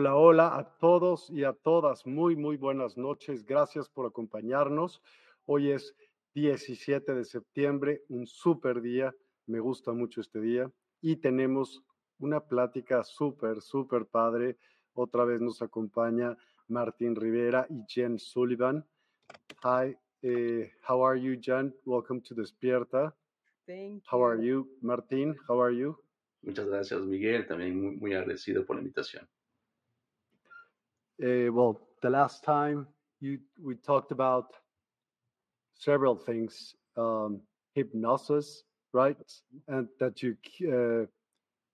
[0.00, 2.06] Hola, hola a todos y a todas.
[2.06, 3.44] Muy, muy buenas noches.
[3.44, 5.02] Gracias por acompañarnos.
[5.44, 5.92] Hoy es
[6.34, 9.12] 17 de septiembre, un súper día.
[9.46, 10.70] Me gusta mucho este día.
[11.00, 11.82] Y tenemos
[12.20, 14.56] una plática súper, súper padre.
[14.92, 16.36] Otra vez nos acompaña
[16.68, 18.86] Martín Rivera y Jen Sullivan.
[19.64, 21.74] Hi, uh, how are you, Jen?
[21.84, 23.16] Welcome to Despierta.
[23.66, 25.34] Thank How are you, Martín?
[25.48, 25.98] How are you?
[26.42, 27.48] Muchas gracias, Miguel.
[27.48, 29.28] También muy, muy agradecido por la invitación.
[31.22, 32.86] Uh, well, the last time
[33.20, 34.54] you we talked about
[35.74, 37.40] several things, um,
[37.74, 38.62] hypnosis,
[38.92, 39.16] right?
[39.66, 40.36] And that you
[40.72, 41.06] uh,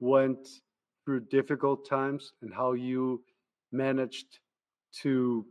[0.00, 0.48] went
[1.04, 3.22] through difficult times and how you
[3.72, 4.38] managed
[5.02, 5.44] to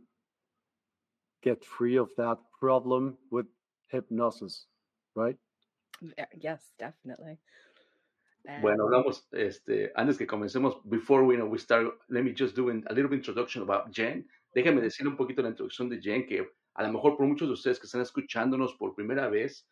[1.42, 3.46] get free of that problem with
[3.88, 4.66] hypnosis,
[5.14, 5.36] right?
[6.40, 7.38] Yes, definitely.
[8.60, 12.68] Bueno, hablamos, este, antes que comencemos, before we, know, we start, let me just do
[12.68, 14.28] a little bit introduction about Jen.
[14.54, 17.54] Déjame decir un poquito la introducción de Jen, que a lo mejor por muchos de
[17.54, 19.66] ustedes que están escuchándonos por primera vez,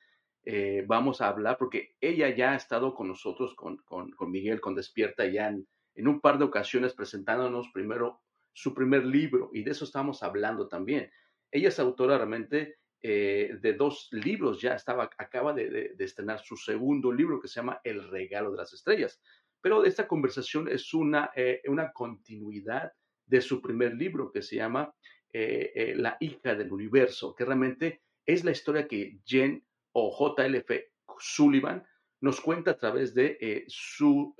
[0.44, 4.60] eh, vamos a hablar, porque ella ya ha estado con nosotros, con, con, con Miguel,
[4.60, 8.22] con Despierta, ya en, en un par de ocasiones presentándonos primero
[8.54, 11.10] su primer libro, y de eso estamos hablando también.
[11.50, 17.10] Ella es autora realmente eh, de dos libros, ya estaba, acaba de, estrenar su segundo
[17.10, 19.20] libro que se llama El regalo de las estrellas.
[19.60, 22.92] Pero esta conversación es una, eh, una continuidad
[23.26, 24.94] de su primer libro que se llama
[25.32, 30.70] eh, La hija del universo, que realmente es la historia que Jen o JLF
[31.18, 31.84] Sullivan
[32.20, 34.36] nos cuenta a través de su,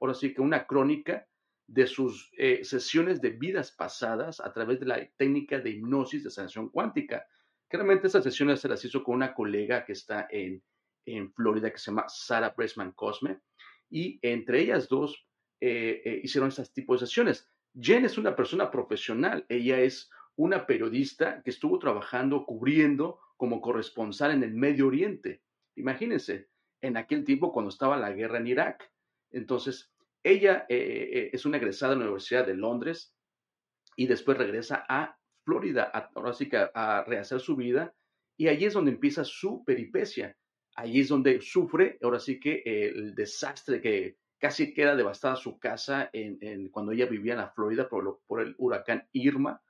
[0.00, 1.26] ahora sí que una crónica
[1.66, 2.30] de sus
[2.62, 7.26] sesiones de vidas pasadas a través de la técnica de hipnosis de sanación cuántica.
[7.70, 10.62] Que realmente esas sesiones se las hizo con una colega que está en,
[11.06, 13.40] en Florida que se llama Sarah Bressman Cosme
[13.88, 15.26] y entre ellas dos
[15.60, 17.48] eh, eh, hicieron estas tipos de sesiones.
[17.80, 24.32] Jen es una persona profesional, ella es una periodista que estuvo trabajando, cubriendo como corresponsal
[24.32, 25.42] en el Medio Oriente.
[25.76, 26.48] Imagínense,
[26.80, 28.92] en aquel tiempo cuando estaba la guerra en Irak.
[29.30, 29.92] Entonces,
[30.22, 33.14] ella eh, eh, es una egresada de la Universidad de Londres
[33.96, 35.18] y después regresa a
[35.50, 37.92] Florida, a, ahora sí que a, a rehacer su vida,
[38.36, 40.36] y allí es donde empieza su peripecia.
[40.76, 45.58] Allí es donde sufre, ahora sí que eh, el desastre que casi queda devastada su
[45.58, 49.60] casa en, en- cuando ella vivía en la Florida por, lo- por el huracán Irma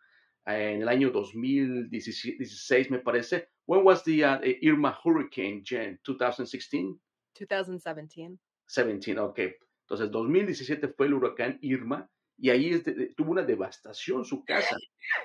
[0.46, 3.48] eh, en el año 2016, me parece.
[3.66, 5.98] When was the uh, Irma hurricane, Jen?
[6.04, 6.96] 2016?
[7.34, 8.38] 2017.
[8.66, 9.38] 17, ok.
[9.86, 12.08] Entonces, 2017 fue el huracán Irma
[12.40, 12.82] y ahí
[13.16, 14.76] tuvo una devastación su casa.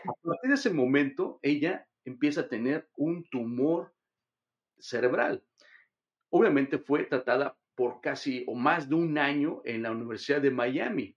[0.03, 3.93] A partir de ese momento, ella empieza a tener un tumor
[4.77, 5.41] cerebral.
[6.29, 11.15] Obviamente fue tratada por casi o más de un año en la Universidad de Miami.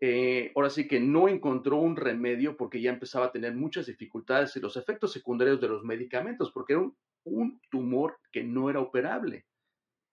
[0.00, 4.54] Eh, ahora sí que no encontró un remedio porque ya empezaba a tener muchas dificultades
[4.56, 6.82] y los efectos secundarios de los medicamentos, porque era
[7.24, 9.46] un, tumor que no era operable.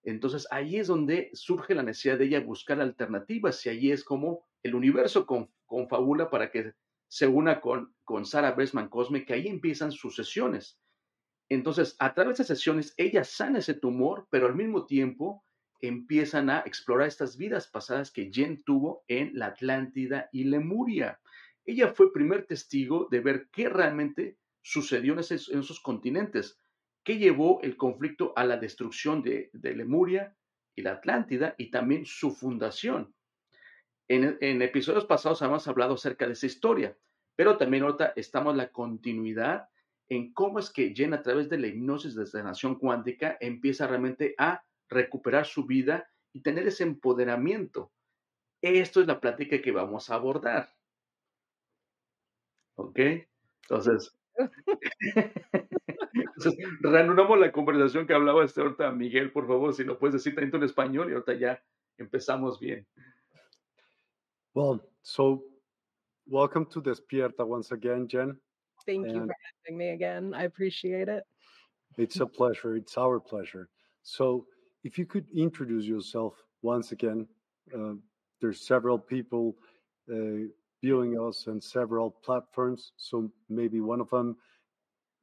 [0.04, 4.46] Entonces ahí es donde surge la necesidad de ella buscar alternativas y ahí es como
[4.64, 5.28] el universo
[5.66, 6.74] confabula para que
[7.08, 10.80] se una con, con Sarah Bresman Cosme, que ahí empiezan sus sesiones.
[11.50, 15.44] Entonces, a través de sesiones, ella sana ese tumor, pero al mismo tiempo
[15.82, 21.20] empiezan a explorar estas vidas pasadas que Jen tuvo en la Atlántida y Lemuria.
[21.66, 26.58] Ella fue primer testigo de ver qué realmente sucedió en esos, continentes,
[27.04, 30.36] qué llevó el conflicto a la destrucción de, Lemuria
[30.74, 33.14] y la Atlántida y también su fundación.
[34.10, 36.98] En, en, episodios pasados hemos hablado acerca de esa historia,
[37.36, 39.70] pero también ahorita estamos en la continuidad
[40.10, 44.36] en cómo es que Jen a través de la hipnosis de sanación cuántica empieza realmente
[44.38, 47.92] a recuperar su vida y tener ese empoderamiento.
[48.62, 50.74] Esto es la plática que vamos a abordar.
[52.76, 53.00] ¿Ok?
[53.64, 54.18] Entonces,
[56.14, 60.36] entonces reanudamos la conversación que hablaba este ahorita Miguel, por favor, si lo puedes decir
[60.36, 61.64] tanto en español y ahorita ya
[61.98, 62.88] empezamos bien.
[64.56, 65.44] Well, so
[66.28, 68.38] welcome to Despierta once again, Jen.
[68.86, 69.36] Thank you for
[69.66, 70.34] having me again.
[70.36, 71.24] I appreciate it.
[71.98, 72.76] It's a pleasure.
[72.76, 73.70] It's our pleasure.
[74.04, 74.46] So,
[74.84, 77.28] if you could introduce yourself once again,
[77.74, 77.94] uh,
[78.42, 79.56] there's several people
[80.12, 80.48] uh,
[80.84, 82.92] viewing us on several platforms.
[82.98, 84.36] So maybe one of them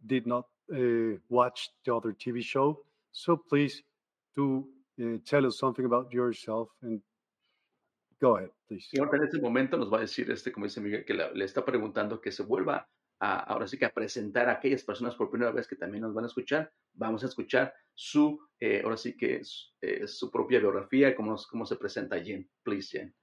[0.07, 2.81] did not uh, watch the other TV show.
[3.13, 3.83] So please
[4.35, 4.67] do
[5.01, 7.01] uh, tell us something about yourself and
[8.21, 8.89] go ahead, please.
[8.93, 11.31] Y ahora en este momento nos va a decir, este, como dice Miguel, que la,
[11.33, 12.89] le está preguntando que se vuelva
[13.19, 16.15] a, ahora sí que a presentar a aquellas personas por primera vez que también nos
[16.15, 16.73] van a escuchar.
[16.95, 19.43] Vamos a escuchar su, eh, ahora sí que
[19.81, 22.49] eh, su propia biografía, cómo, cómo se presenta Jen.
[22.63, 23.15] Please, Jen.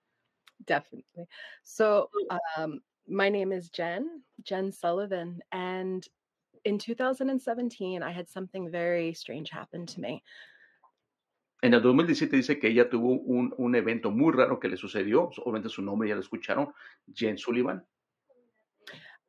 [0.66, 1.28] Definitely.
[1.64, 2.10] So,
[2.58, 6.08] um, my name is Jen, Jen Sullivan, and
[6.66, 10.24] in 2017, I had something very strange happen to me.
[11.62, 15.32] En el 2017 dice que ella tuvo un, un evento muy raro que le sucedió.
[15.38, 16.72] Obviamente su nombre ya lo escucharon,
[17.14, 17.84] Jen Sullivan.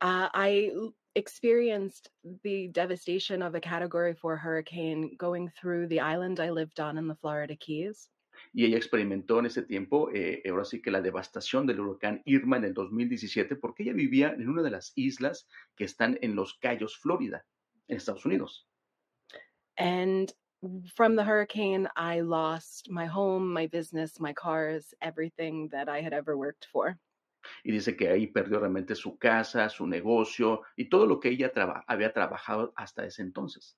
[0.00, 0.70] Uh, I
[1.14, 2.10] experienced
[2.44, 7.08] the devastation of a Category 4 hurricane going through the island I lived on in
[7.08, 8.10] the Florida Keys.
[8.52, 12.56] Y ella experimentó en ese tiempo, eh, ahora sí que la devastación del huracán Irma
[12.58, 16.54] en el 2017, porque ella vivía en una de las islas que están en los
[16.58, 17.44] Cayos, Florida,
[17.88, 18.69] en Estados Unidos.
[19.76, 20.32] And
[20.94, 26.12] from the hurricane, I lost my home, my business, my cars, everything that I had
[26.12, 26.99] ever worked for.
[27.64, 31.52] y dice que ahí perdió realmente su casa, su negocio y todo lo que ella
[31.52, 33.76] traba había trabajado hasta ese entonces.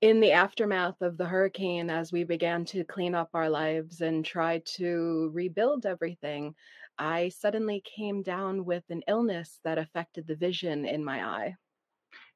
[0.00, 4.24] In the aftermath of the hurricane, as we began to clean up our lives and
[4.24, 6.54] try to rebuild everything,
[6.98, 11.56] I suddenly came down with an illness that affected the vision in my eye.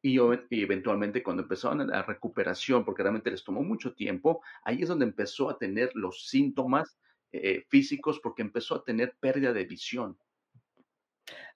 [0.02, 4.88] Y, y, eventualmente cuando empezaron la recuperación, porque realmente les tomó mucho tiempo, ahí es
[4.88, 6.98] donde empezó a tener los síntomas
[7.32, 10.18] eh, físicos porque empezó a tener pérdida de visión.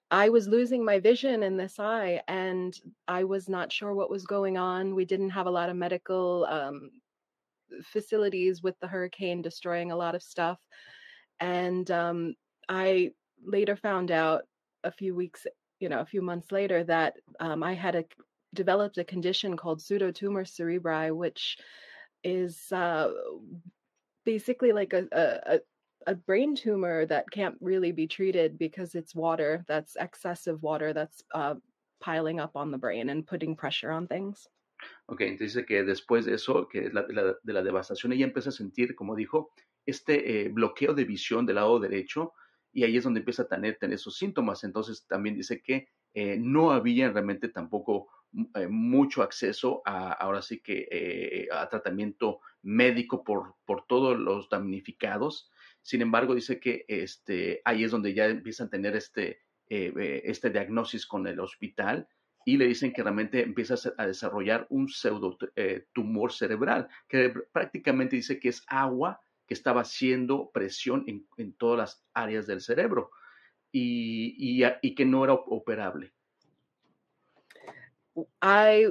[0.09, 2.73] I was losing my vision in this eye and
[3.07, 4.95] I was not sure what was going on.
[4.95, 6.91] We didn't have a lot of medical um,
[7.83, 10.59] facilities with the hurricane destroying a lot of stuff.
[11.39, 12.35] And um,
[12.69, 13.11] I
[13.45, 14.43] later found out
[14.83, 15.45] a few weeks,
[15.79, 18.05] you know, a few months later that um, I had a,
[18.53, 21.57] developed a condition called pseudotumor cerebri, which
[22.23, 23.09] is uh,
[24.25, 25.59] basically like a, a,
[26.07, 31.23] a brain tumor that can't really be treated because it's water that's excessive water that's
[31.33, 31.55] uh,
[31.99, 34.47] piling up on the brain and putting pressure on things.
[35.07, 38.49] Ok, entonces dice que después de eso, que la, la, de la devastación, ella empieza
[38.49, 39.51] a sentir, como dijo,
[39.85, 42.33] este eh, bloqueo de visión del lado derecho
[42.73, 44.63] y ahí es donde empieza a tener, tener esos síntomas.
[44.63, 48.07] Entonces también dice que eh, no había realmente tampoco
[48.55, 54.49] eh, mucho acceso a, ahora sí que eh, a tratamiento médico por, por todos los
[54.49, 55.49] damnificados.
[55.81, 60.49] Sin embargo, dice que este, ahí es donde ya empiezan a tener este, eh, este
[60.49, 62.07] diagnóstico con el hospital
[62.45, 65.37] y le dicen que realmente empieza a desarrollar un pseudo
[65.93, 71.77] tumor cerebral, que prácticamente dice que es agua que estaba haciendo presión en, en todas
[71.77, 73.09] las áreas del cerebro
[73.71, 76.13] y, y, y que no era operable.
[78.41, 78.87] I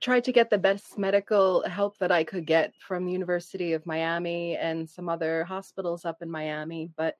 [0.00, 3.86] tried to get the best medical help that I could get from the University of
[3.86, 7.16] Miami and some other hospitals up in Miami, but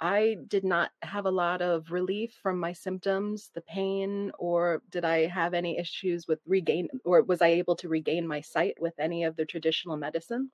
[0.00, 5.04] I did not have a lot of relief from my symptoms, the pain, or did
[5.04, 8.94] I have any issues with regain, or was I able to regain my sight with
[8.98, 10.52] any of the traditional medicine?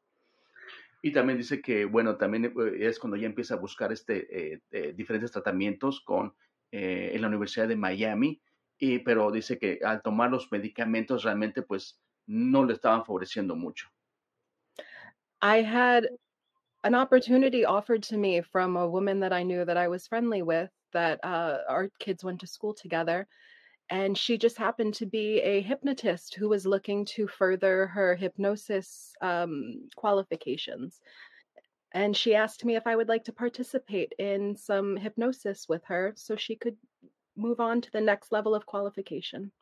[1.02, 4.60] Y también dice que, bueno, también eh, es cuando ya empieza a buscar este, eh,
[4.70, 6.32] eh, diferentes tratamientos con,
[6.72, 8.40] eh, en la Universidad de Miami,
[8.78, 13.88] y, pero dice que al tomar los medicamentos realmente pues no le estaban favoreciendo mucho.
[15.40, 16.08] I had
[16.84, 20.42] an opportunity offered to me from a woman that I knew that I was friendly
[20.42, 23.26] with, that uh, our kids went to school together.
[23.90, 29.12] And she just happened to be a hypnotist who was looking to further her hypnosis
[29.20, 31.00] um, qualifications.
[31.92, 36.12] And she asked me if I would like to participate in some hypnosis with her
[36.16, 36.76] so she could
[37.36, 39.52] move on to the next level of qualification.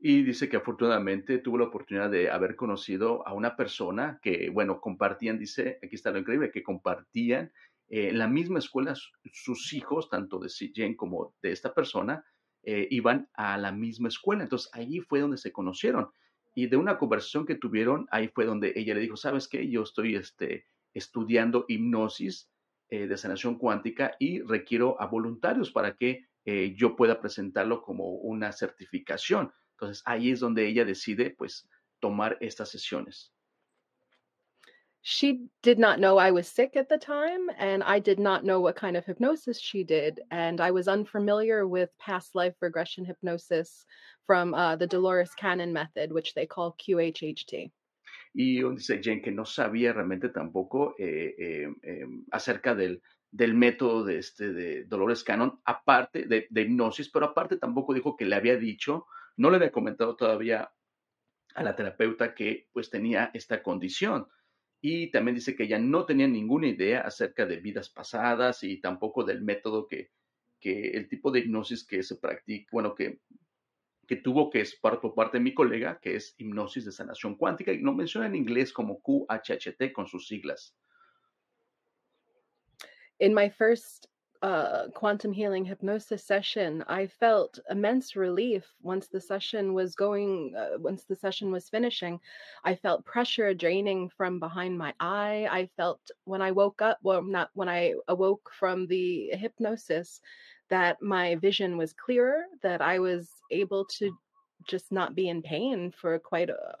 [0.00, 4.80] Y dice que afortunadamente tuvo la oportunidad de haber conocido a una persona que, bueno,
[4.80, 7.52] compartían, dice, aquí está lo increíble, que compartían
[7.88, 8.94] eh, la misma escuela,
[9.32, 12.24] sus hijos, tanto de Jane como de esta persona,
[12.62, 14.42] eh, iban a la misma escuela.
[14.42, 16.10] Entonces allí fue donde se conocieron.
[16.54, 19.68] Y de una conversación que tuvieron, ahí fue donde ella le dijo, ¿sabes qué?
[19.70, 22.50] Yo estoy este, estudiando hipnosis
[22.90, 28.08] eh, de sanación cuántica y requiero a voluntarios para que eh, yo pueda presentarlo como
[28.08, 29.52] una certificación.
[29.72, 31.68] Entonces ahí es donde ella decide pues
[32.00, 33.30] tomar estas sesiones.
[35.02, 38.60] She did not know I was sick at the time, and I did not know
[38.60, 40.20] what kind of hypnosis she did.
[40.30, 43.84] And I was unfamiliar with past life regression hypnosis
[44.26, 47.70] from uh, the Dolores Cannon method, which they call QHHT.
[48.34, 54.04] Y dice Jane que no sabía realmente tampoco eh, eh, eh, acerca del, del método
[54.04, 58.36] de, este, de Dolores Cannon, aparte de, de hipnosis, pero aparte tampoco dijo que le
[58.36, 59.06] había dicho
[59.38, 60.70] no le había comentado todavía
[61.54, 64.26] a la terapeuta que pues tenía esta condición.
[64.80, 69.24] Y también dice que ella no tenía ninguna idea acerca de vidas pasadas y tampoco
[69.24, 70.10] del método que,
[70.60, 73.20] que el tipo de hipnosis que se practica, bueno, que,
[74.06, 77.72] que tuvo que es por, parte de mi colega, que es hipnosis de sanación cuántica,
[77.72, 80.76] y lo menciona en inglés como QHHT con sus siglas.
[83.20, 84.06] In my first
[84.42, 90.78] uh, quantum healing hypnosis session, I felt immense relief once the session was going, uh,
[90.78, 92.20] once the session was finishing.
[92.64, 95.48] I felt pressure draining from behind my eye.
[95.50, 100.20] I felt when I woke up, well, not when I awoke from the hypnosis,
[100.70, 104.16] that my vision was clearer, that I was able to
[104.68, 106.76] just not be in pain for quite a,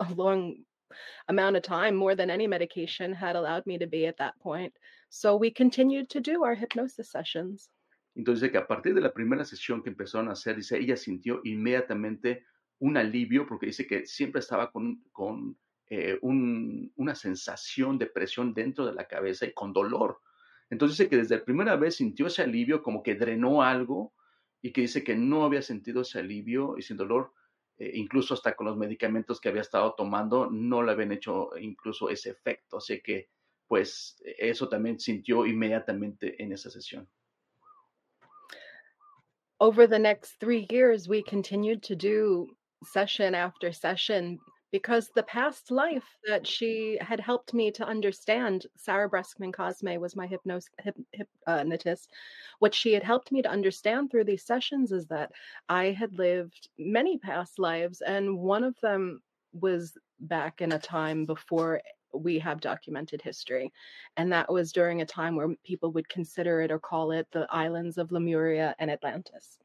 [0.00, 0.56] a long
[1.28, 4.72] amount of time, more than any medication had allowed me to be at that point.
[5.16, 7.70] So we continued to do our hypnosis sessions.
[8.16, 11.40] Entonces, que a partir de la primera sesión que empezaron a hacer, dice, ella sintió
[11.44, 12.44] inmediatamente
[12.80, 15.56] un alivio porque dice que siempre estaba con, con
[15.88, 20.20] eh, un, una sensación de presión dentro de la cabeza y con dolor.
[20.68, 24.14] Entonces dice que desde la primera vez sintió ese alivio, como que drenó algo
[24.60, 27.32] y que dice que no había sentido ese alivio y sin dolor
[27.76, 32.08] eh, incluso hasta con los medicamentos que había estado tomando, no le habían hecho incluso
[32.08, 32.78] ese efecto.
[32.78, 33.30] Así que,
[33.68, 37.08] pues, eso también sintió inmediatamente en esa sesión.
[39.60, 42.48] Over the next three years, we continued to do
[42.84, 44.38] session after session
[44.74, 50.16] because the past life that she had helped me to understand, Sarah Breskman Cosme was
[50.16, 52.10] my hypnos- hyp- uh, hypnotist.
[52.58, 55.30] What she had helped me to understand through these sessions is that
[55.68, 61.24] I had lived many past lives, and one of them was back in a time
[61.24, 61.80] before
[62.14, 63.72] we have documented history.
[64.16, 67.46] And that was during a time where people would consider it or call it the
[67.50, 69.58] islands of Lemuria and Atlantis.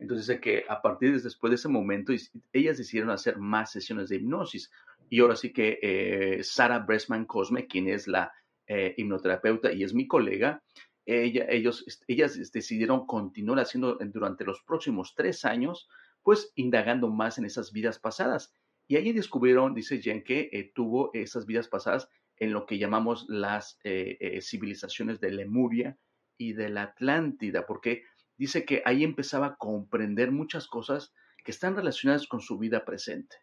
[0.00, 2.12] Entonces, que a partir de después de ese momento,
[2.52, 4.70] ellas decidieron hacer más sesiones de hipnosis.
[5.08, 8.32] Y ahora sí que eh, Sarah Bressman Cosme, quien es la
[8.66, 10.62] eh, hipnoterapeuta y es mi colega,
[11.06, 15.88] ella, ellos, ellas decidieron continuar haciendo durante los próximos tres años,
[16.22, 18.54] pues indagando más en esas vidas pasadas.
[18.86, 23.26] Y ahí descubrieron, dice Jen, que eh, tuvo esas vidas pasadas en lo que llamamos
[23.28, 25.96] las eh, eh, civilizaciones de Lemuria
[26.36, 28.02] y de la Atlántida, porque
[28.36, 31.12] dice que ahí empezaba a comprender muchas cosas
[31.44, 33.36] que están relacionadas con su vida presente.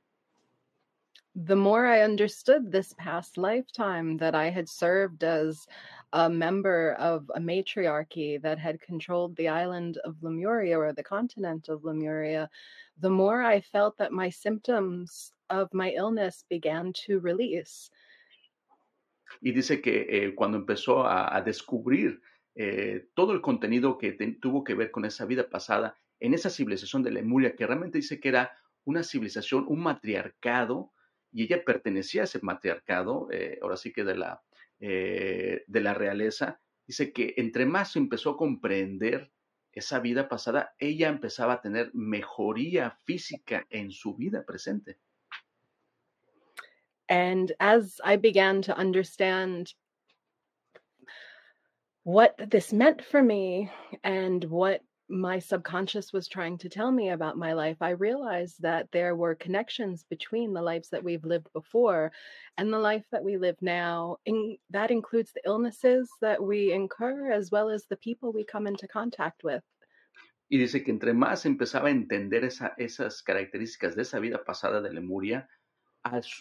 [1.33, 5.65] The more I understood this past lifetime that I had served as
[6.11, 11.69] a member of a matriarchy that had controlled the island of Lemuria or the continent
[11.69, 12.49] of Lemuria,
[13.01, 17.89] the more I felt that my symptoms of my illness began to release.
[19.41, 22.21] Y dice que eh, cuando empezó a, descubrir
[22.55, 27.01] eh, todo el contenido que tuvo que ver con esa vida pasada en esa civilización
[27.01, 28.51] de Lemuria, que realmente dice que era
[28.83, 30.91] una civilización, un matriarcado,
[31.31, 34.43] y ella pertenecía a ese matriarcado, eh, ahora sí que de la,
[34.79, 39.31] de la realeza, dice que entre más empezó a comprender
[39.73, 44.97] esa vida pasada, ella empezaba a tener mejoría física en su vida presente.
[47.07, 49.73] And as I began to understand
[52.03, 53.69] what this meant for me
[54.03, 58.87] and what my subconscious was trying to tell me about my life, I realized that
[58.91, 62.11] there were connections between the lives that we've lived before
[62.57, 64.17] and the life that we live now.
[64.25, 68.67] And that includes the illnesses that we incur as well as the people we come
[68.67, 69.63] into contact with.
[70.49, 74.81] Y dice que entre más empezaba a entender esa, esas características de esa vida pasada
[74.81, 75.47] de Lemuria,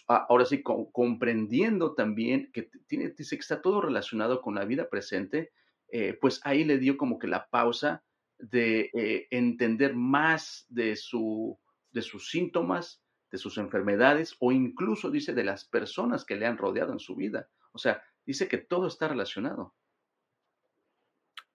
[0.06, 5.52] ahora sí, comprendiendo también que tiene, dice que está todo relacionado con la vida presente,
[5.92, 8.02] eh, pues ahí le dio como que la pausa
[8.42, 11.59] de eh, entender más de, su,
[11.92, 16.59] de sus síntomas, de sus enfermedades o incluso dice de las personas que le han
[16.59, 17.49] rodeado en su vida.
[17.73, 19.75] O sea, dice que todo está relacionado.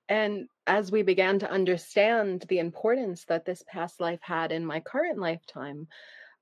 [0.08, 4.80] And as we began to understand the importance that this past life had in my
[4.80, 5.88] current lifetime,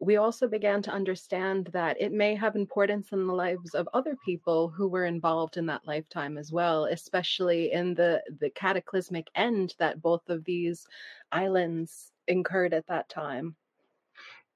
[0.04, 4.18] we also began to understand that it may have importance in the lives of other
[4.26, 9.76] people who were involved in that lifetime as well, especially in the the cataclysmic end
[9.80, 10.86] that both of these
[11.32, 13.56] islands incurred at that time.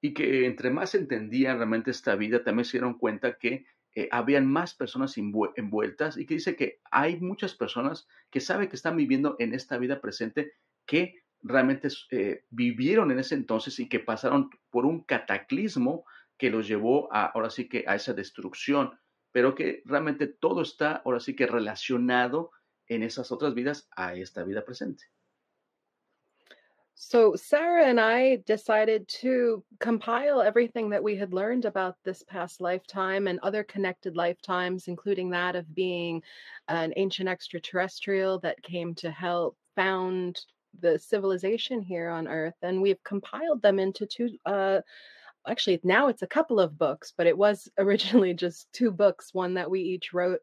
[0.02, 3.64] Y que entre más entendían realmente esta vida, también se dieron cuenta que
[3.96, 8.76] eh, habían más personas envueltas y que dice que hay muchas personas que saben que
[8.76, 10.52] están viviendo en esta vida presente
[10.86, 16.04] que realmente eh, vivieron en ese entonces y que pasaron por un cataclismo
[16.36, 18.98] que los llevó a, ahora sí que a esa destrucción,
[19.32, 22.50] pero que realmente todo está ahora sí que relacionado
[22.86, 25.04] en esas otras vidas a esta vida presente.
[27.00, 32.60] So, Sarah and I decided to compile everything that we had learned about this past
[32.60, 36.24] lifetime and other connected lifetimes, including that of being
[36.66, 40.40] an ancient extraterrestrial that came to help found
[40.80, 44.80] the civilization here on earth and we've compiled them into two uh
[45.46, 49.54] actually now it's a couple of books but it was originally just two books one
[49.54, 50.40] that we each wrote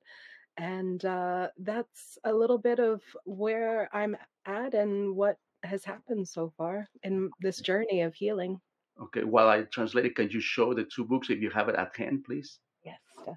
[0.57, 6.53] and uh that's a little bit of where i'm at and what has happened so
[6.57, 8.59] far in this journey of healing.
[9.01, 11.75] Okay while i translate it can you show the two books if you have it
[11.75, 12.59] at hand please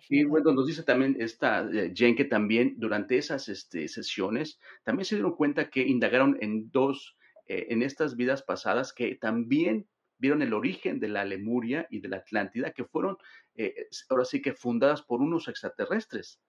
[0.09, 5.05] Y bueno, nos dice también esta eh, Jen que también durante esas este, sesiones también
[5.05, 10.43] se dieron cuenta que indagaron en dos, eh, en estas vidas pasadas, que también vieron
[10.43, 13.17] el origen de la Lemuria y de la Atlántida, que fueron
[13.55, 16.41] eh, ahora sí que fundadas por unos extraterrestres.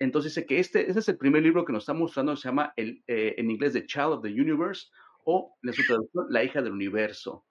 [0.00, 2.72] Entonces dice que este, este es el primer libro que nos está mostrando, se llama
[2.76, 4.88] el, en inglés The Child of the Universe
[5.24, 7.44] o en su traducción La hija del universo.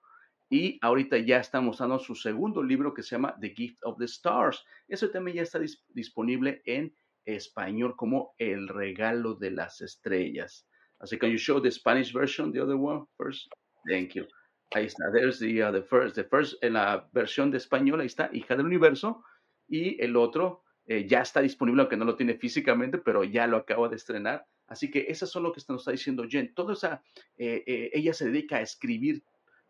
[0.54, 4.04] Y ahorita ya está mostrando su segundo libro que se llama The Gift of the
[4.04, 4.64] Stars.
[4.86, 10.64] Eso también ya está disponible en español como El regalo de las estrellas.
[11.00, 13.48] Así que, you show the Spanish version, the other one first?
[13.90, 14.28] Thank you.
[14.76, 15.10] Ahí está.
[15.12, 18.54] There's the, uh, the first, the first, en la versión de español, ahí está, Hija
[18.54, 19.24] del Universo.
[19.66, 23.56] Y el otro eh, ya está disponible, aunque no lo tiene físicamente, pero ya lo
[23.56, 24.46] acabo de estrenar.
[24.68, 26.54] Así que eso es lo que nos está diciendo Jen.
[26.54, 27.02] Todo esa,
[27.36, 29.24] eh, eh, ella se dedica a escribir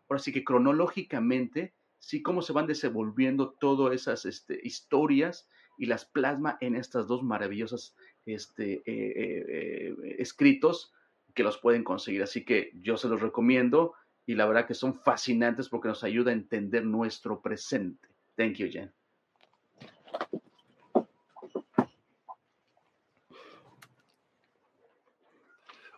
[0.09, 6.05] ahora sí que cronológicamente, sí, cómo se van desenvolviendo todas esas este, historias y las
[6.05, 10.93] plasma en estas dos maravillosas este, eh, eh, eh, escritos
[11.33, 12.23] que los pueden conseguir.
[12.23, 13.93] Así que yo se los recomiendo
[14.25, 18.07] y la verdad que son fascinantes porque nos ayuda a entender nuestro presente.
[18.35, 18.91] Thank you, Jen.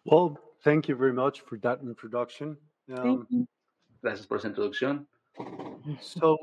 [0.06, 2.58] Well, thank you very much for that introduction.
[2.90, 3.48] Um,
[4.08, 5.06] Gracias por esa introducción.
[6.00, 6.40] So,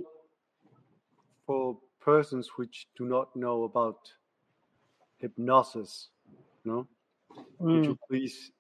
[1.47, 4.13] for persons which do not know about
[5.17, 6.11] hypnosis,
[6.67, 6.87] no,
[7.59, 7.85] mm.
[7.85, 8.53] you please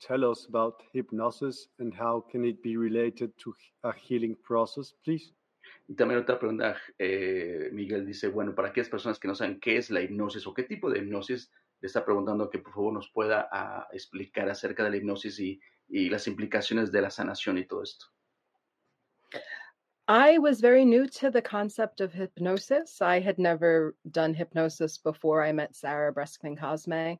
[0.00, 5.32] tell us about hypnosis and how can it be related to a healing process, please?
[5.86, 9.76] Y también otra pregunta, eh, Miguel dice, bueno, para aquellas personas que no saben qué
[9.76, 11.48] es la hipnosis o qué tipo de hipnosis,
[11.80, 15.60] le está preguntando que por favor nos pueda uh, explicar acerca de la hipnosis y,
[15.88, 18.06] y las implicaciones de la sanación y todo esto.
[20.12, 23.00] I was very new to the concept of hypnosis.
[23.00, 27.18] I had never done hypnosis before I met Sarah Breskman Cosme.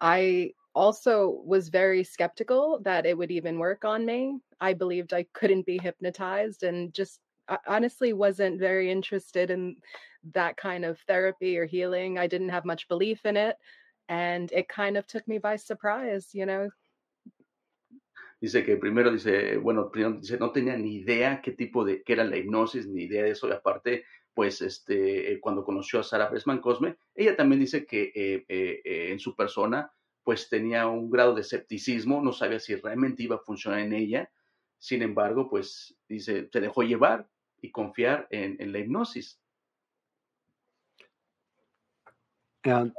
[0.00, 4.38] I also was very skeptical that it would even work on me.
[4.60, 9.74] I believed I couldn't be hypnotized and just uh, honestly wasn't very interested in
[10.32, 12.20] that kind of therapy or healing.
[12.20, 13.56] I didn't have much belief in it.
[14.08, 16.70] And it kind of took me by surprise, you know,
[18.40, 22.12] Dice que primero dice, bueno, primero dice, no tenía ni idea qué tipo de, qué
[22.12, 23.48] era la hipnosis, ni idea de eso.
[23.48, 28.12] Y aparte, pues, este, eh, cuando conoció a Sara Bresman Cosme, ella también dice que
[28.14, 33.24] eh, eh, en su persona, pues tenía un grado de escepticismo, no sabía si realmente
[33.24, 34.30] iba a funcionar en ella.
[34.78, 37.28] Sin embargo, pues dice, se dejó llevar
[37.60, 39.40] y confiar en, en la hipnosis.
[42.64, 42.92] And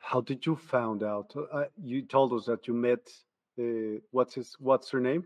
[0.00, 1.34] how did you found out?
[1.36, 3.08] Uh, you told us that you met.
[3.58, 4.56] Uh, what's his?
[4.58, 5.24] What's her name?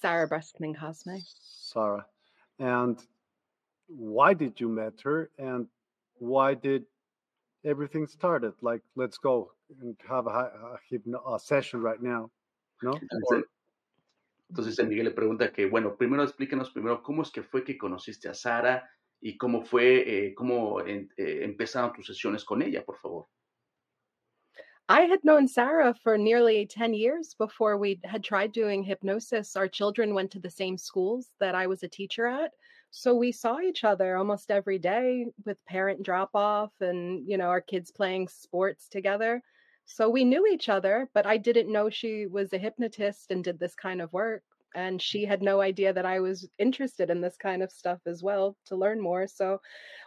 [0.00, 1.18] Sarah Breskman Cosme.
[1.24, 2.06] Sarah.
[2.58, 2.98] And
[3.88, 5.30] why did you met her?
[5.38, 5.66] And
[6.18, 6.84] why did
[7.64, 8.52] everything started?
[8.60, 12.30] Like, let's go and have a, a, a session right now.
[12.82, 12.92] ¿No?
[12.92, 13.44] Entonces,
[14.50, 18.28] entonces Miguel le pregunta que, bueno, primero explícanos primero cómo es que fue que conociste
[18.28, 18.88] a Sara
[19.20, 23.26] y cómo fue, eh, cómo en, eh, empezaron tus sesiones con ella, por favor.
[24.88, 29.56] I had known Sarah for nearly 10 years before we had tried doing hypnosis.
[29.56, 32.52] Our children went to the same schools that I was a teacher at.
[32.90, 37.48] So we saw each other almost every day with parent drop off and, you know,
[37.48, 39.42] our kids playing sports together.
[39.86, 43.58] So we knew each other, but I didn't know she was a hypnotist and did
[43.58, 44.42] this kind of work
[44.74, 48.22] and she had no idea that I was interested in this kind of stuff as
[48.22, 49.26] well to learn more.
[49.26, 49.60] So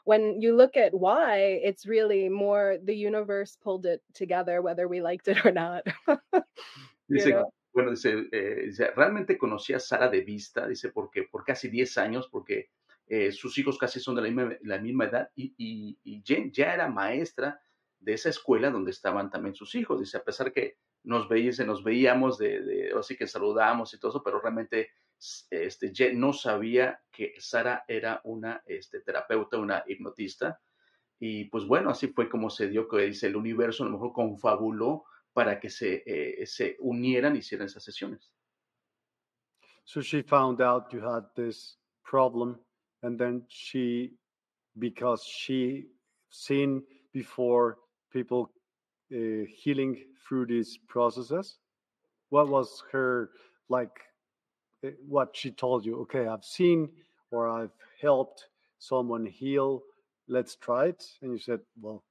[0.04, 5.02] when you look at why, it's really more the universe pulled it together, whether we
[5.02, 5.84] liked it or not.
[7.10, 7.34] dice,
[7.74, 11.98] bueno, dice, eh, dice, realmente conocí a Sara de vista, dice, porque por casi 10
[11.98, 12.70] años, porque
[13.08, 16.52] eh, sus hijos casi son de la misma, la misma edad y, y, y Jen
[16.52, 17.62] ya era maestra
[18.02, 20.00] de esa escuela donde estaban también sus hijos.
[20.00, 24.12] Dice, a pesar que nos, veía, nos veíamos, de, de, así que saludamos y todo
[24.12, 24.90] eso, pero realmente
[25.50, 30.60] este, Jen no sabía que Sara era una este, terapeuta, una hipnotista.
[31.20, 34.12] Y pues bueno, así fue como se dio que dice el universo a lo mejor
[34.12, 38.34] confabuló para que se, eh, se unieran y hicieran esas sesiones.
[39.84, 42.60] So she found out you had this problem
[43.04, 44.18] and then she,
[44.78, 45.92] because she
[46.30, 46.84] seen
[47.14, 47.78] before
[48.12, 48.52] people
[49.14, 49.98] uh, healing
[50.28, 51.60] through these processes?
[52.30, 53.32] What was her
[53.70, 54.00] like?
[54.84, 56.02] Eh, what she told you?
[56.02, 56.90] Okay, I've seen
[57.32, 58.48] or I've helped
[58.80, 59.84] someone heal.
[60.28, 61.04] Let's try it.
[61.22, 62.04] And you said, well,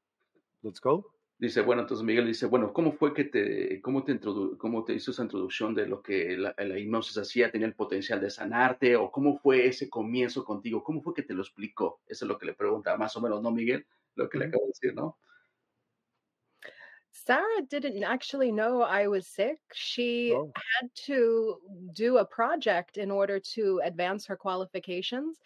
[0.63, 1.05] let's go.
[1.39, 4.93] Dice, bueno, entonces Miguel dice, bueno, ¿cómo fue que te, cómo te, introdu cómo te
[4.93, 8.95] hizo esa introducción de lo que la, la, hipnosis hacía, tenía el potencial de sanarte?
[8.97, 10.85] ¿O cómo fue ese comienzo contigo?
[10.85, 12.03] ¿Cómo fue que te lo explicó?
[12.07, 13.87] Eso es lo que le pregunta, más o menos, ¿no, Miguel?
[14.17, 14.45] Lo que mm -hmm.
[14.45, 15.17] le acabo de decir, ¿no?
[17.13, 19.59] Sarah didn't actually know I was sick.
[19.75, 20.53] She oh.
[20.81, 21.57] had to
[21.93, 25.39] do a project in order to advance her qualifications.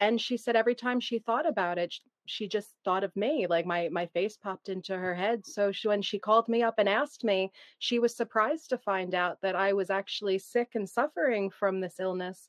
[0.00, 1.94] And she said every time she thought about it,
[2.26, 3.46] she just thought of me.
[3.46, 5.44] Like my my face popped into her head.
[5.46, 9.14] So she, when she called me up and asked me, she was surprised to find
[9.14, 12.48] out that I was actually sick and suffering from this illness.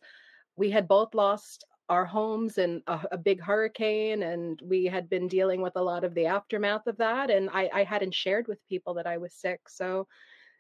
[0.56, 5.28] We had both lost our homes in a, a, big hurricane and we had been
[5.28, 8.66] dealing with a lot of the aftermath of that and I, I hadn't shared with
[8.70, 10.08] people that i was sick so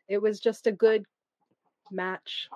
[0.09, 1.05] it was just a good
[1.89, 2.49] match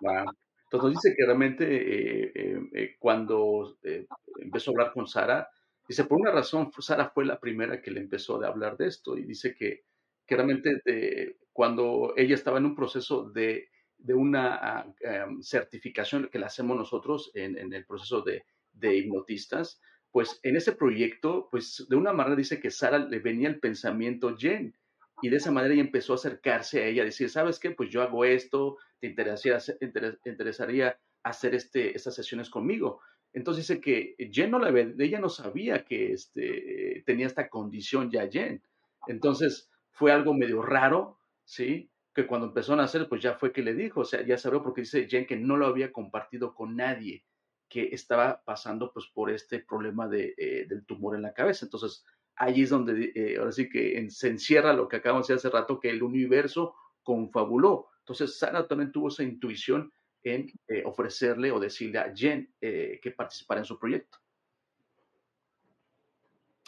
[0.00, 0.24] wow.
[0.64, 4.06] entonces dice que realmente eh, eh, eh, cuando eh,
[4.40, 5.46] empezó a hablar con Sara
[5.86, 9.18] dice por una razón Sara fue la primera que le empezó a hablar de esto
[9.18, 9.84] y dice que,
[10.26, 13.68] que realmente de, cuando ella estaba en un proceso de
[14.02, 14.86] de una
[15.26, 20.56] um, certificación que la hacemos nosotros en, en el proceso de, de, hipnotistas, pues en
[20.56, 24.76] ese proyecto, pues de una manera dice que Sara le venía el pensamiento Jen,
[25.22, 27.70] y de esa manera ella empezó a acercarse a ella, a decir, ¿sabes qué?
[27.70, 33.00] Pues yo hago esto, te interesaría, te interesaría hacer este, estas sesiones conmigo.
[33.32, 38.28] Entonces dice que Jen no la ella no sabía que este, tenía esta condición ya
[38.28, 38.62] Jen.
[39.06, 41.91] Entonces fue algo medio raro, ¿sí?
[42.14, 44.62] Que cuando empezó a nacer, pues ya fue que le dijo, o sea, ya sabió
[44.62, 47.24] porque dice Jen que no lo había compartido con nadie,
[47.68, 51.64] que estaba pasando pues por este problema de, eh, del tumor en la cabeza.
[51.64, 52.04] Entonces,
[52.36, 55.48] allí es donde eh, ahora sí que en, se encierra lo que acabamos de decir
[55.48, 57.88] hace rato, que el universo confabuló.
[58.00, 59.90] Entonces, Sara también tuvo esa intuición
[60.22, 64.18] en eh, ofrecerle o decirle a Jen que participara en su proyecto.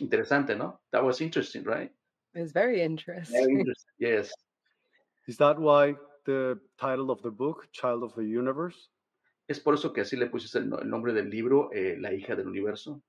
[0.01, 0.81] Interesante, ¿no?
[0.91, 1.93] That was interesting, right?
[2.35, 3.41] It's very interesting.
[3.41, 3.93] Very interesting.
[3.99, 4.33] Yes.
[5.27, 5.95] Is that why
[6.27, 8.91] the title of the book, Child of the Universe?
[9.49, 12.35] Es por eso que así le pusiste el, el nombre del libro, eh, La hija
[12.37, 13.01] del universo.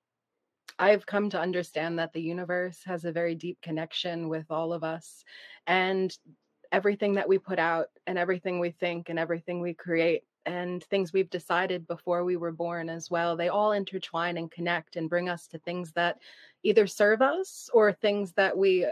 [0.77, 4.83] I've come to understand that the universe has a very deep connection with all of
[4.83, 5.23] us.
[5.67, 6.17] And
[6.71, 11.13] everything that we put out, and everything we think, and everything we create, and things
[11.13, 15.29] we've decided before we were born as well, they all intertwine and connect and bring
[15.29, 16.17] us to things that
[16.63, 18.85] either serve us or things that we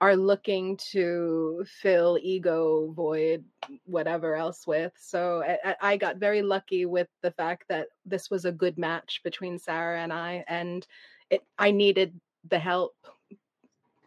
[0.00, 3.44] are looking to fill ego void
[3.84, 8.44] whatever else with so I, I, got very lucky with the fact that this was
[8.44, 10.86] a good match between sarah and i and
[11.30, 12.94] it i needed the help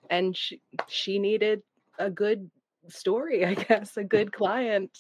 [0.10, 1.62] and she, she needed
[1.98, 2.50] a good
[2.88, 4.92] story, I guess, a good client.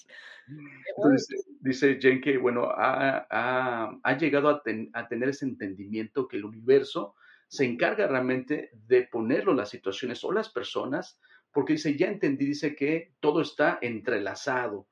[0.51, 5.45] Mm, Entonces, dice Jen que, bueno, ha, ha, ha llegado a, ten, a, tener ese
[5.45, 7.15] entendimiento que el universo
[7.49, 11.19] se encarga realmente de ponerlo las situaciones o las personas,
[11.51, 14.87] porque dice, ya entendí, dice que todo está entrelazado,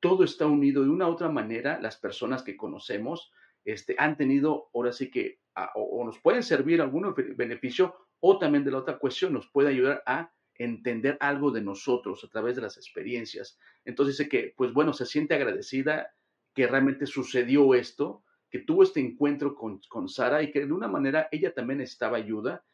[0.00, 3.30] todo está unido de una u otra manera, las personas que conocemos
[3.64, 5.38] este, han tenido, ahora sí que,
[5.76, 9.68] o, o, nos pueden servir algún beneficio, o también de la otra cuestión, nos puede
[9.68, 13.56] ayudar a entender algo de nosotros a través de las experiencias.
[13.84, 16.12] Entonces dice que, pues bueno, se siente agradecida
[16.54, 20.88] que realmente sucedió esto, que tuvo este encuentro con, con Sara y que de una
[20.88, 22.64] manera ella también necesitaba ayuda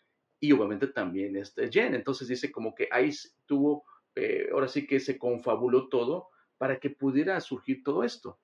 [0.40, 1.94] y obviamente también este Jen.
[1.94, 3.10] Entonces dice como que ahí
[3.46, 3.84] tuvo,
[4.14, 8.38] eh, ahora sí que se confabuló todo para que pudiera surgir todo esto.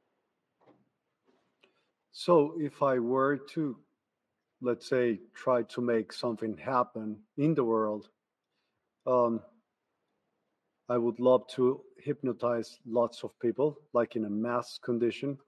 [2.10, 3.78] So if I were to,
[4.60, 8.10] let's say, try to make something happen in the world,
[9.06, 9.40] um,
[10.90, 15.38] I would love to hypnotize lots of people, like in a mass condition.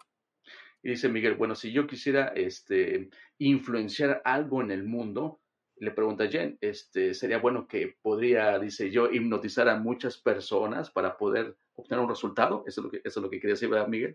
[0.85, 5.41] Y dice Miguel, bueno, si yo quisiera este, influenciar algo en el mundo,
[5.79, 11.17] le pregunta Jen, este, sería bueno que podría, dice yo, hipnotizar a muchas personas para
[11.17, 12.65] poder obtener un resultado.
[12.67, 14.15] Eso es lo que, eso es lo que quería decir, ¿verdad, Miguel?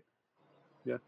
[0.84, 1.00] Yeah.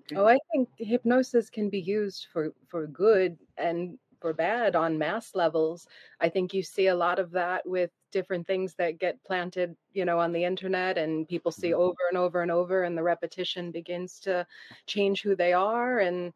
[0.00, 0.16] Okay.
[0.16, 5.34] Oh, I think hypnosis can be used for, for good and for bad on mass
[5.34, 5.86] levels.
[6.20, 10.04] I think you see a lot of that with different things that get planted, you
[10.04, 11.74] know, on the internet and people see Mhm.
[11.74, 14.46] over and over and over and the repetition begins to
[14.86, 15.98] change who they are.
[15.98, 16.32] And,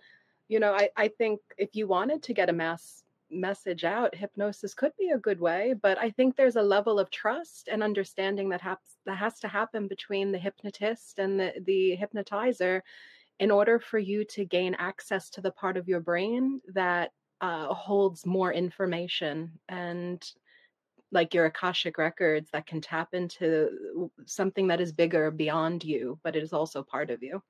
[0.48, 4.74] you know, I, I think if you wanted to get a mass message out, hypnosis
[4.74, 8.48] could be a good way, but I think there's a level of trust and understanding
[8.48, 12.82] that has that has to happen between the hypnotist and the, the hypnotizer
[13.38, 17.72] in order for you to gain access to the part of your brain that uh,
[17.74, 20.34] holds more information and
[21.12, 26.36] like your akashic records that can tap into something that is bigger beyond you but
[26.36, 27.42] it is also part of you.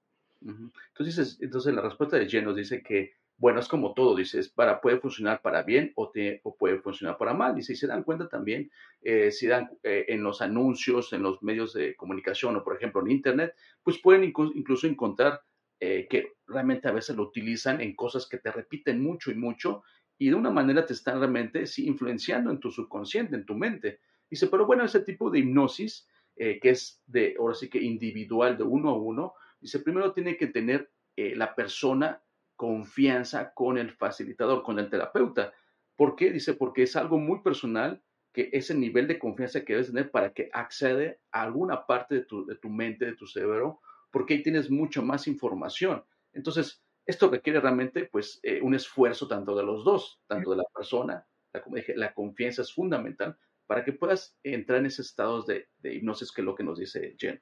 [0.43, 4.49] Entonces, entonces la respuesta de Jen nos dice que, bueno, es como todo, dice, es
[4.49, 7.55] para, puede funcionar para bien o, te, o puede funcionar para mal.
[7.55, 8.71] Dice, y se dan cuenta también,
[9.03, 13.03] eh, si dan eh, en los anuncios, en los medios de comunicación o, por ejemplo,
[13.03, 15.43] en Internet, pues pueden inclu- incluso encontrar
[15.81, 19.83] eh, que realmente a veces lo utilizan en cosas que te repiten mucho y mucho
[20.19, 24.01] y de una manera te están realmente sí, influenciando en tu subconsciente, en tu mente.
[24.29, 28.59] Dice, pero bueno, ese tipo de hipnosis, eh, que es de, ahora sí que individual,
[28.59, 32.23] de uno a uno, dice, primero tiene que tener eh, la persona
[32.57, 35.55] confianza con el facilitador, con el terapeuta.
[35.97, 36.31] ¿Por qué?
[36.31, 38.03] Dice, porque es algo muy personal
[38.35, 42.25] que ese nivel de confianza que debes tener para que accede a alguna parte de
[42.27, 46.05] tu, de tu mente, de tu cerebro, porque ahí tienes mucha más información.
[46.33, 50.65] Entonces, esto requiere realmente pues eh, un esfuerzo tanto de los dos, tanto de la
[50.75, 51.63] persona, la,
[51.97, 56.43] la confianza es fundamental para que puedas entrar en esos estados de, de hipnosis que
[56.43, 57.41] es lo que nos dice Jen.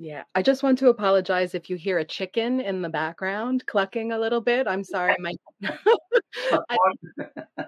[0.00, 4.12] Yeah i just want to apologize if you hear a chicken in the background clucking
[4.12, 5.32] a little bit i'm sorry my
[6.52, 6.76] I,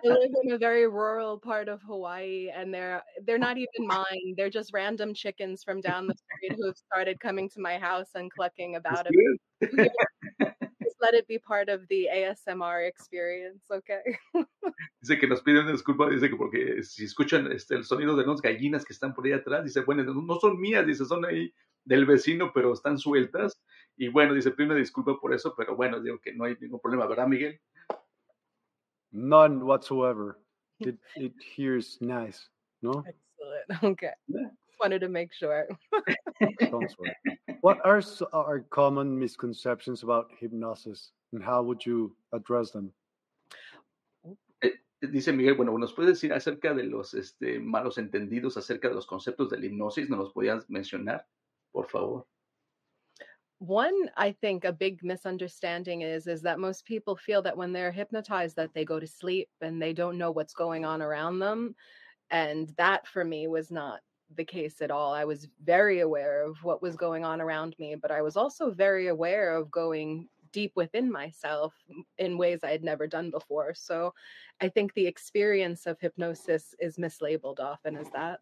[0.04, 3.48] live in a very rural part of Hawaii and they're they're oh.
[3.48, 4.34] not even mine.
[4.36, 8.30] They're just random chickens from down the street who've started coming to my house and
[8.30, 9.42] clucking about it.
[10.82, 14.00] Just let it be part of the ASMR experience, okay?
[15.00, 18.24] Dice que nos piden disculpas, dice que porque eh, si escuchan este, el sonido de
[18.24, 21.24] unas gallinas que están por ahí atrás, dice, bueno, no, no son mías, dice, son
[21.24, 21.52] ahí
[21.84, 23.60] del vecino, pero están sueltas.
[23.96, 27.06] Y bueno, dice, una disculpa por eso, pero bueno, digo que no hay ningún problema,
[27.06, 27.60] ¿verdad, Miguel?
[29.12, 30.36] None whatsoever.
[30.80, 32.48] It it hears nice,
[32.80, 33.04] no?
[33.06, 33.22] Excellent.
[33.82, 34.10] Okay.
[34.26, 34.48] Yeah.
[34.66, 35.66] Just wanted to make sure.
[37.60, 42.92] What are are common misconceptions about hypnosis, and how would you address them?
[44.62, 48.94] Eh, dice Miguel, bueno, ¿nos puedes decir acerca de los este, malos entendidos, acerca de
[48.94, 50.08] los conceptos de la hipnosis?
[50.08, 51.26] ¿Nos los podías mencionar,
[51.72, 52.22] por favor?
[53.58, 57.92] One, I think a big misunderstanding is is that most people feel that when they're
[57.92, 61.76] hypnotized that they go to sleep and they don't know what's going on around them.
[62.30, 64.00] And that for me was not
[64.34, 65.12] the case at all.
[65.12, 68.70] I was very aware of what was going on around me, but I was also
[68.72, 71.74] very aware of going deep within myself
[72.18, 73.74] in ways I had never done before.
[73.74, 74.12] So
[74.60, 78.40] I think the experience of hypnosis is mislabeled often as that.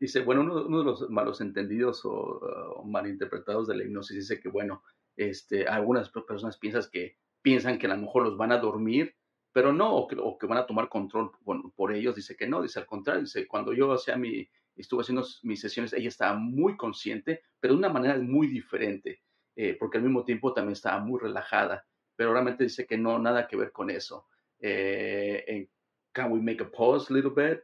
[0.00, 4.48] Dice, bueno, uno, de los malos entendidos o, o malinterpretados de la hipnosis dice que,
[4.48, 4.82] bueno,
[5.16, 9.14] este, algunas pe- personas piensan que, piensan que a lo mejor los van a dormir,
[9.52, 12.14] pero no, o que, que van a tomar control por, por ellos.
[12.14, 15.92] Dice que no, dice al contrario, dice, cuando yo hacía mi, estuve haciendo mis sesiones,
[15.92, 19.22] ella estaba muy consciente, pero de una manera muy diferente,
[19.56, 23.46] eh, porque al mismo tiempo también estaba muy relajada, pero realmente dice que no, nada
[23.48, 24.26] que ver con eso.
[24.60, 25.68] Eh,
[26.12, 27.60] Can we make a pause a little bit?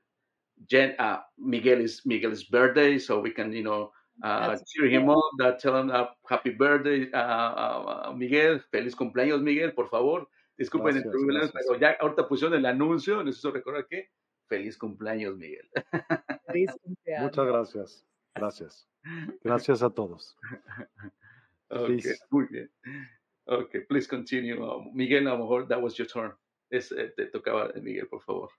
[0.68, 5.18] Jen, uh, Miguel is Miguel's birthday, so we can, you know, uh, cheer him up,
[5.38, 10.28] that, tell him uh, happy birthday, uh, uh, uh, Miguel, feliz cumpleaños, Miguel, por favor.
[10.58, 11.52] Disculpen Gracias, el gracias.
[11.52, 14.10] pero ya ahorita pusieron el anuncio, necesito recordar que
[14.48, 15.68] feliz cumpleaños, Miguel.
[16.46, 17.24] Feliz cumpleaños.
[17.24, 18.06] Muchas gracias.
[18.34, 18.88] Gracias.
[19.42, 20.36] Gracias a todos.
[21.74, 22.18] Okay, Please.
[22.30, 22.70] muy bien.
[23.46, 24.62] Okay, please continue.
[24.62, 26.32] Uh, Miguel, a lo mejor that was your turn.
[26.70, 28.50] Es, eh, te tocaba, Miguel, por favor.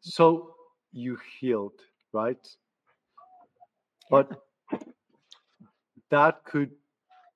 [0.00, 0.54] So
[0.92, 1.80] you healed,
[2.12, 2.56] right?
[4.10, 4.28] But
[6.10, 6.70] that could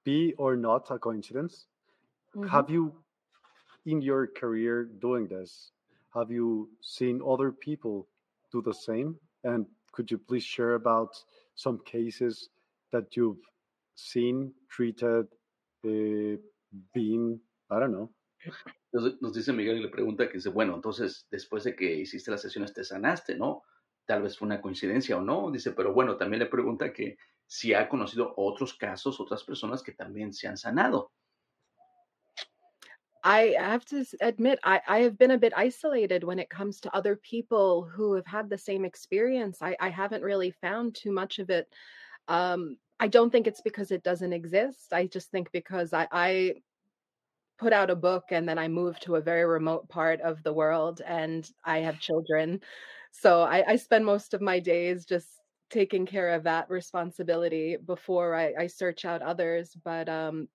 [0.05, 1.67] be or not a coincidence.
[2.35, 2.49] Mhm.
[2.49, 3.05] Have you,
[3.85, 5.73] in your career doing this,
[6.15, 8.09] have you seen other people
[8.51, 9.19] do the same?
[9.45, 11.23] And could you please share about
[11.55, 12.49] some cases
[12.91, 13.41] that you've
[13.95, 15.27] seen, treated,
[15.85, 16.37] uh,
[16.95, 17.41] been,
[17.71, 18.11] I don't know.
[18.93, 22.43] Nos dice Miguel y le pregunta que dice, bueno, entonces después de que hiciste las
[22.43, 23.63] sesiones te sanaste, ¿no?
[24.05, 25.51] Tal vez fue una coincidencia o no.
[25.51, 29.93] Dice, pero bueno, también le pregunta que si ha conocido otros casos, otras personas que
[29.93, 31.11] también se han sanado.
[33.25, 36.95] I have to admit, I, I have been a bit isolated when it comes to
[36.95, 39.63] other people who have had the same experience.
[39.63, 41.69] I, I haven't really found too much of it.
[42.27, 44.93] Um, I don't think it's because it doesn't exist.
[44.93, 46.55] I just think because I
[47.63, 50.53] put out a book and then I moved to a very remote part of the
[50.53, 52.61] world and I have children.
[53.13, 55.29] So I, I spend most of my days just
[55.71, 59.77] taking care of that responsibility before I, I search out others.
[59.85, 60.49] But um,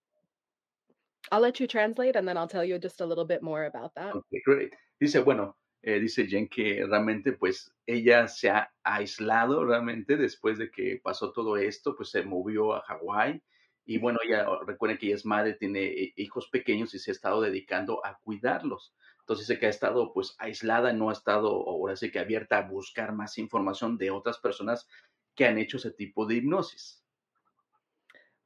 [1.31, 3.95] I'll let you translate and then I'll tell you just a little bit more about
[3.95, 4.13] that.
[4.13, 4.73] Ok, great.
[4.99, 10.69] Dice, bueno, eh, dice Jen que realmente pues ella se ha aislado realmente después de
[10.69, 13.41] que pasó todo esto, pues se movió a Hawái
[13.87, 17.13] y bueno, ella recuerden que ella es madre, tiene eh, hijos pequeños y se ha
[17.13, 18.93] estado dedicando a cuidarlos.
[19.21, 22.67] Entonces dice que ha estado pues aislada, no ha estado ahora sí que abierta a
[22.67, 24.87] buscar más información de otras personas
[25.35, 27.01] que han hecho ese tipo de hipnosis.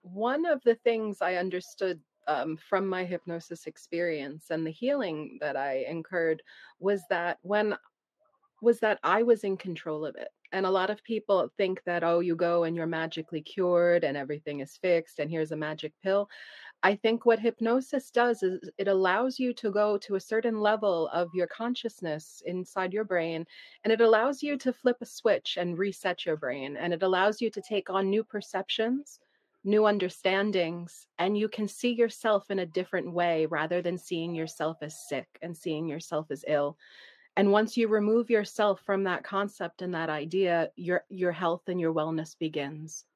[0.04, 5.56] One of the things I understood um, from my hypnosis experience and the healing that
[5.56, 6.44] I incurred
[6.80, 7.76] was that when
[8.62, 10.30] was that I was in control of it.
[10.52, 14.18] And a lot of people think that, oh, you go and you're magically cured and
[14.18, 16.30] everything is fixed and here's a magic pill.
[16.84, 21.08] I think what hypnosis does is it allows you to go to a certain level
[21.10, 23.46] of your consciousness inside your brain,
[23.84, 26.78] and it allows you to flip a switch and reset your brain.
[26.78, 29.20] And it allows you to take on new perceptions,
[29.64, 34.78] new understandings, and you can see yourself in a different way rather than seeing yourself
[34.82, 36.78] as sick and seeing yourself as ill.
[37.42, 41.82] And once you remove yourself from that concept and that idea, your your health and
[41.82, 43.08] your wellness begins.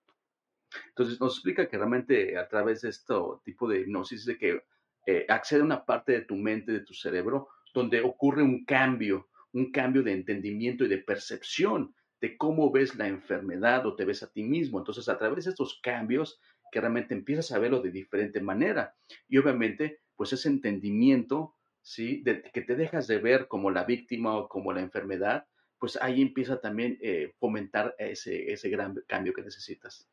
[0.90, 4.64] Entonces nos explica que realmente a través de este tipo de hipnosis de que
[5.06, 9.28] eh, accede a una parte de tu mente, de tu cerebro, donde ocurre un cambio,
[9.54, 14.24] un cambio de entendimiento y de percepción de cómo ves la enfermedad o te ves
[14.24, 14.80] a ti mismo.
[14.80, 16.40] Entonces a través de estos cambios
[16.72, 18.96] que realmente empiezas a verlo de diferente manera
[19.28, 21.55] y obviamente pues ese entendimiento,
[21.86, 22.24] ¿sí?
[22.24, 25.46] De que te dejas de ver como la víctima o como la enfermedad,
[25.78, 30.10] pues ahí empieza también eh, fomentar ese, ese gran cambio que necesitas.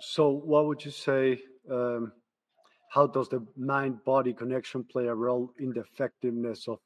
[0.00, 1.40] So, what would you say?
[1.70, 2.12] Um,
[2.88, 6.80] how does the mind body connection play a role in the effectiveness of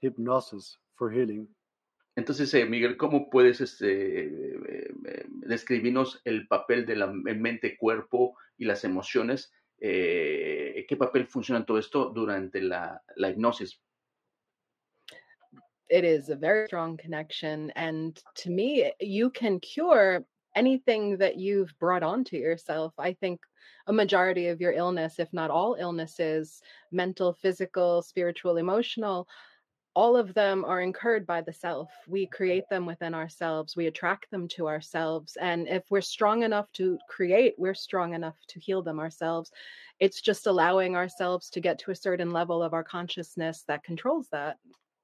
[0.00, 1.48] hypnosis for healing?
[2.16, 8.36] Entonces, eh, Miguel, ¿cómo puedes este, eh, eh, describirnos el papel de la mente, cuerpo
[8.56, 9.52] y las emociones?
[9.80, 13.80] Eh, ¿Qué papel funciona todo esto durante la, la hipnosis?
[15.90, 17.70] It is a very strong connection.
[17.76, 22.94] And to me, you can cure anything that you've brought onto yourself.
[22.98, 23.40] I think
[23.86, 29.28] a majority of your illness, if not all illnesses, mental, physical, spiritual, emotional,
[29.94, 31.90] all of them are incurred by the self.
[32.08, 35.36] We create them within ourselves, we attract them to ourselves.
[35.40, 39.52] And if we're strong enough to create, we're strong enough to heal them ourselves.
[40.00, 44.28] It's just allowing ourselves to get to a certain level of our consciousness that controls
[44.32, 44.58] that,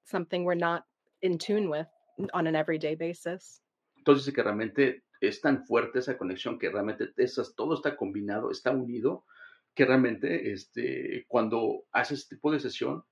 [0.04, 0.84] something we're not
[1.22, 1.86] in tune with
[2.34, 3.60] on an everyday basis.
[3.96, 8.70] Entonces, que realmente es tan fuerte esa conexión que realmente esas, todo está combinado, está
[8.72, 9.24] unido,
[9.74, 13.04] que realmente este, cuando haces este tipo de sesión,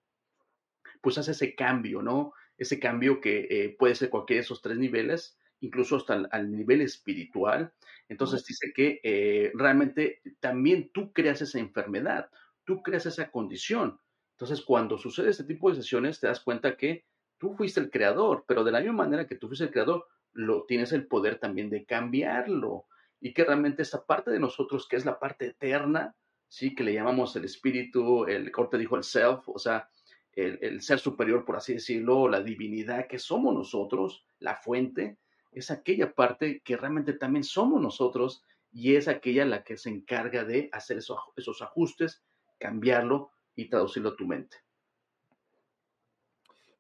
[1.02, 2.32] pues hace ese cambio, ¿no?
[2.56, 6.50] Ese cambio que eh, puede ser cualquiera de esos tres niveles, incluso hasta al, al
[6.50, 7.72] nivel espiritual.
[8.08, 12.30] Entonces dice que eh, realmente también tú creas esa enfermedad,
[12.64, 14.00] tú creas esa condición.
[14.32, 17.04] Entonces, cuando sucede este tipo de sesiones, te das cuenta que
[17.38, 20.64] tú fuiste el creador, pero de la misma manera que tú fuiste el creador, lo
[20.64, 22.86] tienes el poder también de cambiarlo.
[23.20, 26.14] Y que realmente esa parte de nosotros, que es la parte eterna,
[26.46, 29.90] sí, que le llamamos el espíritu, el corte dijo el self, o sea,
[30.38, 35.18] el, ser superior, por así decirlo, la divinidad que somos nosotros, la fuente,
[35.52, 40.44] es aquella parte que realmente también somos nosotros y es aquella la que se encarga
[40.44, 42.22] de hacer esos, esos ajustes,
[42.58, 44.56] cambiarlo y traducirlo a tu mente.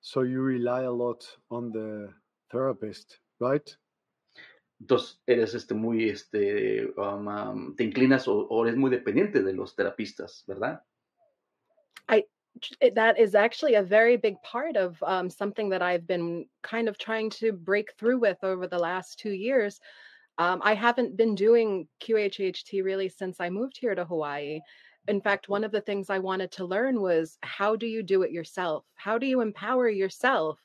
[0.00, 2.14] So you rely a lot on the
[2.50, 3.68] therapist, right?
[4.80, 9.52] Entonces eres este muy este um, um, te inclinas o, o, eres muy dependiente de
[9.52, 10.84] los terapistas, ¿verdad?
[12.08, 12.24] I
[12.94, 16.98] that is actually a very big part of um, something that I've been kind of
[16.98, 19.80] trying to break through with over the last two years.
[20.38, 24.60] Um, I haven't been doing QHHT really since I moved here to Hawaii.
[25.08, 28.22] In fact, one of the things I wanted to learn was how do you do
[28.22, 28.84] it yourself?
[28.94, 30.60] How do you empower yourself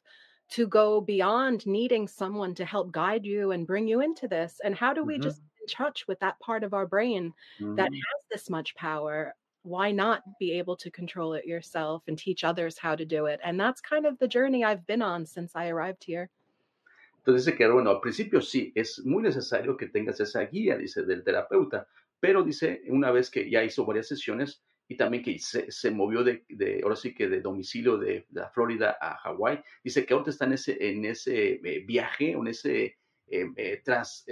[0.52, 4.60] to go beyond needing someone to help guide you and bring you into this?
[4.64, 5.24] And how do we mm-hmm.
[5.24, 7.76] just in touch with that part of our brain mm-hmm.
[7.76, 9.34] that has this much power?
[9.64, 13.40] Why not be able to control it yourself and teach others how to do it?
[13.44, 16.30] And that's kind of the journey I've been on since I arrived here.
[17.26, 21.04] Entonces dice que, bueno, al principio sí, es muy necesario que tengas esa guía, dice,
[21.04, 21.88] del terapeuta,
[22.20, 26.24] pero dice, una vez que ya hizo varias sesiones y también que se, se movió
[26.24, 30.14] de, de, ahora sí que de domicilio de, de la Florida a Hawái, dice que
[30.14, 32.98] ahorita está en ese, en ese eh, viaje, en ese
[33.28, 34.26] eh, eh, tras,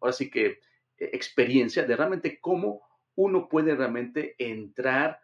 [0.00, 0.60] ahora sí que
[0.96, 2.80] experiencia de realmente cómo
[3.16, 5.20] uno puede realmente entrar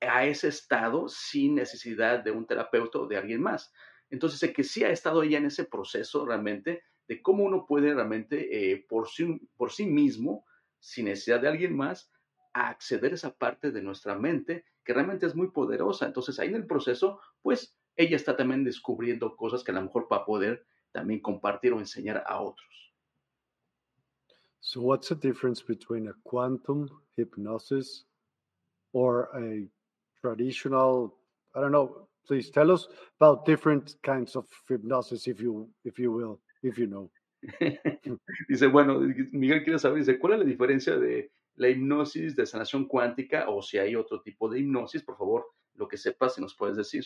[0.00, 3.72] a ese estado sin necesidad de un terapeuta o de alguien más.
[4.10, 7.94] Entonces, sé que sí ha estado ella en ese proceso realmente de cómo uno puede
[7.94, 10.46] realmente eh, por, sí, por sí mismo,
[10.78, 12.10] sin necesidad de alguien más,
[12.52, 16.06] acceder a esa parte de nuestra mente que realmente es muy poderosa.
[16.06, 20.08] Entonces, ahí en el proceso, pues ella está también descubriendo cosas que a lo mejor
[20.12, 22.93] va a poder también compartir o enseñar a otros.
[24.66, 26.88] So, what's the difference between a quantum
[27.18, 28.04] hypnosis
[28.94, 29.66] or a
[30.22, 31.14] traditional,
[31.54, 32.88] I don't know, please tell us
[33.20, 37.10] about different kinds of hypnosis, if you, if you will, if you know.
[38.48, 39.00] dice, bueno,
[39.32, 43.60] Miguel quiere saber, dice, ¿cuál es la diferencia de la hipnosis de sanación cuántica o
[43.60, 45.02] si hay otro tipo de hipnosis?
[45.02, 45.44] Por favor,
[45.74, 47.04] lo que sepas, si nos puedes decir.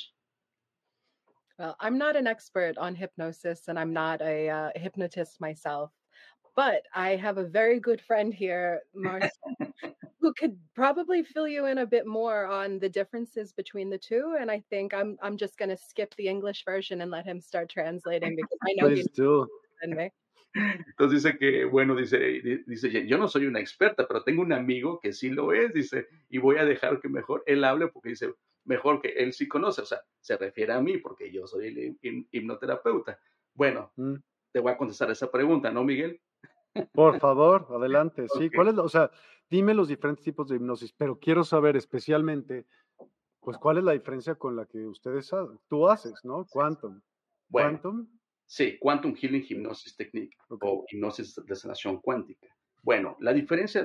[1.59, 5.91] Well, I'm not an expert on hypnosis and I'm not a uh, hypnotist myself,
[6.59, 9.31] but I have a very good friend here, Marcia,
[10.21, 14.35] who could probably fill you in a bit more on the differences between the two.
[14.41, 17.41] And I think I'm I'm just going to skip the English version and let him
[17.41, 19.47] start translating because I know Please do.
[19.87, 20.11] Me.
[20.57, 22.19] Entonces dice que, bueno, dice,
[22.67, 26.09] dice, yo no soy una experta, pero tengo un amigo que sí lo es, dice,
[26.29, 28.35] y voy a dejar que mejor él hable porque dice,
[28.65, 32.27] mejor que él sí conoce, o sea, se refiere a mí porque yo soy el
[32.33, 33.21] hipnoterapeuta.
[33.55, 34.15] Bueno, mm.
[34.51, 36.21] te voy a contestar esa pregunta, ¿no, Miguel?
[36.93, 38.27] Por favor, adelante.
[38.49, 39.11] Sí, ¿cuál es, o sea,
[39.51, 42.67] dime los diferentes tipos de hipnosis, pero quiero saber especialmente,
[43.41, 45.31] pues, cuál es la diferencia con la que ustedes
[45.69, 46.47] tú haces, ¿no?
[46.51, 47.01] Quantum.
[47.51, 48.09] Quantum.
[48.47, 52.49] Sí, Quantum Healing Hypnosis Technique o hipnosis de sanación cuántica.
[52.83, 53.85] Bueno, la diferencia,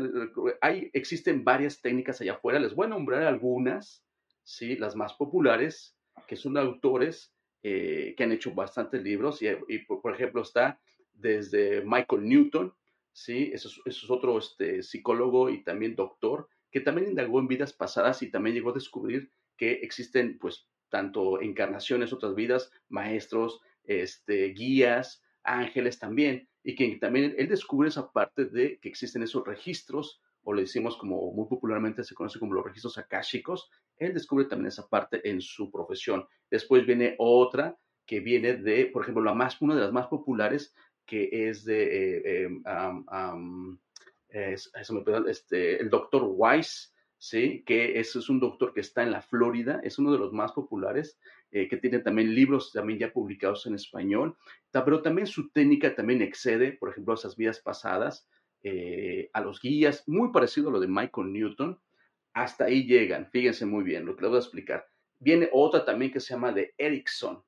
[0.61, 4.05] hay, existen varias técnicas allá afuera, les voy a nombrar algunas,
[4.43, 7.33] sí, las más populares, que son autores
[7.63, 10.79] eh, que han hecho bastantes libros, y, por, ejemplo está
[11.13, 12.73] desde Michael Newton,
[13.14, 13.51] ¿sí?
[13.53, 18.32] Eso es, otro este, psicólogo y también doctor, que también indagó en vidas pasadas y
[18.32, 25.99] también llegó a descubrir que existen, pues, tanto encarnaciones, otras vidas, maestros, este, guías, ángeles
[25.99, 30.64] también, y que también él descubre esa parte de que existen esos registros, o le
[30.64, 35.28] decimos como muy popularmente se conoce como los registros akáshicos, él descubre también esa parte
[35.30, 36.26] en su profesión.
[36.49, 40.76] Después viene otra que viene de, por ejemplo, la más, una de las más populares
[41.05, 43.77] que es de eh, em,
[45.27, 47.63] este, el doctor Weiss, ¿sí?
[47.65, 51.19] que es, un doctor que está en la Florida, es uno de los más populares,
[51.51, 54.35] eh, que tiene también libros también ya publicados en español,
[54.71, 58.27] pero también su técnica también excede, por ejemplo, a esas vidas pasadas,
[58.63, 61.79] eh, a los guías, muy parecido a lo de Michael Newton,
[62.33, 64.87] hasta ahí llegan, fíjense muy bien, lo que les voy a explicar.
[65.19, 67.43] Viene otra también que se llama de Erickson,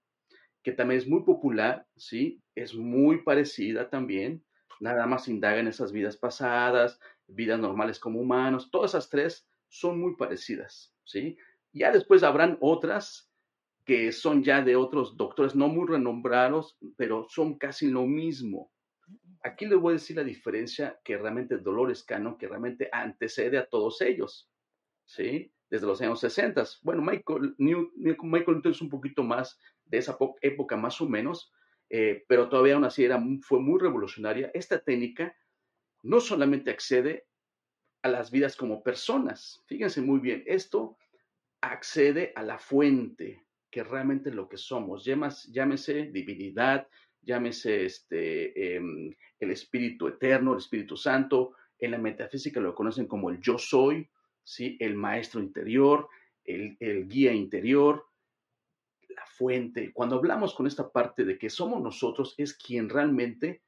[0.65, 2.41] que también es muy popular, ¿sí?
[2.55, 4.43] Es muy parecida también,
[4.79, 10.01] nada más indaga en esas vidas pasadas, vidas normales como humanos, todas esas tres son
[10.01, 11.37] muy parecidas, ¿sí?
[11.71, 13.31] Ya después habrán otras
[13.85, 18.71] que son ya de otros doctores no muy renombrados, pero son casi lo mismo.
[19.43, 23.67] Aquí les voy a decir la diferencia que realmente Dolores Cano, que realmente antecede a
[23.67, 24.49] todos ellos,
[25.05, 25.51] ¿sí?
[25.69, 26.63] Desde los años 60.
[26.81, 31.51] Bueno, Michael, Michael Newton es un poquito más de esa época más o menos,
[31.89, 34.51] eh, pero todavía aún así era, fue muy revolucionaria.
[34.53, 35.35] Esta técnica
[36.03, 37.27] no solamente accede
[38.01, 40.97] a las vidas como personas, fíjense muy bien, esto
[41.61, 45.03] accede a la fuente, que realmente es lo que somos.
[45.03, 46.87] llámese divinidad,
[47.21, 51.55] llámese este, em, el Espíritu Eterno, el Espíritu Santo.
[51.77, 54.07] En la metafísica lo conocen como el yo soy,
[54.43, 54.77] ¿sí?
[54.79, 56.07] el maestro interior,
[56.43, 58.05] el, el guía interior,
[59.37, 59.91] fuente.
[59.93, 63.63] Cuando hablamos con esta parte de que somos nosotros, es quien realmente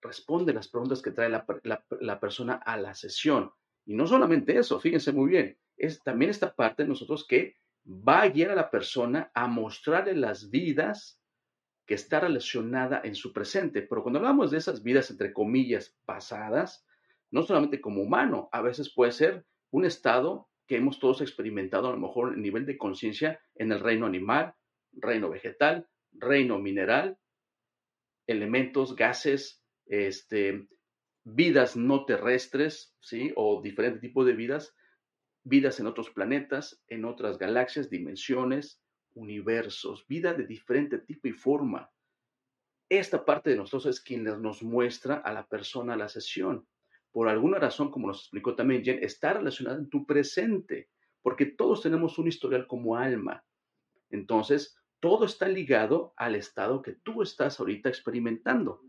[0.00, 3.50] responde las preguntas que trae la, persona a la sesión.
[3.86, 7.56] Y no solamente eso, fíjense muy bien, es también esta parte de nosotros que
[7.86, 11.20] va a guiar a la persona a mostrarle las vidas
[11.86, 13.82] que está relacionada en su presente.
[13.82, 16.86] Pero cuando hablamos de esas vidas, entre comillas, pasadas,
[17.30, 21.92] no solamente como humano, a veces puede ser un estado que hemos todos experimentado a
[21.92, 24.54] lo mejor en nivel de conciencia en el reino animal,
[24.92, 27.18] reino vegetal, reino mineral,
[28.26, 30.66] elementos, gases, este,
[31.24, 33.32] vidas no terrestres, ¿sí?
[33.36, 34.74] O diferente tipo de vidas,
[35.42, 38.82] vidas en otros planetas, en otras galaxias, dimensiones,
[39.14, 41.90] universos, vida de diferente tipo y forma.
[42.88, 46.66] Esta parte de nosotros es quien nos muestra a la persona la sesión.
[47.14, 50.90] Por alguna razón, como nos explicó también Jen, está relacionada en tu presente,
[51.22, 53.44] porque todos tenemos un historial como alma.
[54.10, 58.80] Entonces, todo está ligado al estado que tú estás ahorita experimentando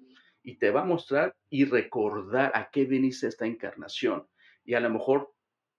[0.42, 4.28] y te va a mostrar y recordar a qué veniste esta encarnación.
[4.64, 5.32] Y a lo mejor,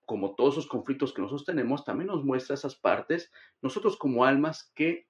[0.05, 4.70] como todos esos conflictos que nosotros tenemos, también nos muestra esas partes, nosotros como almas,
[4.76, 5.09] qué,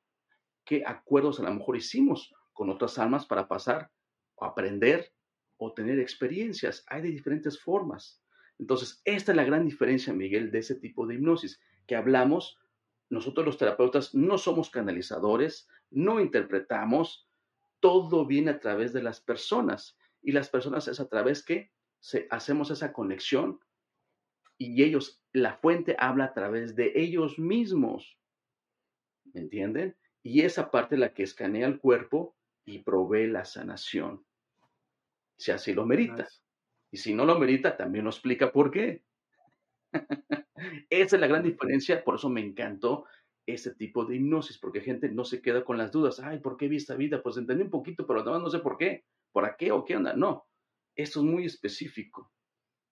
[0.65, 3.91] qué acuerdos a lo mejor hicimos con otras almas para pasar
[4.37, 5.13] o aprender
[5.59, 6.85] o tener experiencias.
[6.89, 8.23] Hay de diferentes formas.
[8.59, 12.59] Entonces, esta es la gran diferencia, Miguel, de ese tipo de hipnosis, que hablamos,
[13.09, 17.29] nosotros los terapeutas no somos canalizadores, no interpretamos,
[17.81, 21.71] todo viene a través de las personas y las personas es a través que
[22.31, 23.61] hacemos esa conexión
[24.59, 28.19] y ellos, la fuente habla a través de ellos mismos.
[29.25, 29.97] ¿Me entienden?
[30.23, 34.25] Y esa parte es la que escanea el cuerpo y provee la sanación.
[35.37, 36.27] Si así lo merita.
[36.91, 39.05] Y si no lo merita, también lo explica por qué.
[40.91, 43.05] esa es la gran diferencia, por eso me encantó
[43.47, 46.69] ese tipo de hipnosis, porque gente no se queda con las dudas, ay, ¿por qué
[46.69, 47.23] vi esta vida?
[47.23, 50.15] Pues entendí un poquito, pero además no sé por qué, por qué o qué onda.
[50.15, 50.47] No,
[50.97, 52.33] esto es muy específico,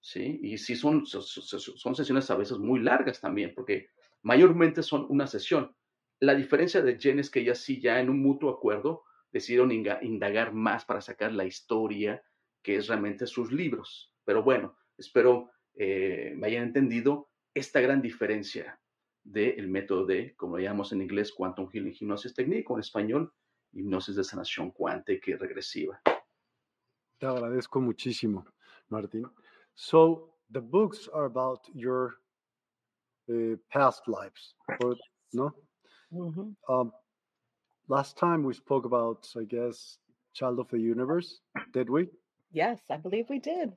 [0.01, 0.39] ¿sí?
[0.43, 3.89] Y sí son, son sesiones a veces muy largas también, porque
[4.23, 5.75] mayormente son una sesión.
[6.21, 10.53] La diferencia de Jen es que ella sí ya en un mutuo acuerdo decidieron indagar
[10.53, 12.23] más para sacar la historia
[12.65, 14.13] que es realmente sus libros.
[14.25, 18.81] Pero bueno, espero eh, me hayan entendido esta gran diferencia
[19.23, 23.33] del método de, como lo llamamos en inglés, Quantum Healing Hipnosis Technique, o en español,
[23.73, 26.01] hipnosis de sanación cuántica y regresiva.
[27.19, 28.45] Te agradezco muchísimo,
[28.89, 29.31] Martín.
[29.75, 32.17] So, the books are about your
[33.29, 34.55] uh, past lives,
[35.33, 35.53] no?
[36.13, 36.53] Mm-hmm.
[36.69, 36.93] Um,
[37.89, 39.99] last time we spoke about, I guess,
[40.33, 41.41] Child of the Universe,
[41.73, 42.09] did we?
[42.55, 43.73] Yes, I believe we did.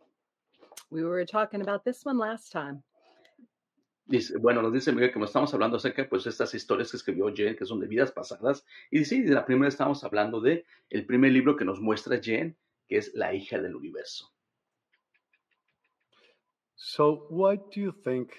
[0.91, 2.83] We were talking about this one last time.
[4.07, 6.97] Dice, bueno, nos dice Miguel que nos estamos hablando acerca de pues, estas historias que
[6.97, 8.63] escribió Jen, que son de vidas pasadas.
[8.91, 12.55] Y sí, de la primera estamos hablando de el primer libro que nos muestra Jen,
[12.87, 14.31] que es La hija del universo.
[16.75, 18.29] So, why do you think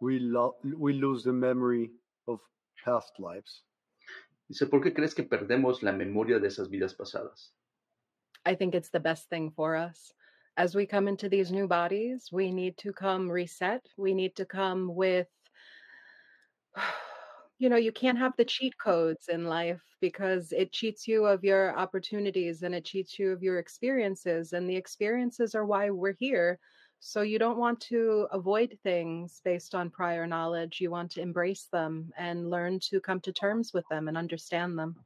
[0.00, 0.18] we,
[0.76, 1.92] we lose the memory
[2.24, 2.40] of
[2.82, 3.62] past lives?
[4.48, 7.54] Dice, ¿por qué crees que perdemos la memoria de esas vidas pasadas?
[8.46, 10.12] I think it's the best thing for us
[10.56, 13.86] as we come into these new bodies, we need to come reset.
[13.96, 15.26] We need to come with,
[17.58, 21.44] you know, you can't have the cheat codes in life because it cheats you of
[21.44, 24.52] your opportunities and it cheats you of your experiences.
[24.52, 26.58] And the experiences are why we're here.
[27.00, 30.80] So you don't want to avoid things based on prior knowledge.
[30.80, 34.78] You want to embrace them and learn to come to terms with them and understand
[34.78, 35.04] them.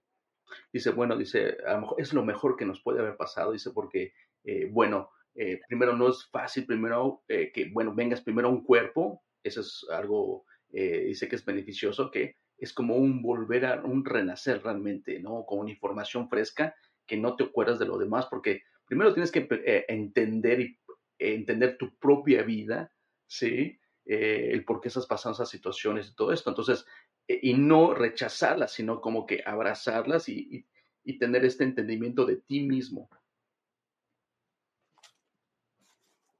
[0.73, 1.57] Dice, bueno, dice,
[1.99, 4.13] es lo mejor que nos puede haber pasado, dice, porque,
[4.45, 8.65] eh, bueno, Eh, primero no es fácil, primero eh, que, bueno, vengas primero a un
[8.65, 14.05] cuerpo, eso es algo, dice que es beneficioso, que es como un volver a un
[14.05, 15.45] renacer realmente, ¿no?
[15.47, 16.75] Con una información fresca
[17.07, 19.47] que no te acuerdas de lo demás, porque primero tienes que
[19.89, 20.79] entender y
[21.21, 22.91] entender tu propia vida,
[23.29, 23.79] ¿sí?
[24.05, 26.51] el por qué estás pasando esas situaciones y todo esto.
[26.51, 26.85] Entonces,
[27.29, 30.67] y no rechazarlas, sino como que abrazarlas y,
[31.05, 33.09] y tener este entendimiento de ti mismo.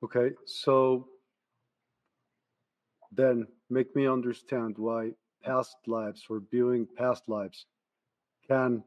[0.01, 1.09] Okay, so
[3.13, 5.13] then make me understand why
[5.43, 7.67] past lives or viewing past lives
[8.47, 8.83] can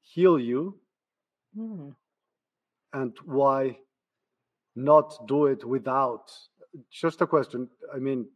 [0.00, 0.78] heal you
[1.56, 1.94] mm.
[2.92, 3.76] and why
[4.74, 6.30] not do it without
[6.90, 8.26] just a question i mean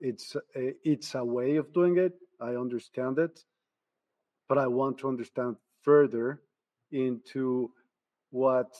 [0.00, 2.14] it's a, it's a way of doing it.
[2.40, 3.40] I understand it,
[4.48, 6.42] but I want to understand further
[6.92, 7.70] into
[8.30, 8.76] what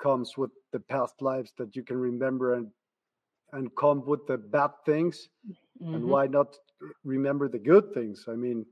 [0.00, 2.68] comes with the past lives that you can remember and
[3.52, 5.94] and come with the bad things mm-hmm.
[5.94, 6.56] and why not
[7.04, 8.64] remember the good things i mean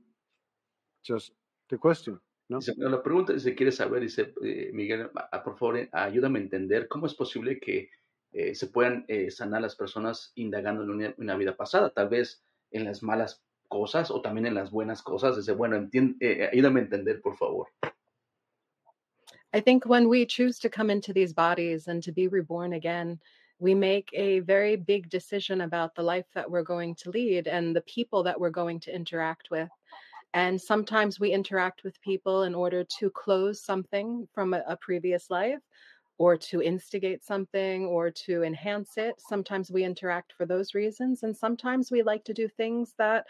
[1.03, 1.31] just
[1.69, 2.19] the question
[2.49, 2.59] ¿no?
[2.59, 5.09] Dice, la pregunta se quiere saber, dice eh, Miguel,
[5.45, 7.89] por favor, ayúdame a entender cómo es posible que
[8.33, 12.41] eh, se puedan eh, sanar las personas indagando en una, una, vida pasada, tal vez
[12.71, 15.35] en las malas cosas o también en las buenas cosas.
[15.35, 17.67] Dice, bueno, entiende, eh, ayúdame a entender, por favor.
[19.53, 23.19] I think when we choose to come into these bodies and to be reborn again,
[23.59, 27.75] we make a very big decision about the life that we're going to lead and
[27.75, 29.69] the people that we're going to interact with.
[30.33, 35.29] And sometimes we interact with people in order to close something from a, a previous
[35.29, 35.59] life
[36.17, 39.15] or to instigate something or to enhance it.
[39.27, 41.23] Sometimes we interact for those reasons.
[41.23, 43.25] And sometimes we like to do things that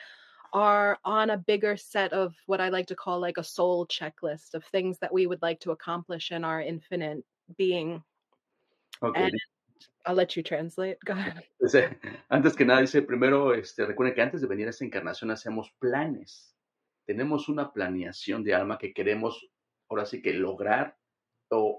[0.54, 4.54] are on a bigger set of what I like to call like a soul checklist
[4.54, 7.24] of things that we would like to accomplish in our infinite
[7.58, 8.04] being.
[9.02, 9.24] Okay.
[9.24, 9.34] And
[10.06, 10.98] I'll let you translate.
[11.06, 11.44] Go ahead.
[11.74, 11.90] Eh,
[12.30, 15.72] antes que nada, dice primero, este, recuerden que antes de venir a esta encarnación hacemos
[15.80, 16.54] planes.
[17.06, 19.48] Tenemos una planeación de alma que queremos,
[19.90, 20.98] ahora sí que lograr,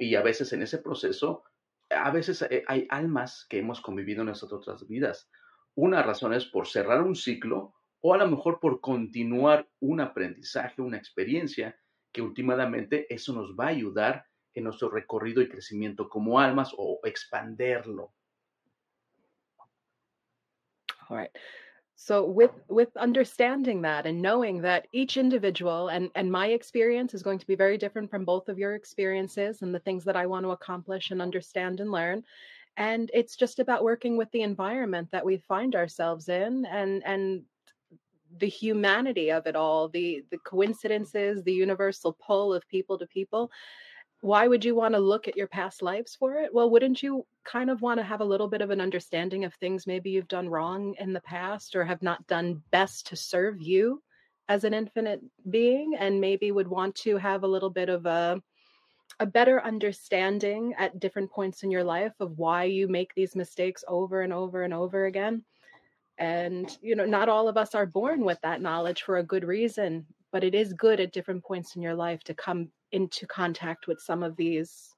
[0.01, 1.45] y a veces en ese proceso,
[1.91, 5.31] a veces hay, hay almas que hemos convivido en nuestras otras vidas.
[5.75, 10.83] Una razón es por cerrar un ciclo o a lo mejor por continuar un aprendizaje,
[10.83, 11.79] una experiencia,
[12.13, 17.01] que últimamente eso nos va a ayudar en nuestro recorrido y crecimiento como almas o
[17.05, 18.13] expanderlo.
[22.05, 27.23] So with with understanding that and knowing that each individual and and my experience is
[27.23, 30.27] going to be very different from both of your experiences and the things that I
[30.27, 32.25] want to accomplish and understand and learn
[32.77, 37.45] and it's just about working with the environment that we find ourselves in and and
[38.39, 43.51] the humanity of it all, the the coincidences, the universal pull of people to people.
[44.23, 46.55] Why would you want to look at your past lives for it?
[46.55, 49.53] Well, wouldn't you kind of want to have a little bit of an understanding of
[49.55, 53.61] things maybe you've done wrong in the past or have not done best to serve
[53.61, 54.01] you
[54.49, 55.21] as an infinite
[55.51, 58.41] being and maybe would want to have a little bit of a
[59.21, 63.85] a better understanding at different points in your life of why you make these mistakes
[63.89, 65.45] over and over and over again
[66.19, 69.45] and, you know, not all of us are born with that knowledge for a good
[69.45, 73.87] reason, but it is good at different points in your life to come into contact
[73.87, 74.95] with some of these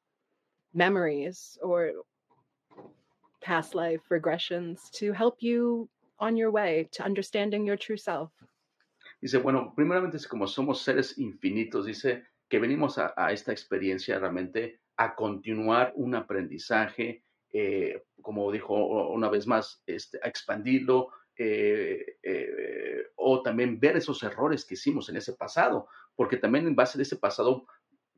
[0.72, 1.92] memories or
[3.40, 5.88] past life regressions to help you
[6.18, 8.30] on your way to understanding your true self.
[9.22, 14.18] Dice, bueno, primeramente es como somos seres infinitos, dice que venimos a, a esta experiencia
[14.18, 18.74] realmente a continuar un aprendizaje, eh, como dijo
[19.08, 25.08] una vez más, este, a expandirlo eh, eh, o también ver esos errores que hicimos
[25.08, 27.66] en ese pasado, porque también en base de ese pasado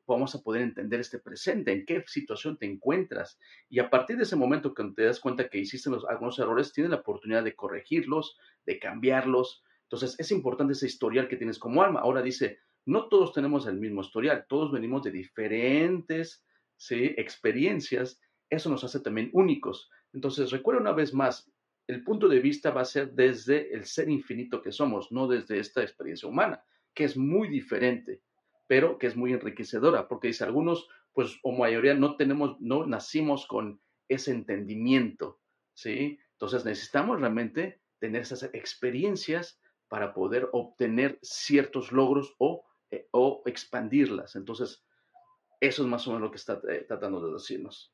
[0.07, 3.39] vamos a poder entender este presente, en qué situación te encuentras.
[3.69, 6.91] Y a partir de ese momento que te das cuenta que hiciste algunos errores, tienes
[6.91, 9.63] la oportunidad de corregirlos, de cambiarlos.
[9.83, 12.01] Entonces es importante ese historial que tienes como alma.
[12.01, 16.45] Ahora dice, no todos tenemos el mismo historial, todos venimos de diferentes
[16.91, 19.91] experiencias eso nos hace también únicos.
[20.13, 21.51] Entonces, recuerda una vez más,
[21.87, 25.59] el punto de vista va a ser desde el ser infinito que somos, no desde
[25.59, 28.23] esta experiencia humana, que es muy diferente,
[28.67, 33.47] pero que es muy enriquecedora, porque dice algunos, pues o mayoría no tenemos, no nacimos
[33.47, 35.41] con ese entendimiento,
[35.75, 36.19] ¿sí?
[36.33, 44.37] Entonces necesitamos realmente tener esas experiencias para poder obtener ciertos logros o, eh, o expandirlas.
[44.37, 44.85] Entonces,
[45.61, 47.93] eso es más o menos lo que está eh, tratando de decirnos.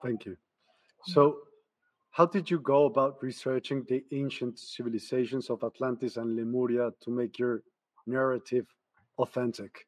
[0.00, 0.36] Thank you.
[1.06, 1.48] So,
[2.10, 7.38] how did you go about researching the ancient civilizations of Atlantis and Lemuria to make
[7.38, 7.64] your
[8.06, 8.66] narrative
[9.18, 9.86] authentic?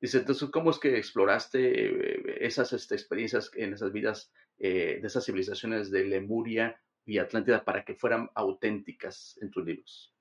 [0.00, 5.06] Dice, entonces, ¿cómo es que exploraste eh, esas este, experiencias en esas vidas eh, de
[5.06, 10.14] esas civilizaciones de Lemuria y Atlántida para que fueran auténticas en tus libros?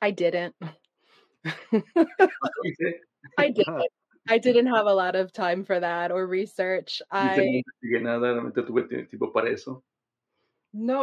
[0.00, 0.54] I didn't.
[3.38, 3.86] I didn't.
[4.28, 7.00] I didn't have a lot of time for that or research.
[7.12, 8.22] I no,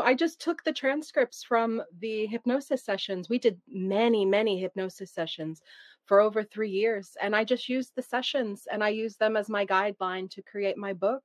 [0.01, 3.29] I just took the transcripts from the hypnosis sessions.
[3.29, 5.61] We did many, many hypnosis sessions
[6.05, 7.15] for over three years.
[7.21, 10.77] And I just used the sessions and I used them as my guideline to create
[10.77, 11.23] my book.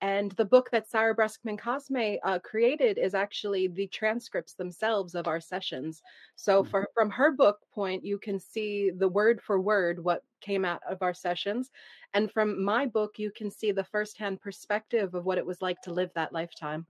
[0.00, 5.28] And the book that Sarah Breskman Cosme uh, created is actually the transcripts themselves of
[5.28, 6.02] our sessions.
[6.34, 6.70] So, mm-hmm.
[6.70, 10.80] for, from her book point, you can see the word for word what came out
[10.90, 11.70] of our sessions.
[12.14, 15.80] And from my book, you can see the firsthand perspective of what it was like
[15.82, 16.84] to live that lifetime.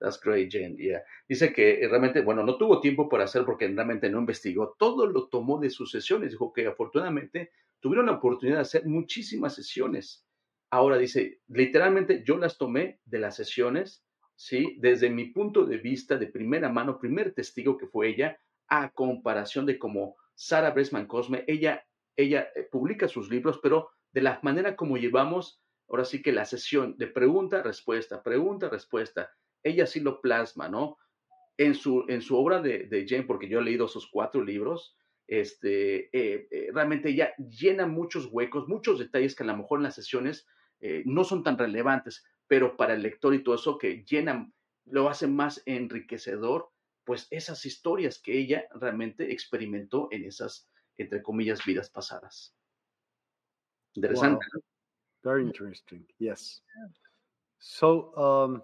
[0.00, 0.76] That's great, Jen.
[0.78, 1.02] Yeah.
[1.28, 4.74] Dice que realmente, bueno, no tuvo tiempo para hacer porque realmente no investigó.
[4.78, 6.30] Todo lo tomó de sus sesiones.
[6.30, 10.26] Dijo que afortunadamente tuvieron la oportunidad de hacer muchísimas sesiones.
[10.70, 14.04] Ahora dice, literalmente yo las tomé de las sesiones,
[14.36, 14.78] ¿sí?
[14.80, 19.66] Desde mi punto de vista de primera mano, primer testigo que fue ella, a comparación
[19.66, 21.84] de cómo Sara Bresman Cosme, ella,
[22.16, 26.46] ella eh, publica sus libros, pero de la manera como llevamos, ahora sí que la
[26.46, 29.30] sesión de pregunta, respuesta, pregunta, respuesta,
[29.62, 30.96] ella sí lo plasma, ¿no?
[31.56, 34.96] En su, en su obra de, de Jane, porque yo he leído sus cuatro libros,
[35.26, 39.84] este, eh, eh, realmente ella llena muchos huecos, muchos detalles que a lo mejor en
[39.84, 40.46] las sesiones
[40.80, 44.52] eh, no son tan relevantes, pero para el lector y todo eso que llenan,
[44.86, 46.70] lo hace más enriquecedor,
[47.04, 52.56] pues esas historias que ella realmente experimentó en esas, entre comillas, vidas pasadas.
[53.94, 54.44] Interesante.
[54.52, 54.62] Wow.
[55.22, 56.06] Very interesting.
[56.18, 56.64] Yes.
[57.58, 58.62] So, um,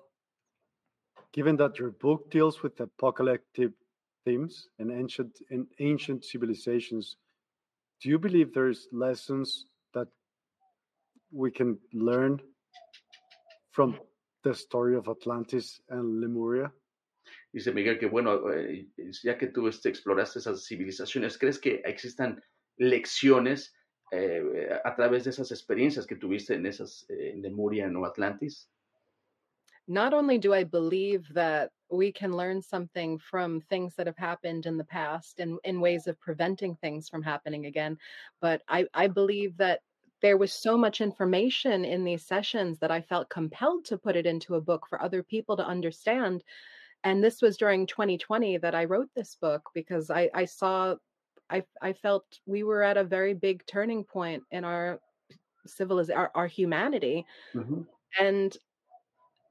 [1.36, 3.72] given that your book deals with apocalyptic
[4.24, 7.16] themes and ancient and ancient civilizations,
[8.02, 10.08] do you believe there's lessons that
[11.30, 12.40] we can learn
[13.70, 13.98] from
[14.44, 16.72] the story of Atlantis and Lemuria?
[17.52, 18.86] Dice Miguel que bueno, eh,
[19.22, 22.40] ya que tú este, exploraste esas civilizaciones, ¿crees que existan
[22.78, 23.72] lecciones
[24.12, 24.42] eh,
[24.84, 28.70] a través de esas experiencias que tuviste en esas eh, en Lemuria o Atlantis?
[29.88, 34.66] Not only do I believe that we can learn something from things that have happened
[34.66, 37.96] in the past and in ways of preventing things from happening again,
[38.40, 39.80] but I, I believe that
[40.22, 44.26] there was so much information in these sessions that I felt compelled to put it
[44.26, 46.42] into a book for other people to understand.
[47.04, 50.96] And this was during 2020 that I wrote this book because I, I saw,
[51.50, 55.00] I, I felt we were at a very big turning point in our
[55.66, 57.26] civilization, our, our humanity.
[57.54, 57.82] Mm-hmm.
[58.18, 58.56] And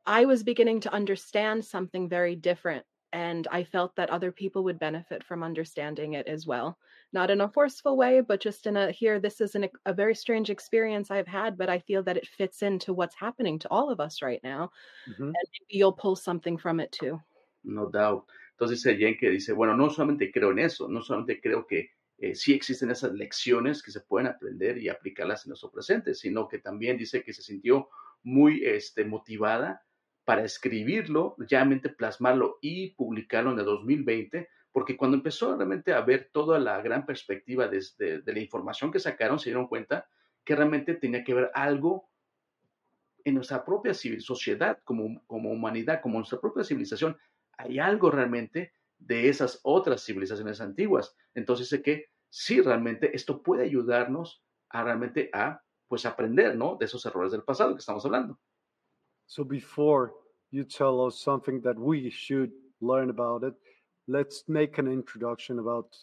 [0.05, 2.85] I was beginning to understand something very different.
[3.13, 6.77] And I felt that other people would benefit from understanding it as well.
[7.13, 10.13] Not in a forceful way, but just in a here, this is an, a very
[10.13, 13.89] strange experience I've had, but I feel that it fits into what's happening to all
[13.89, 14.69] of us right now.
[15.09, 15.23] Mm-hmm.
[15.23, 17.21] And maybe you'll pull something from it too.
[17.63, 18.25] No doubt.
[18.51, 21.89] Entonces dice Jen que dice, bueno, no solamente creo en eso, no solamente creo que
[22.17, 26.47] eh, sí existen esas lecciones que se pueden aprender y aplicarlas en nuestro presente, sino
[26.47, 27.89] que también dice que se sintió
[28.23, 29.81] muy este, motivada
[30.25, 36.29] para escribirlo, realmente plasmarlo y publicarlo en el 2020, porque cuando empezó realmente a ver
[36.33, 40.09] toda la gran perspectiva de, la información que sacaron, se dieron cuenta
[40.43, 42.09] que realmente tenía que ver algo
[43.23, 47.17] en nuestra propia civil, sociedad, como, como humanidad, como nuestra propia civilización.
[47.57, 51.15] Hay algo realmente de esas otras civilizaciones antiguas.
[51.33, 56.75] Entonces sé que sí, realmente esto puede ayudarnos a realmente a pues aprender, ¿no?
[56.75, 58.39] De esos errores del pasado que estamos hablando.
[59.27, 60.13] So before
[60.51, 62.51] you tell us something that we should
[62.81, 63.53] learn about it,
[64.07, 65.95] let's make an introduction about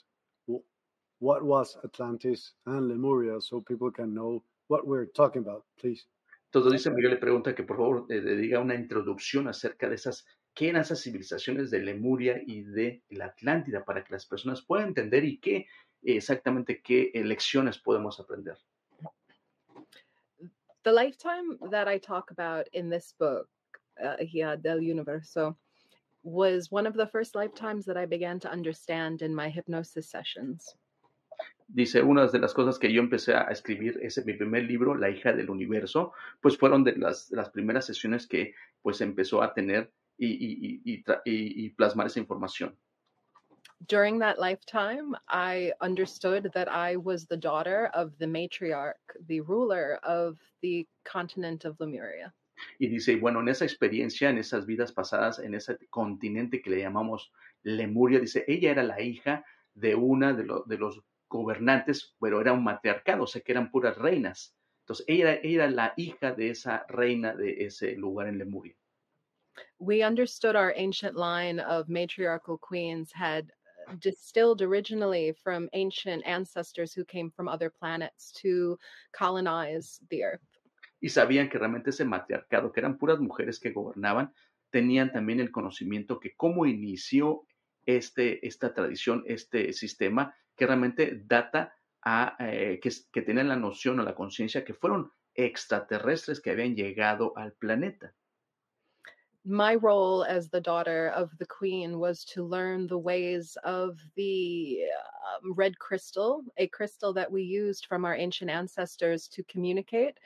[1.21, 6.07] what was Atlantis and Lemuria so people can know what we're talking about, please.
[6.51, 9.95] Entonces dice Miguel le pregunta que por favor eh, le diga una introducción acerca de
[9.95, 14.61] esas, qué eran esas civilizaciones de Lemuria y de la Atlántida para que las personas
[14.63, 15.67] puedan entender y qué
[16.03, 18.59] exactamente qué lecciones podemos aprender.
[20.85, 23.49] The lifetime that I talk about in this book,
[24.03, 25.57] uh, Hia del Universo,
[26.23, 30.77] was one of the first lifetimes that I began to understand in my hypnosis sessions.
[31.75, 35.09] Dice, una de las cosas que yo empecé a escribir ese mi primer libro, La
[35.09, 39.91] hija del universo, pues fueron de las, las primeras sesiones que pues empezó a tener
[40.19, 42.77] y, y, y, y plasmar esa información.
[43.89, 49.99] During that lifetime, I understood that I was the daughter of the matriarch, the ruler
[50.03, 52.33] of the continent of Lemuria.
[52.79, 56.83] Y dice, bueno, en esa experiencia, en esas vidas pasadas, en ese continente que le
[56.83, 57.33] llamamos
[57.65, 62.53] Lemuria, dice, ella era la hija de una de, lo, de los gobernantes, pero era
[62.53, 64.55] un matriarcado, o sea que eran puras reinas.
[64.83, 68.75] Entonces, ella, ella era la hija de esa reina de ese lugar en Lemuria.
[69.79, 73.51] We understood our ancient line of matriarchal queens had
[74.01, 78.79] distilled originally from ancient ancestors who came from other planets to
[79.13, 80.41] colonize the earth.
[81.01, 84.33] Y sabían que realmente ese matriarcado, que eran puras mujeres que gobernaban,
[84.71, 87.45] tenían también el conocimiento que cómo inició
[87.87, 94.01] este, esta tradición, este sistema, que realmente data a eh, que, que tenían la noción
[94.01, 98.15] o la conciencia que fueron extraterrestres que habían llegado al planeta.
[99.45, 104.81] My role as the daughter of the queen was to learn the ways of the
[105.45, 110.19] um, red crystal, a crystal that we used from our ancient ancestors to communicate.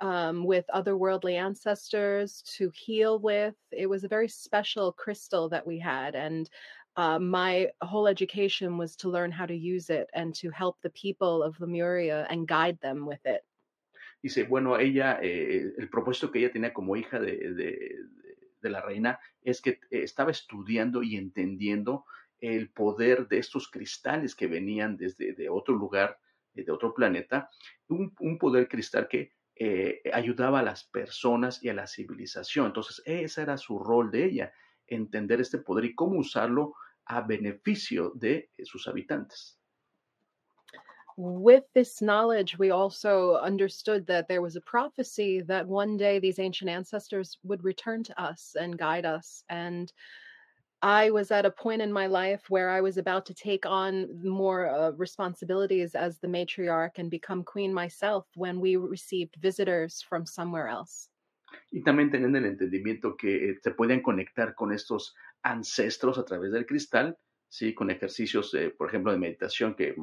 [0.00, 3.54] um, with otherworldly ancestors to heal with.
[3.70, 6.50] It was a very special crystal that we had, and
[6.96, 10.90] uh, my whole education was to learn how to use it and to help the
[10.90, 13.44] people of Lemuria and guide them with it.
[14.22, 17.96] Dice, bueno, ella, eh, el propósito que ella tenía como hija de, de,
[18.66, 22.04] de la reina es que estaba estudiando y entendiendo
[22.38, 26.18] el poder de estos cristales que venían desde de otro lugar,
[26.54, 27.48] eh, de otro planeta,
[27.88, 32.66] un, un poder cristal que eh, ayudaba a las personas y a la civilización.
[32.66, 34.52] Entonces, ese era su rol de ella,
[34.86, 36.74] entender este poder y cómo usarlo
[37.06, 39.55] a beneficio de sus habitantes.
[41.16, 46.38] With this knowledge, we also understood that there was a prophecy that one day these
[46.38, 49.42] ancient ancestors would return to us and guide us.
[49.48, 49.90] And
[50.82, 54.08] I was at a point in my life where I was about to take on
[54.22, 60.26] more uh, responsibilities as the matriarch and become queen myself when we received visitors from
[60.26, 61.08] somewhere else.
[61.72, 66.52] Y también teniendo el entendimiento que eh, se pueden conectar con estos ancestros a través
[66.52, 67.16] del cristal,
[67.48, 69.94] sí, con ejercicios, eh, por ejemplo, de meditación que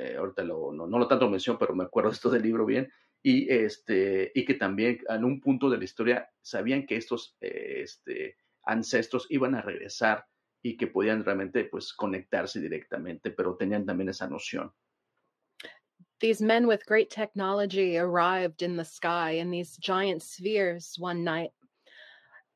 [0.00, 2.90] eh, ahorita lo, no, no, lo tanto menciono, pero me acuerdo esto del libro bien,
[3.22, 7.82] y, este, y que también en un punto de la historia sabían que estos eh,
[7.82, 10.24] este, ancestros iban a regresar
[10.62, 14.72] y que podían realmente pues conectarse directamente, pero tenían también esa noción.
[16.20, 21.52] These men with great technology arrived in the sky in these giant spheres one night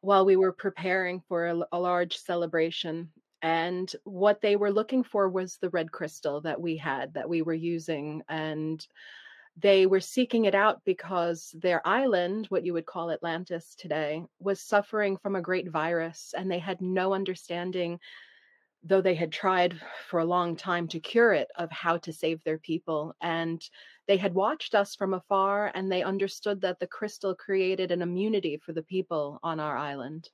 [0.03, 3.11] while we were preparing for a, a large celebration.
[3.45, 7.42] And what they were looking for was the red crystal that we had, that we
[7.42, 8.22] were using.
[8.26, 8.84] And
[9.59, 14.62] they were seeking it out because their island, what you would call Atlantis today, was
[14.62, 18.01] suffering from a great virus, and they had no understanding,
[18.82, 19.78] though they had tried
[20.09, 23.14] for a long time to cure it, of how to save their people.
[23.20, 23.62] And
[24.09, 28.57] they had watched us from afar, and they understood that the crystal created an immunity
[28.57, 30.30] for the people on our island.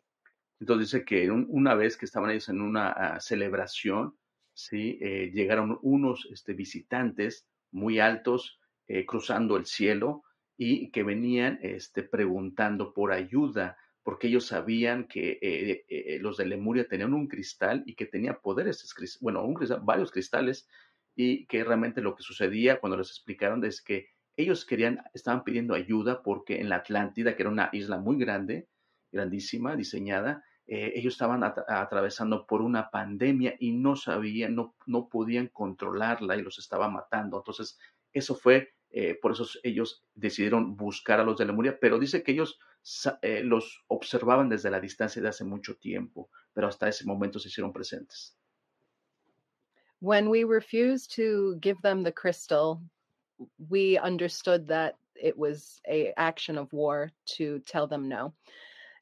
[0.60, 4.14] Entonces dice que un, una vez que estaban ellos en una uh, celebración,
[4.52, 4.98] ¿sí?
[5.00, 10.22] Eh, llegaron unos este, visitantes muy altos, eh, cruzando el cielo
[10.56, 16.86] y que venían este, preguntando por ayuda, porque ellos sabían que eh, los de Lemuria
[16.86, 18.86] tenían un cristal y que tenía poderes,
[19.20, 19.46] bueno,
[19.82, 20.68] varios cristales,
[21.14, 25.74] y que realmente lo que sucedía cuando les explicaron es que ellos querían, estaban pidiendo
[25.74, 28.68] ayuda porque en la Atlántida, que era una isla muy grande,
[29.12, 30.42] grandísima, diseñada,
[30.72, 36.36] eh, ellos estaban at atravesando por una pandemia y no sabían, no, no podían controlarla
[36.36, 37.38] y los estaba matando.
[37.38, 37.76] Entonces,
[38.12, 42.32] eso fue eh, por eso ellos decidieron buscar a los de Lemuria, pero dice que
[42.32, 42.60] ellos
[43.22, 47.48] eh, los observaban desde la distancia de hace mucho tiempo, pero hasta ese momento se
[47.48, 48.36] hicieron presentes.
[50.00, 52.80] When we refused to give them the crystal,
[53.68, 58.32] we understood that it was a action of war to tell them no.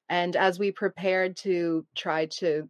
[0.08, 2.68] And as we prepared to try to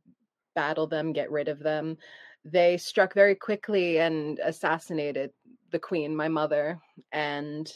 [0.55, 1.97] battle them, get rid of them,
[2.45, 5.30] they struck very quickly and assassinated
[5.70, 6.78] the queen, my mother,
[7.12, 7.70] and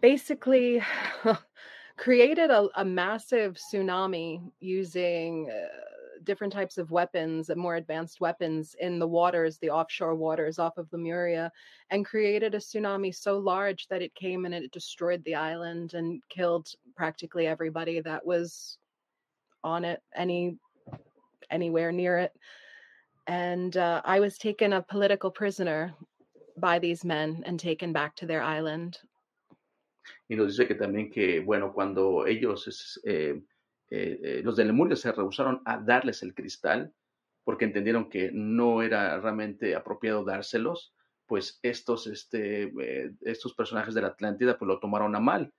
[0.00, 0.82] basically
[1.96, 5.91] created a, a, massive tsunami using uh,
[6.24, 10.78] different types of weapons and more advanced weapons in the waters, the offshore waters off
[10.78, 11.50] of Lemuria,
[11.90, 16.22] and created a tsunami so large that it came and it destroyed the island and
[16.28, 18.78] killed practically everybody that was
[19.64, 20.56] on it, any
[21.50, 22.32] anywhere near it.
[23.26, 25.94] And uh, I was taken a political prisoner
[26.56, 28.98] by these men and taken back to their island.
[30.28, 33.34] Y nos dice que también que, bueno, cuando ellos, eh,
[33.94, 36.94] eh, eh, los de Lemuria se rehusaron a darles el cristal,
[37.44, 40.94] porque entendieron que no era realmente apropiado dárselos,
[41.26, 45.52] pues estos, este, eh, estos personajes de la Atlántida pues lo tomaron a mal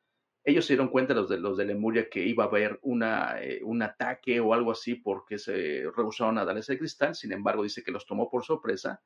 [0.46, 3.82] ellos se dieron cuenta, los de, los de Lemuria, que iba a haber una, un
[3.82, 7.16] ataque o algo así porque se rehusaron a darles el cristal.
[7.16, 9.02] Sin embargo, dice que los tomó por sorpresa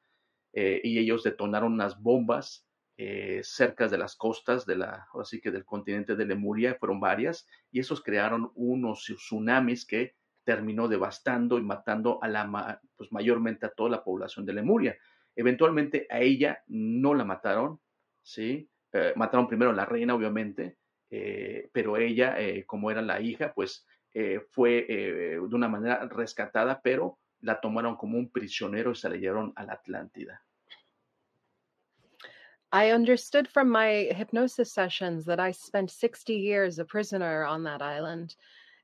[0.52, 2.67] y ellos detonaron unas bombas
[2.98, 7.48] eh, cerca de las costas de la, así que del continente de Lemuria, fueron varias,
[7.72, 13.70] y esos crearon unos tsunamis que terminó devastando y matando a la, pues mayormente a
[13.70, 14.98] toda la población de Lemuria.
[15.36, 17.80] Eventualmente a ella no la mataron,
[18.22, 18.70] ¿sí?
[19.16, 20.78] mataron primero a la reina, obviamente,
[21.10, 26.82] eh, pero ella, eh, como era la hija, pues eh, fue de una manera rescatada,
[26.82, 30.44] pero la tomaron como un prisionero y se la llevaron a la Atlántida.
[32.72, 37.82] I understood from my hypnosis sessions that I spent 60 years a prisoner on that
[37.82, 38.36] island,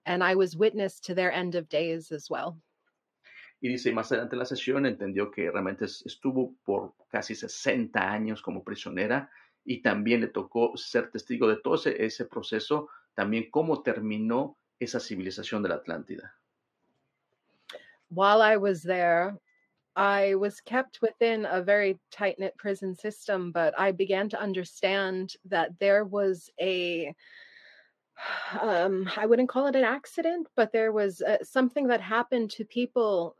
[0.05, 2.57] and I was witness to their end of days as well.
[3.61, 8.41] Y dice, más adelante en la sesión entendió que realmente estuvo por casi 60 años
[8.41, 9.29] como prisionera
[9.65, 14.99] y también le tocó ser testigo de todo ese, ese proceso, también cómo terminó esa
[14.99, 16.35] civilización de la Atlántida.
[18.09, 19.39] While I was there,
[19.95, 25.35] I was kept within a very tight knit prison system, but I began to understand
[25.45, 27.13] that there was a
[28.61, 32.65] um, I wouldn't call it an accident, but there was uh, something that happened to
[32.65, 33.35] people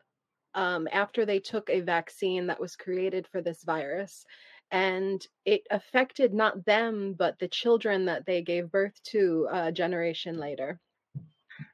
[0.56, 4.26] um, after they took a vaccine that was created for this virus.
[4.72, 10.38] And it affected not them, but the children that they gave birth to a generation
[10.38, 10.80] later.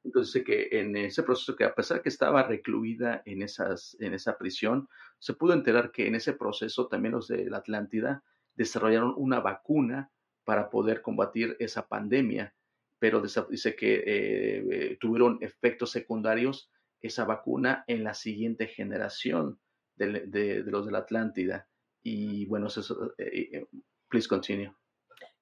[0.10, 4.90] Entonces, que en ese proceso, que a pesar que estaba recluida en, en esa prisión,
[5.20, 8.24] se pudo enterar que en ese proceso también los de la Atlántida
[8.56, 10.10] desarrollaron una vacuna
[10.46, 12.56] para poder combatir esa pandemia,
[12.98, 19.60] pero dice que eh, eh, tuvieron efectos secundarios esa vacuna en la siguiente generación
[19.96, 21.68] de, de, los de la Atlántida.
[22.02, 23.64] Y bueno, eso, eh,
[24.10, 24.74] please continue.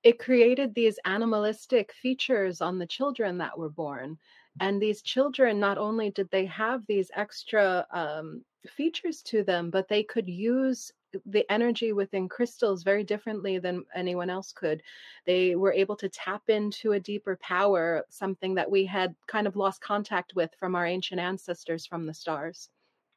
[0.03, 4.18] It created these animalistic features on the children that were born.
[4.60, 9.88] And these children, not only did they have these extra um, features to them, but
[9.88, 10.91] they could use
[11.26, 14.82] the energy within crystals very differently than anyone else could.
[15.26, 19.55] They were able to tap into a deeper power, something that we had kind of
[19.55, 22.70] lost contact with from our ancient ancestors from the stars.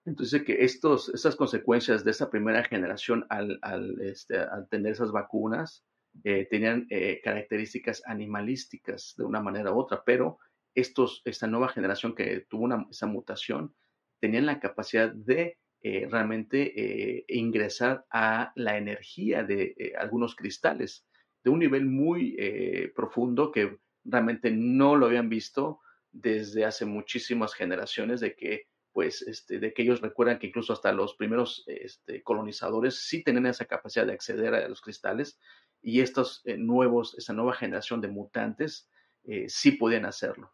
[0.06, 5.12] Entonces, que estos, estas consecuencias de esa primera generación al, al, este, al tener esas
[5.12, 5.84] vacunas
[6.24, 10.38] eh, tenían eh, características animalísticas de una manera u otra, pero
[10.74, 13.74] estos, esta nueva generación que tuvo esa mutación
[14.20, 21.06] tenían la capacidad de eh, realmente eh, ingresar a la energía de eh, algunos cristales
[21.42, 22.36] de un nivel muy
[22.94, 25.80] profundo que realmente no lo habían visto
[26.12, 30.92] desde hace muchísimas generaciones de que pues este, de que ellos recuerdan que incluso hasta
[30.92, 35.40] los primeros este, colonizadores sí tenían esa capacidad de acceder a los cristales
[35.80, 38.90] y estos nuevos, esa nueva generación de mutantes
[39.46, 40.52] sí podían hacerlo.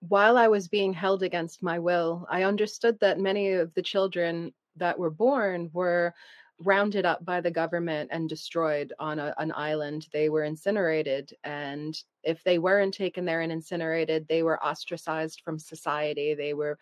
[0.00, 4.52] While I was being held against my will, I understood that many of the children
[4.76, 6.14] that were born were
[6.62, 10.06] rounded up by the government and destroyed on a, an island.
[10.12, 11.32] They were incinerated.
[11.44, 16.34] And if they weren't taken there and incinerated, they were ostracized from society.
[16.34, 16.78] They were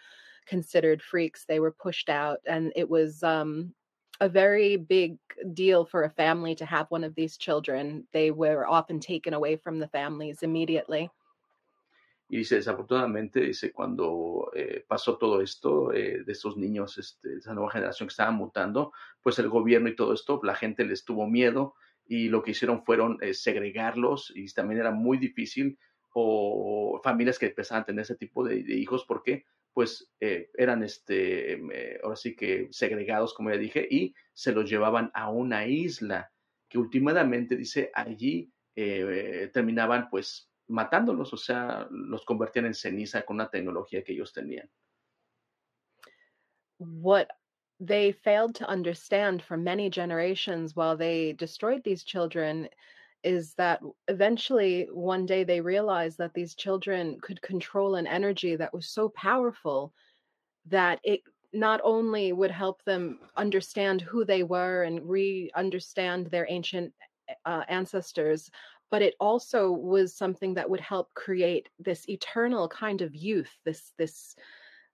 [0.47, 1.45] considered freaks.
[1.45, 2.39] They were pushed out.
[2.47, 3.73] And it was um,
[4.21, 5.19] a very big
[5.55, 8.07] deal for a family to have one of these children.
[8.13, 11.11] They were often taken away from the families immediately.
[12.31, 17.55] Y dice, desafortunadamente, dice, cuando eh, pasó todo esto eh, de estos niños, este, esa
[17.55, 21.27] nueva generación que estaban mutando, pues el gobierno y todo esto, la gente les tuvo
[21.27, 21.75] miedo
[22.07, 25.79] y lo que hicieron fueron eh, segregarlos y también era muy difícil
[26.13, 31.63] o familias que empezaban a tener ese tipo de, hijos porque pues eran este,
[32.03, 36.33] ahora sí que segregados, como ya dije, y se los llevaban a una isla
[36.69, 43.51] que últimamente, dice, allí terminaban pues matándolos, o sea, los convertían en ceniza con una
[43.51, 44.69] tecnología que ellos tenían.
[46.79, 47.31] What
[47.81, 52.69] they failed to understand for many generations while they destroyed these children
[53.25, 58.73] is that eventually one day they realized that these children could control an energy that
[58.73, 59.93] was so powerful
[60.67, 61.21] that it
[61.53, 66.93] not only would help them understand who they were and re understand their ancient
[67.45, 68.51] uh, ancestors,
[68.91, 73.93] but it also was something that would help create this eternal kind of youth this
[73.99, 74.37] this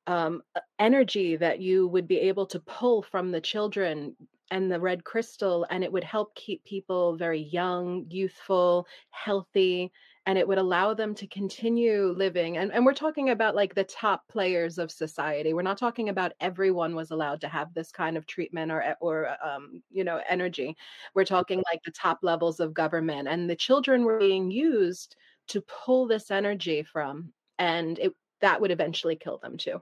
[0.07, 0.42] um,
[0.78, 4.14] energy that you would be able to pull from the children
[4.51, 9.90] and the red crystal and it would help keep people very young youthful healthy
[10.26, 13.84] and it would allow them to continue living and, and we're talking about like the
[13.84, 15.52] top players of society.
[15.52, 19.36] We're not talking about everyone was allowed to have this kind of treatment or or
[19.44, 20.76] um, you know energy.
[21.14, 25.16] We're talking like the top levels of government and the children were being used
[25.48, 29.80] to pull this energy from and it that would eventually kill them too.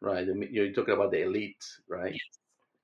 [0.00, 2.12] Right you're talking about the elite right?
[2.12, 2.39] Yes.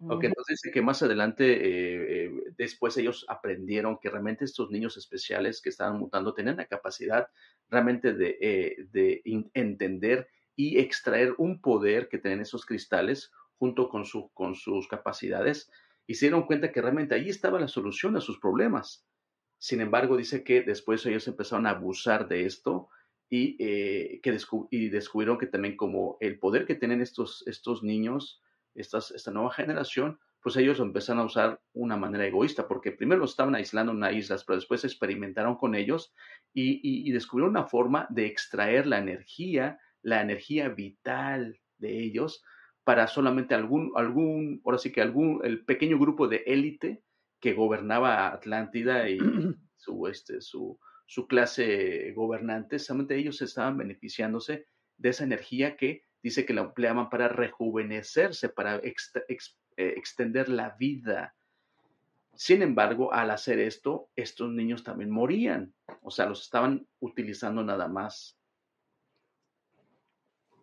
[0.08, 4.96] Ok, entonces dice que más adelante, eh, eh, después ellos aprendieron que realmente estos niños
[4.96, 7.28] especiales que estaban mutando tenían la capacidad
[7.68, 9.22] realmente de, eh, de
[9.54, 15.70] entender y extraer un poder que tienen esos cristales junto con, su, con sus capacidades
[16.06, 19.08] y se dieron cuenta que realmente ahí estaba la solución a sus problemas.
[19.58, 22.90] Sin embargo, dice que después ellos empezaron a abusar de esto
[23.28, 23.56] y,
[24.20, 24.38] que
[24.70, 28.40] y descubrieron que también como el poder que tienen estos, estos niños,
[28.76, 33.30] esta nueva generación, pues ellos lo empezaron a usar una manera egoísta, porque primero los
[33.30, 36.14] estaban aislando en una isla, pero después experimentaron con ellos
[36.54, 42.44] y, descubrieron una forma de extraer la energía, la energía vital de ellos
[42.84, 47.02] para solamente algún, algún, ahora sí que algún, el pequeño grupo de élite
[47.40, 49.18] que gobernaba Atlántida y
[49.76, 56.44] su, este, su, su clase gobernante, solamente ellos estaban beneficiándose de esa energía que dice
[56.44, 59.36] que la empleaban para rejuvenecerse, para eh,
[59.76, 61.36] extender la vida.
[62.34, 65.72] Sin embargo, al hacer esto, estos niños también morían,
[66.02, 68.36] o sea, los estaban utilizando nada más.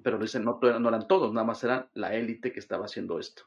[0.03, 3.43] Pero dicen, no, no eran todos, nada más eran la élite que estaba haciendo esto.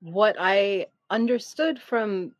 [0.00, 2.34] What I understood from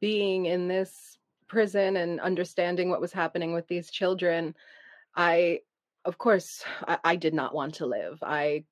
[0.00, 1.18] being in this
[1.48, 4.54] prison and understanding what was happening with these children,
[5.14, 5.60] I,
[6.04, 8.18] of course, I, I did not want to live.
[8.22, 8.64] I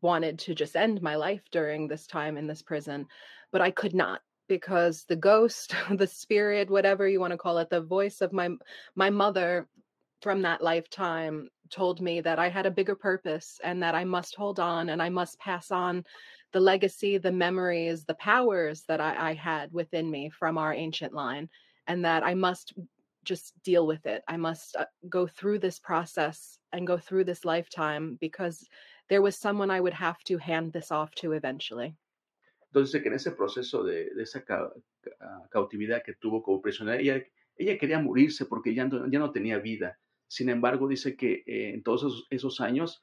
[0.00, 3.06] wanted to just end my life during this time in this prison,
[3.52, 7.70] but I could not because the ghost, the spirit, whatever you want to call it,
[7.70, 8.50] the voice of my
[8.94, 9.68] my mother
[10.22, 14.34] from that lifetime told me that I had a bigger purpose and that I must
[14.34, 16.04] hold on and I must pass on
[16.52, 21.12] the legacy, the memories, the powers that I, I had within me from our ancient
[21.12, 21.48] line,
[21.86, 22.72] and that I must
[23.26, 24.22] just deal with it.
[24.28, 28.66] I must uh, go through this process and go through this lifetime because
[29.08, 31.96] there was someone I would have to hand this off to eventually.
[32.72, 34.70] Entonces, que en ese proceso de, de esa ca
[35.50, 39.98] cautividad que tuvo como prisionera, ella, quería morirse porque ya no, tenía vida.
[40.28, 43.02] Sin embargo, dice que eh, en todos esos, esos años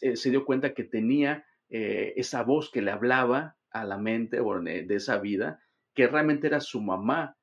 [0.00, 4.40] eh, se dio cuenta que tenía eh, esa voz que le hablaba a la mente
[4.40, 5.62] de esa vida,
[5.94, 7.37] que realmente era su mamá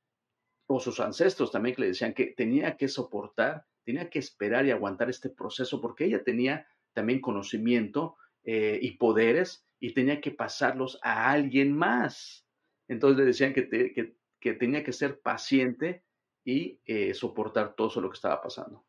[0.68, 4.72] o sus ancestros también que le decían que tenía que soportar, tenía que esperar y
[4.72, 11.00] aguantar este proceso porque ella tenía también conocimiento eh, y poderes y tenía que pasarlos
[11.04, 12.48] a alguien más.
[12.88, 16.04] Entonces le decían que, que, que tenía que ser paciente
[16.46, 18.84] y eh, soportar todo lo que estaba pasando.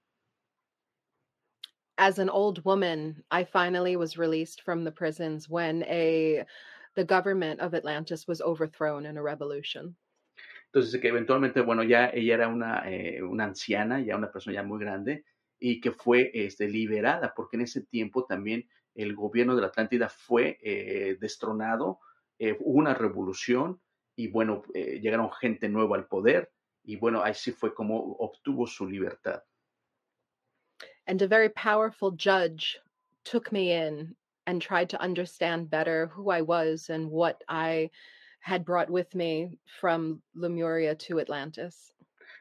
[1.98, 6.44] As an old woman, I finally was released from the prisons when a
[6.94, 9.96] the government of Atlantis was overthrown in a revolution.
[10.76, 14.62] Entonces, que eventualmente, bueno, ya ella era una, eh, una anciana, ya una persona ya
[14.62, 15.24] muy grande,
[15.58, 20.10] y que fue este, liberada, porque en ese tiempo también el gobierno de la Atlántida
[20.10, 22.00] fue eh, destronado,
[22.38, 23.80] eh, una revolución
[24.16, 26.52] y bueno, eh, llegaron gente nueva al poder
[26.84, 29.42] y bueno, ahí sí fue como obtuvo su libertad.
[31.06, 32.78] And a very powerful judge
[33.24, 34.14] took me in
[34.46, 37.90] and tried to understand better who I was and what I
[38.46, 41.92] had brought with me from Lemuria to Atlantis.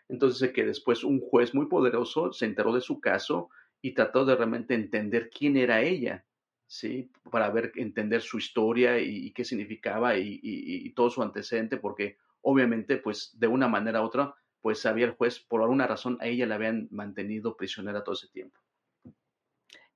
[0.07, 3.49] Entonces que después un juez muy poderoso se enteró de su caso
[3.81, 6.23] y trató de realmente entender quién era ella,
[6.67, 7.09] ¿sí?
[7.31, 12.17] Para ver, entender su historia y, qué significaba y, y, y, todo su antecedente, porque
[12.41, 16.27] obviamente, pues, de una manera u otra, pues sabía el juez, por alguna razón, a
[16.27, 18.59] ella la habían mantenido prisionera todo ese tiempo.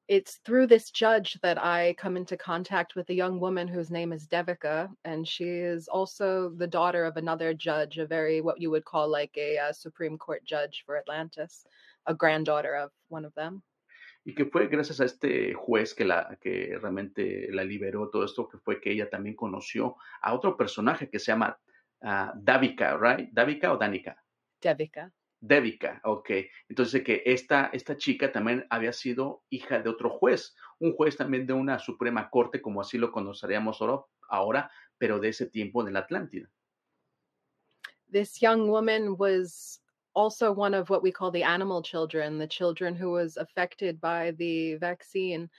[0.09, 4.11] It's through this judge that I come into contact with a young woman whose name
[4.11, 8.71] is Devika, and she is also the daughter of another judge, a very what you
[8.71, 11.63] would call like a, a uh, Supreme Court judge for Atlantis,
[12.07, 13.61] a granddaughter of one of them.
[14.25, 18.47] Y que fue gracias a este juez que la que realmente la liberó todo esto,
[18.49, 21.55] que fue que ella también conoció a otro personaje que se llama
[22.03, 23.29] uh, Davika, right?
[23.31, 24.17] Davika o Danica?
[24.59, 25.11] Devika.
[25.41, 26.29] Devika, ok.
[26.67, 31.47] Entonces que esta, esta chica también había sido hija de otro juez, un juez también
[31.47, 33.79] de una Suprema Corte, como así lo conoceríamos
[34.29, 36.49] ahora, pero de ese tiempo de la Atlántida.
[38.11, 39.79] This young woman was
[40.13, 44.31] also one of what we call the animal children, the children who was affected by
[44.31, 45.49] the vaccine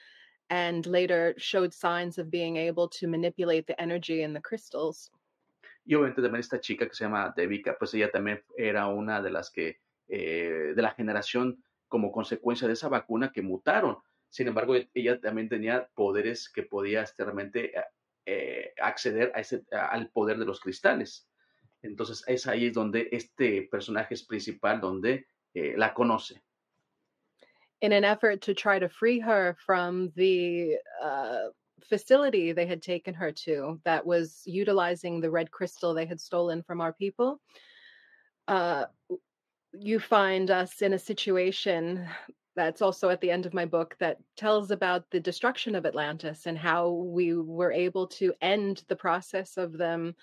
[0.51, 5.11] and later showed signs of being able to manipulate the energy in the crystals.
[5.85, 9.31] Y obviamente también esta chica que se llama Devika, pues ella también era una de
[9.31, 13.99] las que, eh, de la generación como consecuencia de esa vacuna que mutaron.
[14.29, 17.73] Sin embargo, e, ella también tenía poderes que podía realmente
[18.27, 21.29] eh, acceder a ese, al poder de los cristales.
[21.83, 26.43] Entonces es ahí donde este personaje es principal, donde eh, la conoce.
[27.81, 31.51] In an effort to try to free her from the uh,
[31.85, 36.63] facility they had taken her to that was utilizing the red crystal they had stolen
[36.63, 37.41] from our people.
[38.49, 38.85] Uh,
[39.73, 42.07] you find us in a situation
[42.57, 46.47] that's also at the end of my book that tells about the destruction of Atlantis
[46.47, 50.15] and how we were able to end the process of them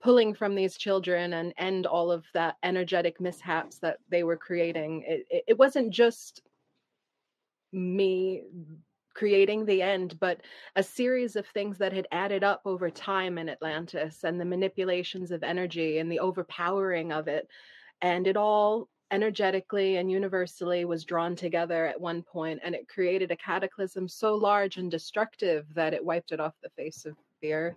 [0.00, 5.04] pulling from these children and end all of that energetic mishaps that they were creating.
[5.06, 6.42] It, it, it wasn't just
[7.72, 8.42] me
[9.18, 10.40] creating the end, but
[10.76, 15.32] a series of things that had added up over time in Atlantis and the manipulations
[15.32, 17.48] of energy and the overpowering of it.
[18.00, 23.32] And it all energetically and universally was drawn together at one point and it created
[23.32, 27.52] a cataclysm so large and destructive that it wiped it off the face of the
[27.52, 27.76] earth.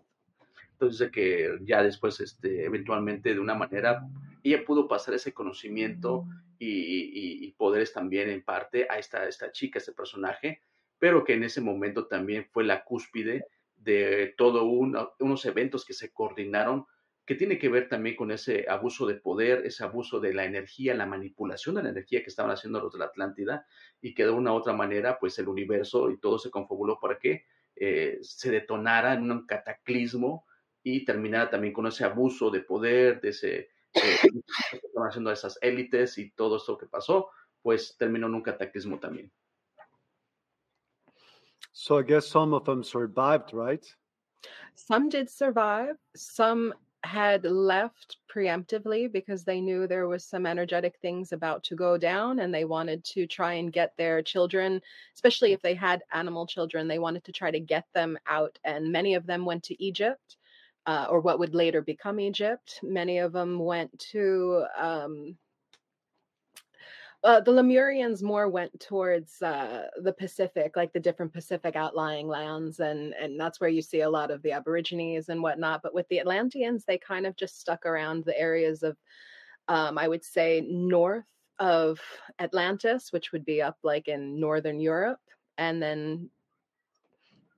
[0.79, 4.07] Entonces que ya después, este, eventualmente de una manera,
[4.43, 6.27] ella pudo pasar ese conocimiento
[6.59, 10.61] y, y, poderes también en parte a esta, esta chica, este personaje,
[11.01, 16.13] pero que en ese momento también fue la cúspide de todo unos eventos que se
[16.13, 16.85] coordinaron
[17.25, 20.93] que tiene que ver también con ese abuso de poder, ese abuso de la energía,
[20.93, 23.65] la manipulación de la energía que estaban haciendo los de la Atlántida
[23.99, 27.17] y que de una u otra manera, pues el universo y todo se confabuló para
[27.17, 27.45] que
[27.75, 30.45] eh, se detonara en un cataclismo
[30.83, 33.69] y terminara también con ese abuso de poder, de ese eh,
[34.71, 37.31] que estaban haciendo esas élites y todo esto que pasó,
[37.63, 39.31] pues terminó en un cataclismo también.
[41.73, 43.85] So I guess some of them survived, right?
[44.75, 45.95] Some did survive.
[46.15, 46.73] Some
[47.03, 52.39] had left preemptively because they knew there was some energetic things about to go down
[52.39, 54.79] and they wanted to try and get their children
[55.15, 58.91] especially if they had animal children they wanted to try to get them out and
[58.91, 60.37] many of them went to egypt
[60.85, 65.35] uh, or what would later become egypt many of them went to um,
[67.23, 72.79] uh, the Lemurians more went towards uh, the Pacific, like the different Pacific outlying lands,
[72.79, 75.81] and and that's where you see a lot of the Aborigines and whatnot.
[75.83, 78.97] But with the Atlanteans, they kind of just stuck around the areas of,
[79.67, 81.25] um, I would say, north
[81.59, 81.99] of
[82.39, 85.19] Atlantis, which would be up like in northern Europe,
[85.59, 86.31] and then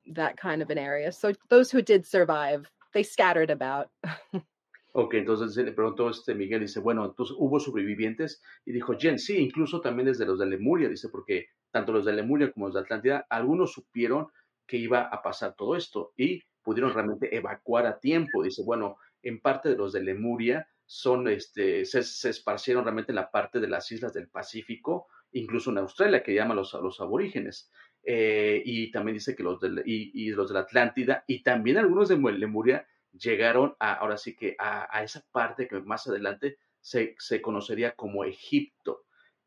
[0.08, 1.12] that kind of an area.
[1.12, 3.90] So those who did survive, they scattered about.
[4.96, 9.38] Ok, entonces le preguntó este Miguel, dice, bueno, entonces hubo sobrevivientes y dijo, Jen, sí,
[9.38, 12.82] incluso también desde los de Lemuria, dice, porque tanto los de Lemuria como los de
[12.82, 14.28] Atlántida, algunos supieron
[14.68, 18.44] que iba a pasar todo esto y pudieron realmente evacuar a tiempo.
[18.44, 22.00] Dice, bueno, en parte de los de Lemuria son, este, se,
[22.30, 26.58] esparcieron realmente en la parte de las islas del Pacífico, incluso en Australia, que llaman
[26.58, 27.72] los, los aborígenes.
[28.04, 31.78] Eh, y también dice que los de, y, y los de la Atlántida y también
[31.78, 37.16] algunos de Lemuria llegaron a, ahora sí que a, esa parte que más adelante se,
[37.42, 39.06] conocería como Egipto.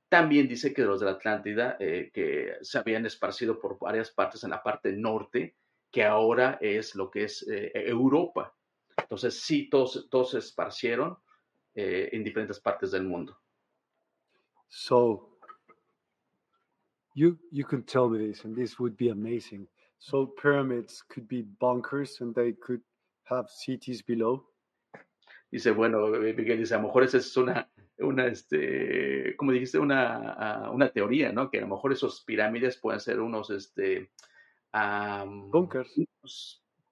[0.09, 4.45] También dice que los de la Atlántida, eh, que se habían esparcido por varias partes
[4.45, 5.57] en la parte norte,
[5.91, 8.55] que ahora es lo que es eh, Europa.
[8.97, 11.19] Entonces, sí, todos, todos se esparcieron
[11.75, 13.39] eh, en diferentes partes del mundo.
[14.69, 15.39] So,
[17.15, 19.69] you, you can tell me this, and this would be amazing.
[19.99, 22.83] So, pyramids could be bunkers and they could
[23.29, 24.49] have cities below?
[25.51, 29.79] Dice, bueno, eh, Miguel dice, a lo mejor esa es una, una este, como dijiste,
[29.79, 31.51] una, ah, una teoría, ¿no?
[31.51, 34.11] Que a lo mejor esos pirámides pueden ser unos, este,
[35.27, 35.95] bunkers.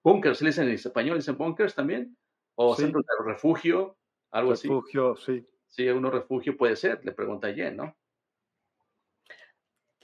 [0.03, 1.17] Bunkers, ¿se dicen en español?
[1.17, 2.17] ¿Dicen bunkers también?
[2.55, 3.97] ¿O centros de refugio?
[4.31, 4.67] Algo así.
[4.67, 5.45] Refugio, sí.
[5.67, 7.95] Sí, uno refugio puede ser, le pregunta Jen, ¿no?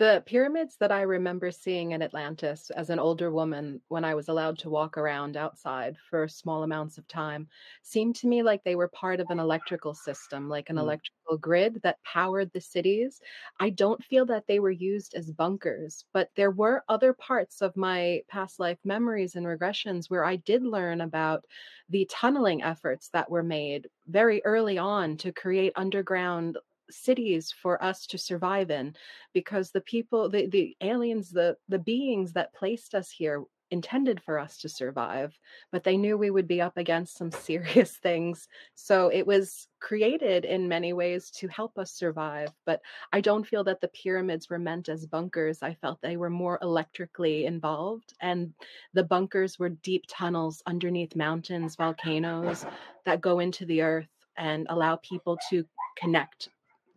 [0.01, 4.29] The pyramids that I remember seeing in Atlantis as an older woman when I was
[4.29, 7.47] allowed to walk around outside for small amounts of time
[7.83, 10.79] seemed to me like they were part of an electrical system, like an mm.
[10.79, 13.21] electrical grid that powered the cities.
[13.59, 17.77] I don't feel that they were used as bunkers, but there were other parts of
[17.77, 21.45] my past life memories and regressions where I did learn about
[21.89, 26.57] the tunneling efforts that were made very early on to create underground
[26.91, 28.95] cities for us to survive in
[29.33, 34.37] because the people the, the aliens the the beings that placed us here intended for
[34.37, 35.37] us to survive
[35.71, 38.47] but they knew we would be up against some serious things.
[38.75, 42.81] So it was created in many ways to help us survive but
[43.13, 45.63] i don't feel that the pyramids were meant as bunkers.
[45.63, 48.53] I felt they were more electrically involved and
[48.93, 52.65] the bunkers were deep tunnels underneath mountains volcanoes
[53.05, 55.65] that go into the earth and allow people to
[55.97, 56.49] connect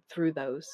[0.08, 0.68] through those.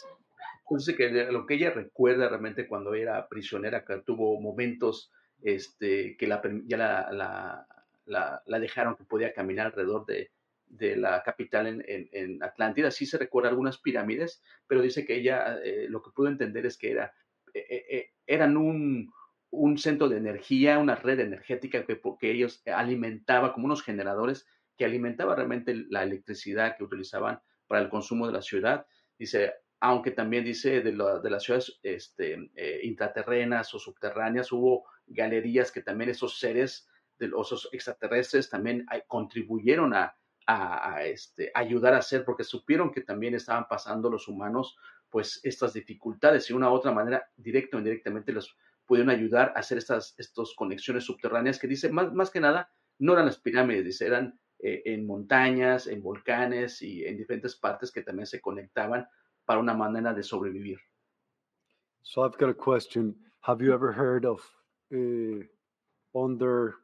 [0.71, 5.11] Entonces, que lo que ella recuerda realmente cuando era prisionera, que tuvo momentos
[5.43, 7.67] este, que la, ya la,
[8.07, 10.31] la, la, dejaron que podía caminar alrededor de,
[10.67, 12.91] de la capital en, en, en, Atlántida.
[12.91, 16.79] Sí se recuerda algunas pirámides, pero dice que ella eh, lo que pudo entender es
[16.79, 17.13] que era,
[17.53, 19.13] eh, eh, eran un,
[19.51, 24.47] un, centro de energía, una red energética que, porque ellos alimentaba como unos generadores
[24.77, 28.87] que alimentaba realmente la electricidad que utilizaban para el consumo de la ciudad
[29.21, 35.71] Dice, aunque también dice de, de las ciudades este, eh, intraterrenas o subterráneas, hubo galerías
[35.71, 36.89] que también esos seres
[37.19, 40.17] de los extraterrestres también contribuyeron a,
[41.05, 44.79] este, ayudar a hacer, porque supieron que también estaban pasando los humanos
[45.11, 48.49] pues estas dificultades y una u otra manera, directo o indirectamente, les
[48.87, 53.13] pudieron ayudar a hacer estas estos conexiones subterráneas que dice, más, más que nada, no
[53.13, 58.03] eran las pirámides, dice, eran eh, en montañas, en volcanes y en diferentes partes que
[58.03, 59.07] también se conectaban
[59.45, 60.79] para una manera de sobrevivir.
[62.03, 63.15] So I've got a question.
[63.41, 64.41] Have you ever heard of
[64.93, 65.45] uh,
[66.15, 66.75] under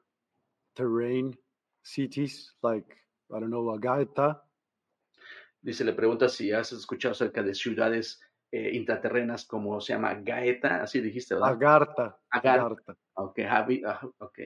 [0.74, 1.36] terrain
[1.82, 2.86] cities like,
[3.34, 4.42] I don't know, Agartha.
[5.62, 8.20] Dice, le pregunta si has escuchado acerca de ciudades
[8.52, 11.50] eh, intraterrenas como se llama Gaeta, así dijiste, ¿verdad?
[11.50, 12.18] Agartha.
[12.30, 12.66] Agartha.
[12.66, 12.96] Agartha.
[13.14, 14.38] Ok, Javi, ah, ok.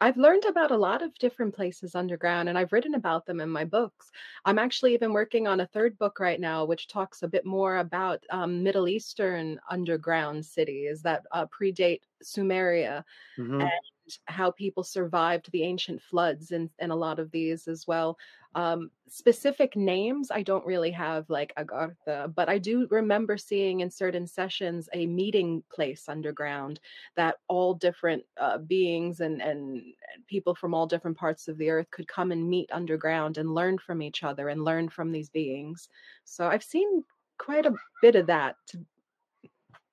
[0.00, 3.48] I've learned about a lot of different places underground and I've written about them in
[3.50, 4.12] my books.
[4.44, 7.76] I'm actually even working on a third book right now, which talks a bit more
[7.78, 13.04] about um, Middle Eastern underground cities that uh, predate Sumeria
[13.36, 13.68] Mhm.
[13.68, 13.80] and
[14.26, 18.18] how people survived the ancient floods and, and a lot of these as well.
[18.54, 23.90] Um, specific names, I don't really have like Agartha, but I do remember seeing in
[23.90, 26.80] certain sessions a meeting place underground
[27.16, 29.82] that all different uh, beings and, and
[30.26, 33.78] people from all different parts of the earth could come and meet underground and learn
[33.78, 35.88] from each other and learn from these beings.
[36.24, 37.04] So I've seen
[37.38, 38.56] quite a bit of that.
[38.68, 38.84] to-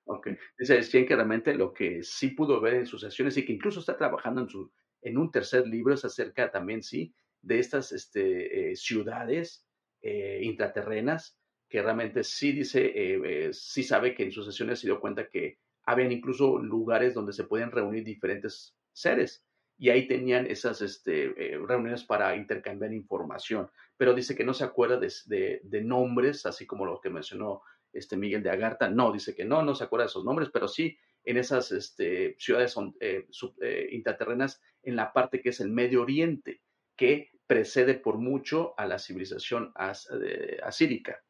[0.08, 0.28] Ok.
[0.58, 3.80] Dice Jen que realmente lo que sí pudo ver en sus sesiones y que incluso
[3.80, 4.72] está trabajando en, su,
[5.02, 9.66] en un tercer libro es acerca también, sí, de estas este, eh, ciudades
[10.02, 14.88] eh, intraterrenas que realmente sí dice, eh, eh, sí sabe que en sus sesiones se
[14.88, 19.44] dio cuenta que habían incluso lugares donde se pueden reunir diferentes seres
[19.78, 24.64] y ahí tenían esas este, eh, reuniones para intercambiar información, pero dice que no se
[24.64, 27.62] acuerda de, de- de nombres, así como lo que mencionó
[27.96, 30.68] este Miguel de Agartha, no, dice que no, no se acuerda de esos nombres, pero
[30.68, 35.70] sí en esas este, ciudades eh, sub- eh, intraterrenas en la parte que es el
[35.70, 36.62] Medio Oriente,
[36.96, 41.24] que precede por mucho a la civilización as- eh, asírica.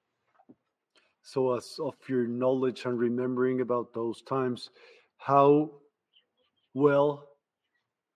[1.22, 4.70] So, as of your knowledge and remembering about those times,
[5.18, 5.82] how
[6.74, 7.30] well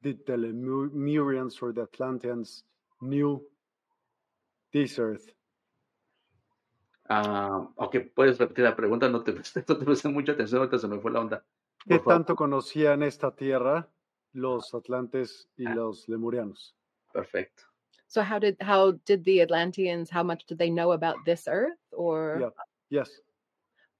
[0.04, 2.64] did the Lemurians or the Atlanteans
[3.02, 3.42] knew
[4.72, 5.34] this earth?
[7.10, 9.34] Ok, puedes repetir la pregunta, no te,
[9.68, 11.44] no te presté mucha atención, ahorita se me fue la onda.
[11.88, 12.14] ¿Qué favor.
[12.14, 13.88] tanto conocían esta tierra
[14.34, 15.76] los atlantes y Ah.
[15.76, 16.76] los lemurianos?
[17.14, 17.64] Perfecto.
[18.08, 21.80] So how did how did the Atlanteans how much did they know about this earth
[21.92, 22.50] or Yeah.
[22.90, 23.22] Yes.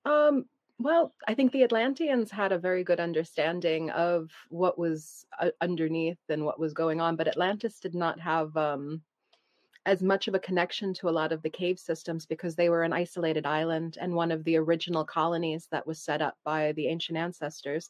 [0.06, 0.46] Um,
[0.80, 6.20] well, I think the Atlanteans had a very good understanding of what was uh, underneath
[6.30, 9.02] and what was going on, but Atlantis did not have um,
[9.86, 12.84] as much of a connection to a lot of the cave systems because they were
[12.84, 16.88] an isolated island and one of the original colonies that was set up by the
[16.88, 17.90] ancient ancestors.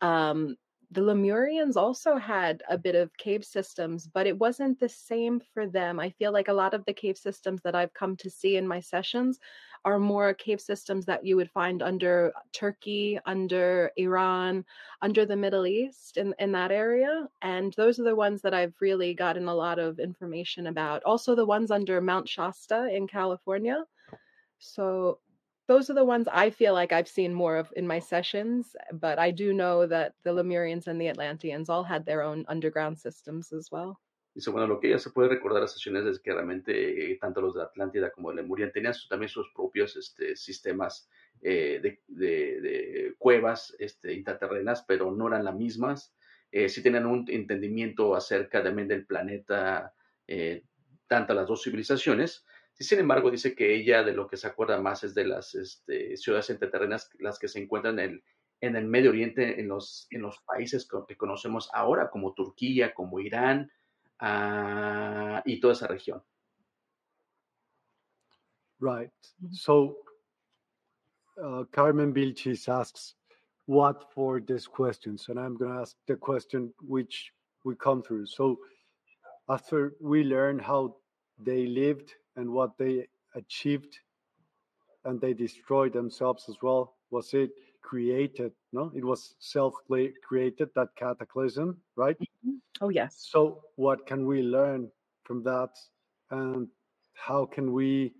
[0.00, 0.56] Um,
[0.92, 5.68] the Lemurians also had a bit of cave systems, but it wasn't the same for
[5.68, 6.00] them.
[6.00, 8.66] I feel like a lot of the cave systems that I've come to see in
[8.66, 9.38] my sessions
[9.84, 14.64] are more cave systems that you would find under Turkey, under Iran,
[15.00, 17.28] under the Middle East, in, in that area.
[17.40, 21.04] And those are the ones that I've really gotten a lot of information about.
[21.04, 23.84] Also, the ones under Mount Shasta in California.
[24.58, 25.20] So,
[25.70, 28.74] those are the ones I feel like I've seen more of in my sessions.
[28.92, 32.98] But I do know that the Lemurians and the Atlanteans all had their own underground
[32.98, 34.00] systems as well.
[34.34, 37.40] Dice, bueno, lo que ella se puede recordar las sesiones es que realmente eh, tanto
[37.40, 41.08] los de Atlántida como de Lemuria tenían su- también sus propios este, sistemas
[41.42, 46.14] eh, de, de- de cuevas este, intraterrenas, pero no eran las mismas.
[46.52, 49.94] Eh, sí tenían un entendimiento acerca también del planeta,
[50.26, 50.64] eh,
[51.08, 52.44] tanto las dos civilizaciones.
[52.80, 55.54] Sí, sin embargo, dice que ella de lo que se acuerda más es de las
[55.54, 58.24] este, ciudades intraterrenas, las que se encuentran en el,
[58.62, 63.20] en el Medio Oriente, en los, en los países que conocemos ahora, como Turquía, como
[63.20, 63.70] Irán,
[64.18, 66.22] ah, y toda esa región.
[68.80, 69.12] Right.
[69.52, 69.98] So,
[71.36, 73.14] uh, Carmen Vilchis asks,
[73.66, 75.28] what for these questions?
[75.28, 77.30] And I'm going to ask the question which
[77.62, 78.24] we come through.
[78.24, 78.58] So,
[79.50, 80.96] after we learn how
[81.38, 83.98] they lived and what they achieved,
[85.04, 87.50] and they destroyed themselves as well, was it
[87.82, 88.52] created?
[88.72, 89.74] No, it was self
[90.22, 92.16] created, that cataclysm, right?
[92.80, 93.26] Oh, yes.
[93.30, 94.90] So, what can we learn
[95.24, 95.70] from that?
[96.30, 96.68] And
[97.14, 98.14] how can we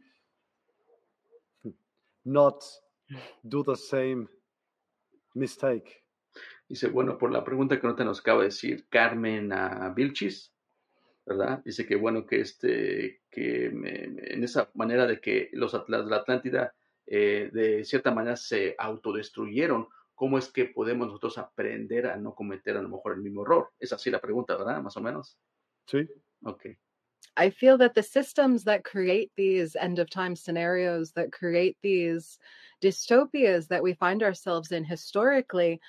[2.24, 2.64] not
[3.48, 4.28] do the same
[5.34, 6.02] mistake?
[6.68, 10.52] Dice, bueno, por la pregunta que no te nos acaba de decir Carmen ah, Vilchis,
[11.26, 11.62] ¿verdad?
[11.64, 16.05] Dice que bueno, que este, que me- me- en esa manera de que los atlas
[16.05, 16.74] de la Atlántida
[17.06, 22.76] eh, de cierta manera se autodestruyeron, ¿cómo es que podemos nosotros aprender a no cometer
[22.76, 23.70] a lo mejor el mismo error?
[23.78, 24.80] Es así la pregunta, ¿verdad?
[24.80, 25.36] Más o menos.
[25.86, 26.09] See?
[26.44, 26.66] Ok.
[27.36, 32.38] I feel that the systems that create these end of time scenarios, that create these
[32.82, 35.80] dystopias that we find ourselves in historically,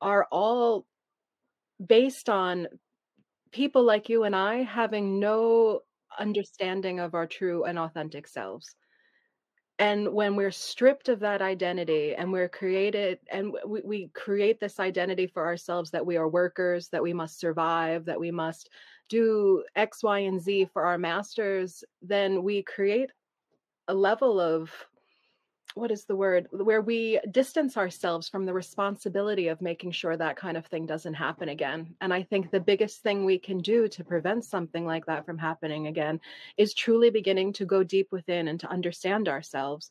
[0.00, 0.86] are all
[1.84, 2.68] based on
[3.52, 5.80] people like you and I having no
[6.18, 8.74] understanding of our true and authentic selves.
[9.78, 14.78] And when we're stripped of that identity and we're created, and we, we create this
[14.78, 18.70] identity for ourselves that we are workers, that we must survive, that we must
[19.08, 23.10] do X, Y, and Z for our masters, then we create
[23.88, 24.70] a level of
[25.74, 30.36] what is the word where we distance ourselves from the responsibility of making sure that
[30.36, 31.94] kind of thing doesn't happen again.
[32.00, 35.38] And i think the biggest thing we can do to prevent something like that from
[35.38, 36.20] happening again
[36.56, 39.90] is truly beginning to go deep within and to understand ourselves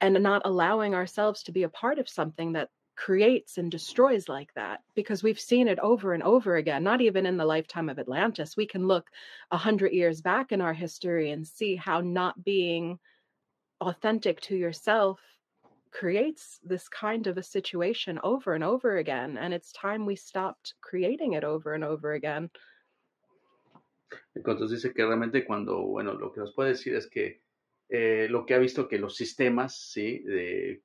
[0.00, 4.52] and not allowing ourselves to be a part of something that creates and destroys like
[4.54, 7.98] that because we've seen it over and over again not even in the lifetime of
[7.98, 8.56] atlantis.
[8.56, 9.08] We can look
[9.50, 12.98] a hundred years back in our history and see how not being
[13.88, 15.20] authentic to yourself
[15.90, 20.74] creates this kind of a situation over and over again and it's time we stopped
[20.80, 22.50] creating it over and over again
[24.36, 27.40] entonces dice que realmente cuando bueno lo que nos puede decir es que
[27.88, 30.18] eh, lo que ha visto que los sistemas ¿sí?
[30.24, 30.82] de,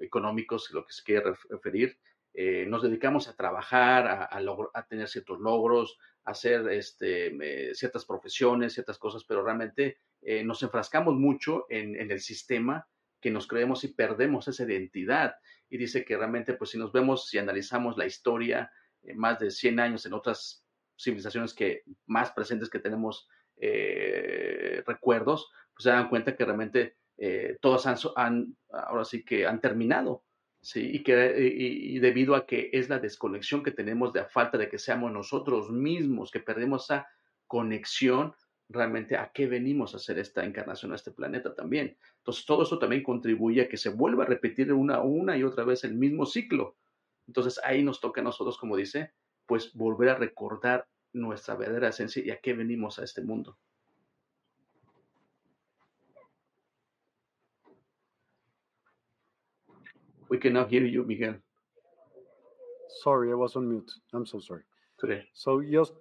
[0.00, 1.98] económicos lo que se quiere referir
[2.38, 8.98] eh, nos dedicamos a trabajar a, tener ciertos logros a hacer este, ciertas profesiones ciertas
[8.98, 9.98] cosas pero realmente
[10.28, 12.88] eh, nos enfrascamos mucho en, el sistema
[13.20, 15.36] que nos creemos y perdemos esa identidad.
[15.68, 18.70] Y dice que realmente, pues si nos vemos, si analizamos la historia,
[19.02, 20.64] eh, más de 100 años en otras
[20.98, 27.56] civilizaciones que más presentes que tenemos eh, recuerdos, pues se dan cuenta que realmente eh,
[27.60, 27.86] todas
[28.16, 30.24] han, ahora sí que han terminado.
[30.66, 34.58] Sí, y, que, y, debido a que es la desconexión que tenemos de la falta
[34.58, 37.06] de que seamos nosotros mismos, que perdemos esa
[37.46, 38.34] conexión
[38.68, 41.96] realmente a qué venimos a hacer esta encarnación a este planeta también.
[42.16, 45.62] Entonces, todo eso también contribuye a que se vuelva a repetir una, una y otra
[45.62, 46.76] vez el mismo ciclo.
[47.28, 49.12] Entonces, ahí nos toca a nosotros, como dice,
[49.46, 53.56] pues volver a recordar nuestra verdadera esencia y a qué venimos a este mundo.
[60.28, 61.36] We cannot hear you, Miguel.
[63.02, 63.90] Sorry, I was on mute.
[64.12, 64.62] I'm so sorry.
[64.98, 65.24] Today.
[65.34, 65.92] So just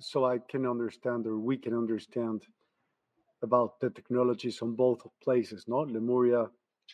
[0.00, 2.42] so I can understand or we can understand
[3.42, 5.78] about the technologies on both places, no?
[5.80, 6.46] Lemuria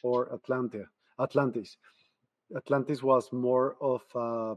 [0.02, 0.84] or Atlantia,
[1.20, 1.76] Atlantis.
[2.56, 4.56] Atlantis was more of a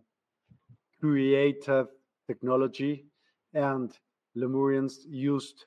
[0.99, 1.88] creative
[2.26, 3.06] technology,
[3.53, 3.98] and
[4.35, 5.65] Lemurians used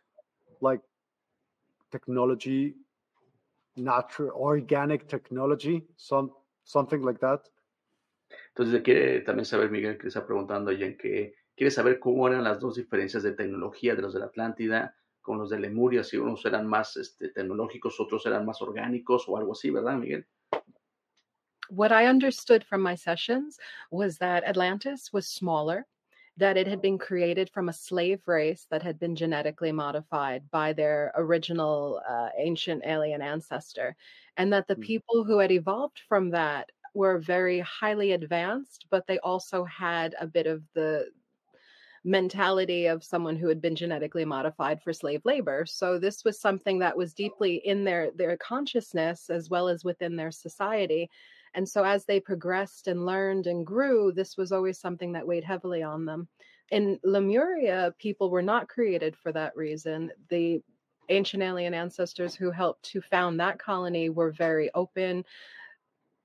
[0.60, 0.80] like
[1.90, 2.74] technology,
[3.76, 6.30] natural, organic technology, some
[6.70, 7.42] something like that.
[8.48, 12.60] Entonces quiere también saber Miguel que está preguntando en que quiere saber cómo eran las
[12.60, 16.44] dos diferencias de tecnología de los de la Atlántida con los de Lemuria, si unos
[16.46, 20.26] eran más este, tecnológicos, otros eran más orgánicos o algo así, ¿verdad, Miguel?
[21.68, 23.58] What I understood from my sessions
[23.90, 25.86] was that Atlantis was smaller,
[26.40, 30.72] that it had been created from a slave race that had been genetically modified by
[30.72, 33.96] their original uh, ancient alien ancestor,
[34.36, 34.90] and that the Mm.
[34.90, 40.26] people who had evolved from that were very highly advanced, but they also had a
[40.26, 41.10] bit of the
[42.04, 45.66] mentality of someone who had been genetically modified for slave labor.
[45.66, 50.16] So this was something that was deeply in their their consciousness as well as within
[50.16, 51.10] their society.
[51.54, 55.44] And so as they progressed and learned and grew, this was always something that weighed
[55.44, 56.28] heavily on them.
[56.70, 60.12] In Lemuria, people were not created for that reason.
[60.28, 60.62] The
[61.08, 65.24] ancient alien ancestors who helped to found that colony were very open,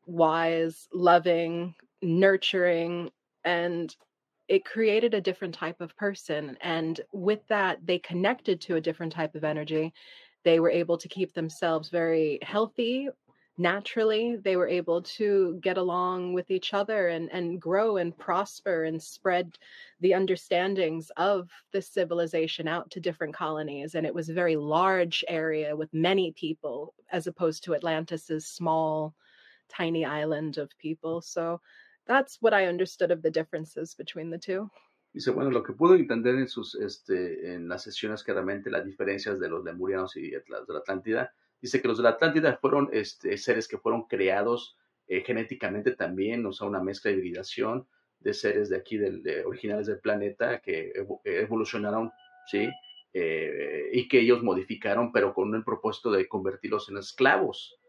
[0.05, 1.73] wise, loving,
[2.03, 3.09] nurturing,
[3.43, 3.95] and
[4.47, 6.55] it created a different type of person.
[6.61, 9.91] And with that, they connected to a different type of energy.
[10.43, 13.09] They were able to keep themselves very healthy
[13.57, 14.35] naturally.
[14.35, 19.01] They were able to get along with each other and, and grow and prosper and
[19.01, 19.57] spread
[20.01, 23.95] the understandings of this civilization out to different colonies.
[23.95, 29.13] And it was a very large area with many people, as opposed to Atlantis's small,
[29.69, 31.21] tiny island of people.
[31.21, 31.61] So
[32.05, 34.69] that's what I understood of the differences between the two.
[35.13, 38.85] Dice, bueno, lo que pudo entender en, sus, este, en las sesiones que realmente las
[38.85, 42.89] diferencias de los lemurianos y de la Atlántida, dice que los de la Atlántida fueron
[42.91, 44.77] este, seres que fueron creados
[45.07, 47.87] eh, genéticamente también, o sea, una mezcla de hibridación
[48.19, 52.11] de seres de aquí, del, de, originales del planeta, que evo, evolucionaron,
[52.47, 52.67] ¿sí?
[53.13, 57.79] Eh, y que ellos modificaron, pero con el propósito de convertirlos en esclavos.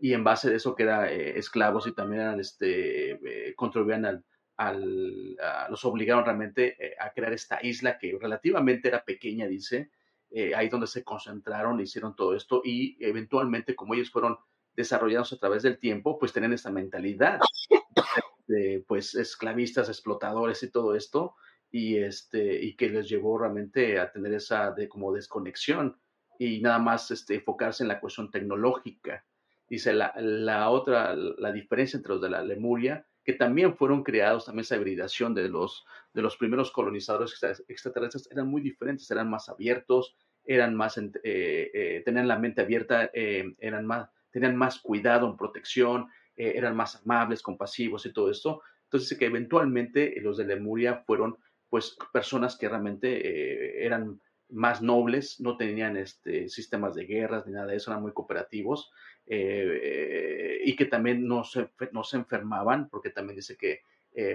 [0.00, 4.06] Y en base de eso que eran eh, esclavos y también eran, este, eh, contribuían
[4.06, 4.24] al,
[4.56, 5.36] al,
[5.68, 9.90] los obligaron realmente a crear esta isla que relativamente era pequeña, dice,
[10.34, 14.38] eh, ahí donde se concentraron, hicieron todo esto y eventualmente como ellos fueron
[14.74, 17.38] desarrollados a través del tiempo, pues tienen esta mentalidad
[18.46, 21.34] de pues esclavistas, explotadores y todo esto
[21.70, 26.00] y este y que les llevó realmente a tener esa de como desconexión
[26.38, 29.26] y nada más este enfocarse en la cuestión tecnológica.
[29.68, 34.46] Dice la, la otra la diferencia entre los de la Lemuria que también fueron creados,
[34.46, 37.38] también esa hibridación de los, de los primeros colonizadores
[37.68, 43.10] extraterrestres eran muy diferentes, eran más abiertos, eran más, eh, eh, tenían la mente abierta,
[43.14, 48.62] eh, eran más, tenían más cuidado en protección, eran más amables, compasivos y todo esto.
[48.84, 51.36] Entonces, que eventualmente los de Lemuria fueron
[51.68, 54.20] pues personas que realmente eran
[54.52, 58.92] más nobles, no tenían este, sistemas de guerras ni nada de eso, eran muy cooperativos
[59.26, 63.82] y que también no se, no se enfermaban, porque también dice que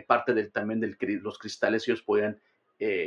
[0.07, 2.39] parte del, también de los cristales ellos podían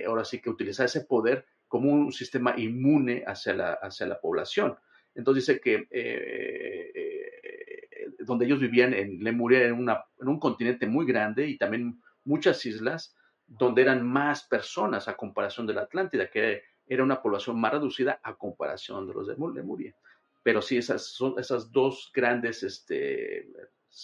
[0.06, 4.76] ahora sí que utilizar ese poder como un sistema inmune hacia la, hacia la población.
[5.14, 10.86] Entonces dice que eh, eh, donde ellos vivían en Lemuria, en, una, en un continente
[10.86, 13.16] muy grande y también muchas islas,
[13.46, 18.20] donde eran más personas a comparación de la Atlántida, que era una población más reducida
[18.20, 19.94] a comparación de los de Lemuria.
[20.42, 23.48] Pero sí, esas son esas dos grandes, este,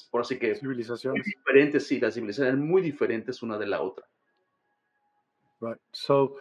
[0.09, 0.55] por así que...
[0.55, 1.25] Civilizaciones.
[1.25, 4.07] Diferentes, sí, las civilizaciones muy diferentes una de la otra.
[5.61, 5.81] Right.
[5.93, 6.37] So,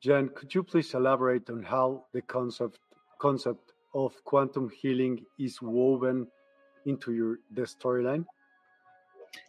[0.00, 2.78] Jen, could you please elaborate on how the concept
[3.18, 6.28] concept of quantum healing is woven
[6.84, 8.26] into your the storyline?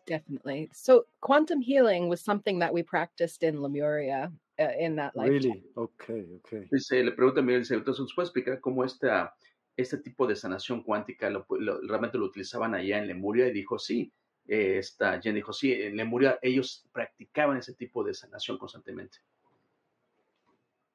[0.08, 0.70] Definitely.
[0.72, 5.34] So, quantum healing was something that we practiced in Lemuria uh, in that lifetime.
[5.34, 5.64] Really?
[5.76, 6.68] Okay, okay.
[6.72, 9.34] Dice, le pregunta a Miguel, dice, entonces, ¿nos puede explicar cómo esta,
[9.78, 13.48] este tipo de sanación cuántica lo, lo, realmente lo utilizaban allá en Lemuria?
[13.48, 14.12] Y dijo, sí.
[14.46, 19.20] Eh, esta Jen dijo, sí, en Lemuria ellos practicaban ese tipo de sanación constantemente.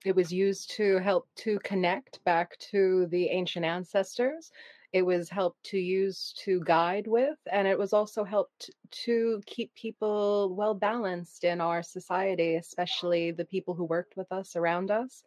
[0.05, 4.52] It was used to help to connect back to the ancient ancestors.
[4.93, 8.70] It was helped to use to guide with, and it was also helped
[9.05, 14.56] to keep people well balanced in our society, especially the people who worked with us
[14.56, 15.23] around us.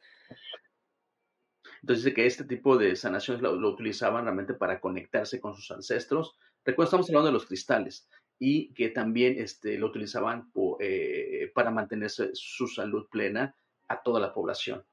[1.83, 5.71] Entonces dice que este tipo de sanaciones lo, lo, utilizaban realmente para conectarse con sus
[5.71, 6.37] ancestros.
[6.63, 8.07] Recuerda, estamos hablando de los cristales
[8.39, 13.55] y que también este, lo utilizaban por, eh, para mantenerse su salud plena
[13.87, 14.83] a toda la población.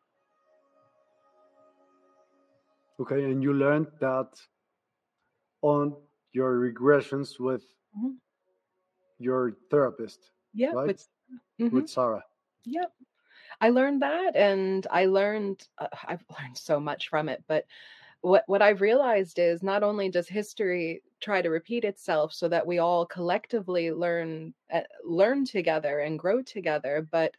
[2.99, 4.29] Okay, and you learned that
[5.63, 5.95] on
[6.33, 7.63] your regressions with
[7.97, 8.15] mm-hmm.
[9.19, 10.31] your therapist.
[10.55, 10.87] Yeah, right?
[10.89, 11.07] with,
[11.61, 11.75] mm-hmm.
[11.75, 12.25] with Sarah.
[12.65, 12.93] Yep.
[13.61, 17.65] I learned that and I learned uh, I've learned so much from it, but
[18.21, 22.67] what what I've realized is not only does history try to repeat itself so that
[22.67, 27.35] we all collectively learn uh, learn together and grow together, but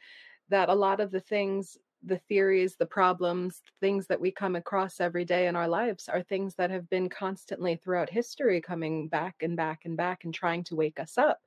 [0.50, 5.00] that a lot of the things the theories, the problems, things that we come across
[5.00, 9.36] every day in our lives are things that have been constantly throughout history coming back
[9.42, 11.42] and back and back and trying to wake us up.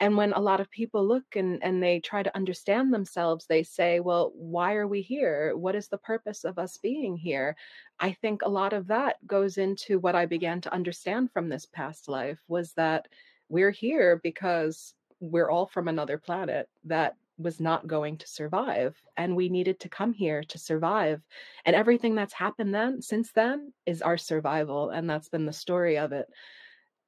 [0.00, 3.62] And when a lot of people look and, and they try to understand themselves, they
[3.62, 5.54] say, well, why are we here?
[5.54, 7.54] What is the purpose of us being here?
[7.98, 11.66] I think a lot of that goes into what I began to understand from this
[11.66, 13.08] past life was that
[13.50, 19.34] we're here because we're all from another planet, that was not going to survive and
[19.34, 21.22] we needed to come here to survive
[21.64, 25.98] and everything that's happened then since then is our survival and that's been the story
[25.98, 26.26] of it.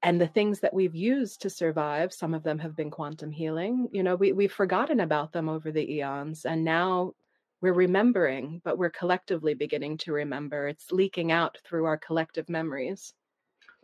[0.05, 3.89] And the things that we've used to survive some of them have been quantum healing
[3.93, 7.13] you know we, we've forgotten about them over the eons and now
[7.61, 10.69] we're remembering but we're collectively beginning to remember.
[10.69, 13.15] It's leaking out through our collective memories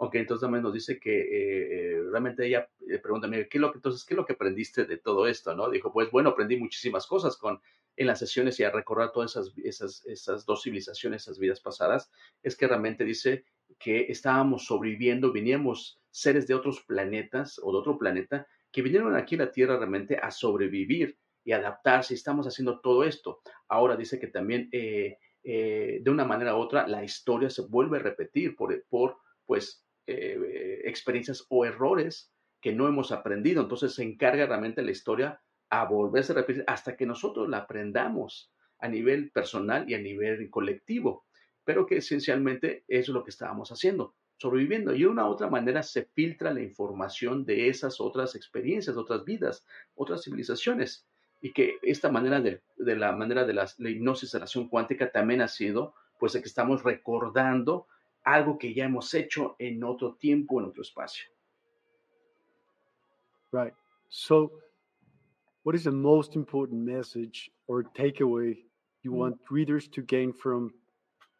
[0.01, 3.79] Ok, entonces también nos dice que eh, eh realmente ella eh, pregunta, ¿qué lo que,
[3.79, 5.57] entonces, ¿qué es lo que aprendiste de todo esto?
[5.57, 5.69] ¿no?
[5.71, 7.61] Dijo, pues bueno, aprendí muchísimas cosas con,
[7.97, 12.13] en las sesiones y a recordar todas esas, esas, esas dos civilizaciones, esas vidas pasadas,
[12.45, 13.45] es que realmente dice
[13.77, 19.35] que estábamos sobreviviendo, veníamos seres de otros planetas o de otro planeta que vinieron aquí
[19.35, 23.41] a la Tierra realmente a sobrevivir y adaptarse estamos haciendo todo esto.
[23.67, 28.55] Ahora dice que también de una manera u otra la historia se vuelve a repetir
[28.55, 33.63] por, por pues eh, experiencias o errores que no hemos aprendido.
[33.63, 38.51] Entonces se encarga realmente la historia a volverse a repetir hasta que nosotros la aprendamos
[38.79, 41.27] a nivel personal y a nivel colectivo.
[41.65, 44.95] Pero que esencialmente es lo que estábamos haciendo, sobreviviendo.
[44.95, 49.25] Y de una u otra manera se filtra la información de esas otras experiencias, otras
[49.25, 51.07] vidas, otras civilizaciones.
[51.41, 55.43] Y que esta manera de, la manera de la, la hipnosis de la cuántica también
[55.43, 57.87] ha sido, pues, que estamos recordando
[58.25, 61.25] algo que ya hemos hecho en otro tiempo, en otro espacio.
[63.53, 63.73] Right.
[64.11, 64.53] So,
[65.63, 68.57] what is the most important message or takeaway
[69.03, 69.17] you mm.
[69.17, 70.73] want readers to gain from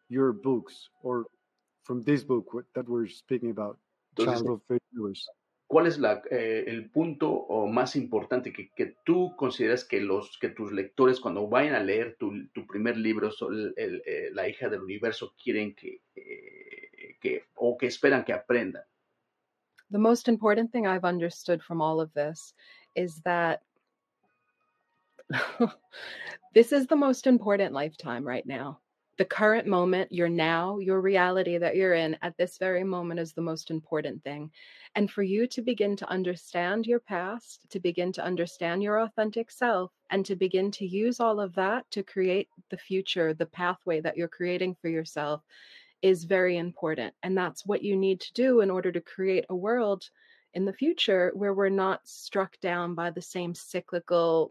[0.09, 1.25] your books or
[1.83, 2.45] from this book
[2.75, 3.77] that we're speaking about,
[4.15, 5.27] Entonces, Child of Failures?
[5.69, 10.49] ¿Cuál es la, eh, el punto más importante que, que, tú consideras que, los, que
[10.49, 14.67] tus lectores cuando vayan a leer tu, tu primer libro, el, el, eh, La hija
[14.67, 18.81] del universo, quieren que, eh, que, o que esperan que aprendan?
[19.91, 22.55] The most important thing I've understood from all of this
[22.95, 23.61] is that
[26.55, 28.79] this is the most important lifetime right now.
[29.19, 33.33] The current moment, your now, your reality that you're in at this very moment is
[33.33, 34.49] the most important thing.
[34.95, 39.51] And for you to begin to understand your past, to begin to understand your authentic
[39.51, 43.99] self, and to begin to use all of that to create the future, the pathway
[43.99, 45.41] that you're creating for yourself
[46.01, 47.13] is very important.
[47.21, 50.09] And that's what you need to do in order to create a world
[50.53, 54.49] in the future where we're not struck down by the same cyclical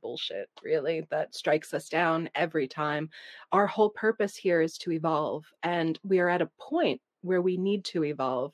[0.00, 3.10] bullshit, really, that strikes us down every time.
[3.52, 5.44] Our whole purpose here is to evolve.
[5.62, 8.52] And we are at a point where we need to evolve.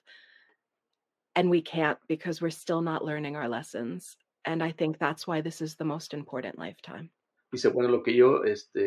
[1.36, 4.16] And we can't because we're still not learning our lessons.
[4.44, 7.10] And I think that's why this is the most important lifetime.
[7.52, 8.84] Dice, bueno, lo que yo este,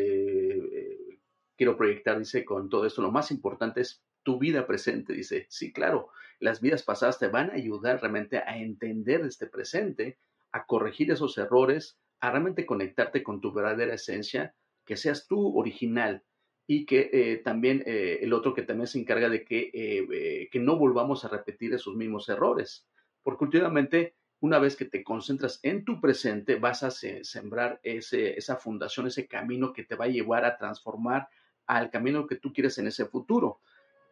[1.57, 5.13] quiero proyectar, dice, con todo esto, lo más importante es tu vida presente.
[5.13, 6.09] Dice, sí, claro,
[6.39, 10.17] las vidas pasadas te van a ayudar realmente a entender este presente,
[10.51, 16.23] a corregir esos errores, a realmente conectarte con tu verdadera esencia, que seas tú original
[16.65, 20.59] y que eh, también eh, el otro que también se encarga de que, eh, que
[20.59, 22.85] no volvamos a repetir esos mismos errores.
[23.23, 28.57] Porque últimamente, una vez que te concentras en tu presente, vas a sembrar ese, esa
[28.57, 31.29] fundación, ese camino que te va a llevar a transformar
[31.65, 33.61] al camino que tú quieres en ese futuro.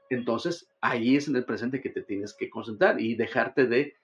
[0.10, 3.95] Entonces, ahí es en el presente que te tienes que concentrar y dejarte de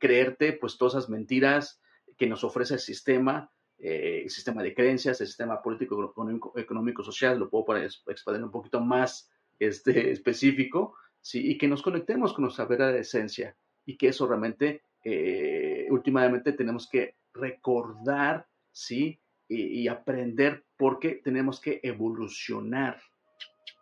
[0.00, 1.80] creerte pues todas esas mentiras,
[2.16, 6.14] que nos ofrece el sistema, eh, el sistema de creencias, el sistema político,
[6.56, 11.50] económico, social, lo puedo expandir un poquito más este, específico, ¿sí?
[11.50, 16.88] y que nos conectemos con nuestra verdadera esencia y que eso realmente, eh, últimamente tenemos
[16.88, 19.20] que recordar, ¿sí?
[19.46, 22.98] Y, aprender porque tenemos que evolucionar.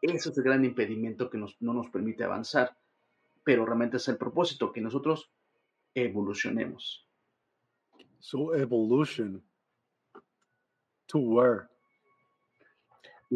[0.03, 2.77] Ese es el gran impedimento que no nos permite avanzar,
[3.45, 5.31] pero realmente es el propósito, que nosotros
[5.95, 7.07] evolucionemos.
[8.23, 9.43] So evolution
[11.09, 11.69] to where?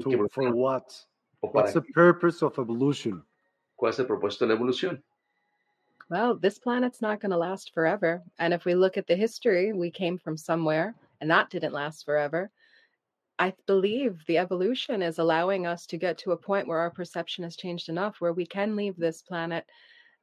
[0.00, 0.94] To, for what?
[1.40, 3.22] What's the purpose of evolution?
[3.78, 5.02] ¿Cuál es el propósito de la evolución?
[6.08, 8.22] Well, this planet's not going to last forever.
[8.38, 12.04] And if we look at the history, we came from somewhere and that didn't last
[12.04, 12.50] forever.
[13.40, 17.42] I believe the evolution is allowing us to get to a point where our perception
[17.42, 19.66] has changed enough where we can leave this planet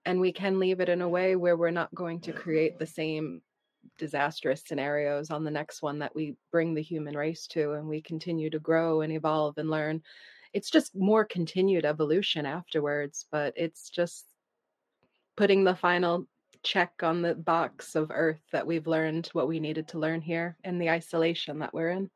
[0.06, 2.88] and we can leave it in a way where we're not going to create the
[2.88, 3.42] same
[3.98, 8.02] disastrous scenarios on the next one that we bring the human race to and we
[8.02, 10.02] continue to grow and evolve and learn.
[10.54, 14.26] It's just more continued evolution afterwards but it's just
[15.36, 16.28] putting the final
[16.64, 20.58] check on the box of earth that we've learned what we needed to learn here
[20.64, 22.10] in the isolation that we're in.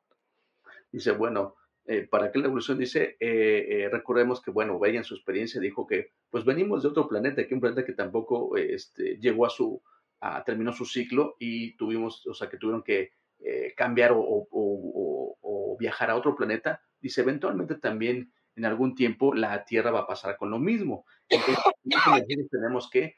[0.93, 1.53] Dice bueno
[1.89, 5.87] eh, para que la evolución dice, eh, eh, recordemos que, bueno, en su experiencia dijo
[5.87, 9.81] que, pues venimos de otro planeta, que un planeta que tampoco este, llegó a su,
[10.19, 16.09] Ah, terminó su ciclo y tuvimos, o sea, que tuvieron que eh, cambiar o, viajar
[16.09, 20.49] a otro planeta, dice, eventualmente también en algún tiempo la Tierra va a pasar con
[20.49, 21.05] lo mismo.
[21.29, 21.63] Entonces,
[22.51, 23.13] tenemos que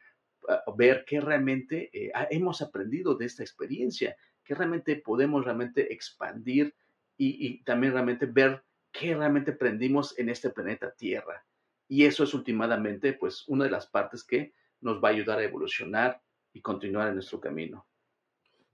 [0.50, 6.76] ah, ver qué realmente eh, hemos aprendido de esta experiencia, qué realmente podemos realmente expandir
[7.16, 8.62] y, y, también realmente ver
[8.92, 11.46] qué realmente aprendimos en este planeta Tierra.
[11.88, 14.52] Y eso es últimamente, pues, una de las partes que
[14.82, 16.22] nos va a ayudar a evolucionar
[16.60, 17.86] y continuar en nuestro camino.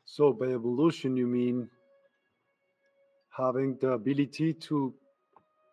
[0.05, 1.69] So by evolution you mean
[3.29, 4.93] having the ability to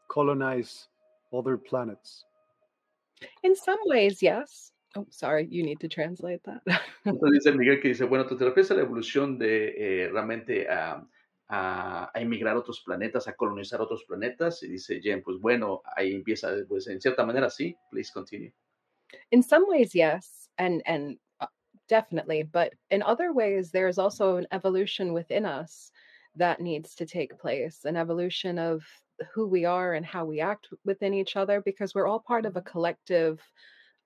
[0.09, 0.89] colonize
[1.33, 2.25] other planets.
[3.43, 4.73] In some ways, yes.
[4.95, 6.61] Oh, sorry, you need to translate that.
[7.07, 11.07] Entonces dice Miguel que dice, bueno, ¿te refieres a la evolución de eh, realmente a,
[11.49, 14.63] a, a, emigrar a otros planetas, a colonizar otros planetas?
[14.63, 17.75] Y dice Jen, pues bueno, ahí empieza, pues en cierta manera sí.
[17.91, 18.53] Please continue.
[19.31, 20.51] In some ways, yes.
[20.59, 21.19] And, and
[21.89, 22.43] definitely.
[22.43, 25.91] But in other ways, there's also an evolution within us
[26.37, 28.83] that needs to take place an evolution of
[29.35, 32.57] who we are and how we act within each other because we're all part of
[32.57, 32.71] a mm-hmm.
[32.71, 33.41] collective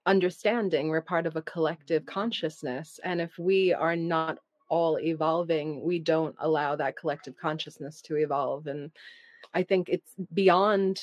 [0.07, 4.39] understanding we're part of a collective consciousness and if we are not
[4.69, 8.91] all evolving we don't allow that collective consciousness to evolve and
[9.53, 11.01] i think it's beyond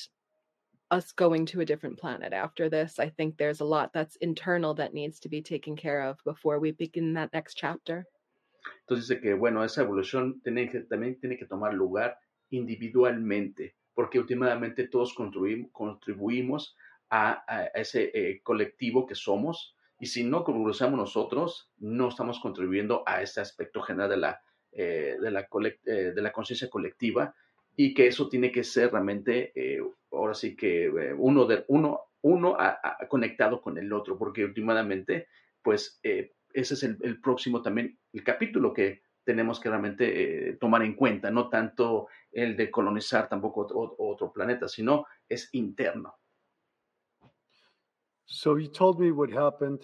[0.94, 3.00] us going to a different planet after this.
[3.00, 6.60] I think there's a lot that's internal that needs to be taken care of before
[6.60, 8.06] we begin that next chapter.
[8.82, 12.18] Entonces dice que, bueno, esa evolución tiene que, también tiene que tomar lugar
[12.52, 16.76] individualmente, porque últimamente todos contribuimos
[17.10, 23.04] a, a ese eh, colectivo que somos, y si no evolucionamos nosotros, no estamos contribuyendo
[23.06, 24.42] a ese aspecto general de la,
[24.72, 25.18] eh,
[25.86, 27.34] eh, de la conciencia colectiva,
[27.76, 29.82] y que eso tiene que ser realmente, eh,
[30.14, 32.58] ahora sí que eh, uno, de, uno, uno
[33.10, 35.28] conectado con el otro, porque últimamente
[35.64, 40.84] pues eh, ese es el, próximo también, el capítulo que tenemos que realmente eh, tomar
[40.84, 46.14] en cuenta, no tanto el de colonizar tampoco otro, otro planeta, sino es interno.
[48.26, 49.82] So you told me what happened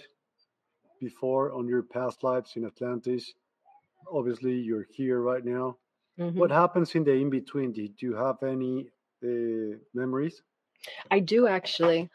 [1.00, 3.34] before on your past lives in Atlantis.
[4.12, 5.78] Obviously, you're here right now.
[6.18, 6.38] Mm-hmm.
[6.38, 7.72] What happens in the in between?
[7.72, 8.90] Did you have any
[9.24, 10.42] uh, memories?
[11.12, 12.10] I do actually.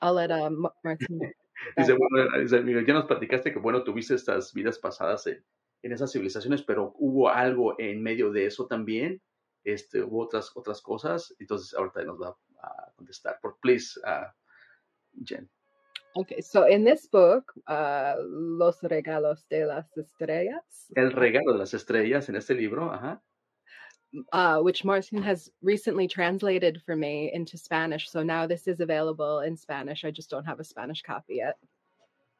[0.00, 1.20] I'll let uh, Martin.
[1.76, 5.42] dice, bueno, dice, Miguel, ya nos platicaste que, bueno, tuviste estas vidas pasadas en,
[5.82, 9.22] en, esas civilizaciones, pero hubo algo en medio de eso también,
[9.64, 13.38] este, hubo otras, otras cosas, entonces ahorita nos va a contestar.
[13.40, 14.30] Por please, uh,
[15.24, 15.48] Jen.
[16.16, 20.92] Okay, so in this book, uh, Los Regalos de las Estrellas.
[20.94, 23.20] El regalo de las estrellas en este libro, ajá.
[24.32, 28.08] Uh, which Martin has recently translated for me into Spanish.
[28.10, 30.04] So now this is available in Spanish.
[30.04, 31.56] I just don't have a Spanish copy yet.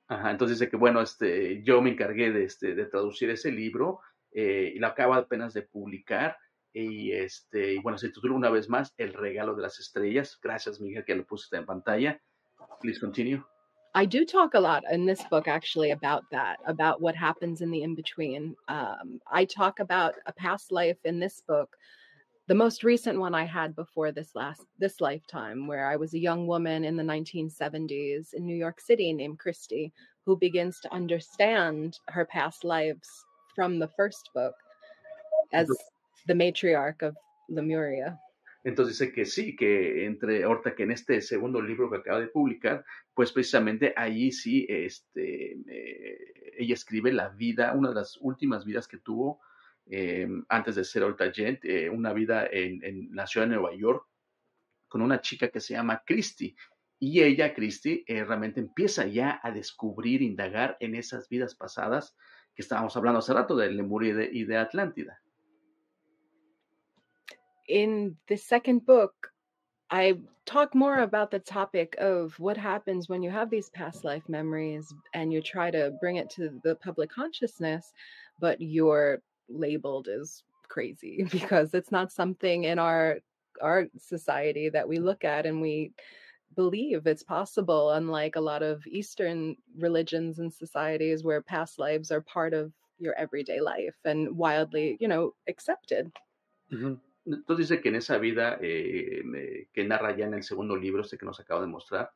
[0.08, 4.00] Ajá, entonces dice que bueno, este, yo me encargué de, este, de traducir ese libro
[4.32, 6.36] eh, y lo acaba apenas de publicar.
[6.72, 10.38] Y, este, y bueno, se titula una vez más El regalo de las estrellas.
[10.42, 12.20] Gracias, Miguel, que lo pusiste en pantalla.
[12.80, 13.42] Please continue.
[13.96, 17.70] I do talk a lot in this book actually about that, about what happens in
[17.70, 18.56] the in between.
[18.66, 21.76] Um, I talk about a past life in this book,
[22.48, 26.18] the most recent one I had before this last this lifetime, where I was a
[26.18, 29.92] young woman in the 1970s in New York City named Christy,
[30.26, 33.08] who begins to understand her past lives
[33.54, 34.54] from the first book
[35.52, 35.70] as
[36.26, 37.16] the matriarch of
[37.48, 38.18] Lemuria.
[38.64, 42.28] Entonces dice que sí, que entre ahorita que en este segundo libro que acaba de
[42.28, 42.82] publicar,
[43.12, 48.88] pues precisamente allí sí, este, eh, ella escribe la vida, una de las últimas vidas
[48.88, 49.40] que tuvo
[49.86, 54.08] eh, antes de ser ahorita Gent, eh, una vida en, la ciudad de Nueva York
[54.88, 56.56] con una chica que se llama Christy.
[56.98, 62.16] Y ella, Christy, realmente empieza ya a descubrir, indagar en esas vidas pasadas
[62.54, 65.20] que estábamos hablando hace rato de Lemuria y de Atlántida.
[67.68, 69.12] In the second book,
[69.90, 74.28] I talk more about the topic of what happens when you have these past life
[74.28, 77.92] memories and you try to bring it to the public consciousness,
[78.40, 83.18] but you're labeled as crazy because it's not something in our
[83.62, 85.92] our society that we look at and we
[86.56, 92.20] believe it's possible unlike a lot of eastern religions and societies where past lives are
[92.22, 96.10] part of your everyday life and wildly you know accepted
[96.72, 96.94] mm-hmm.
[97.26, 101.18] Entonces dice que en esa vida eh, que narra ya en el segundo libro, este
[101.18, 102.10] que nos acaba de mostrar,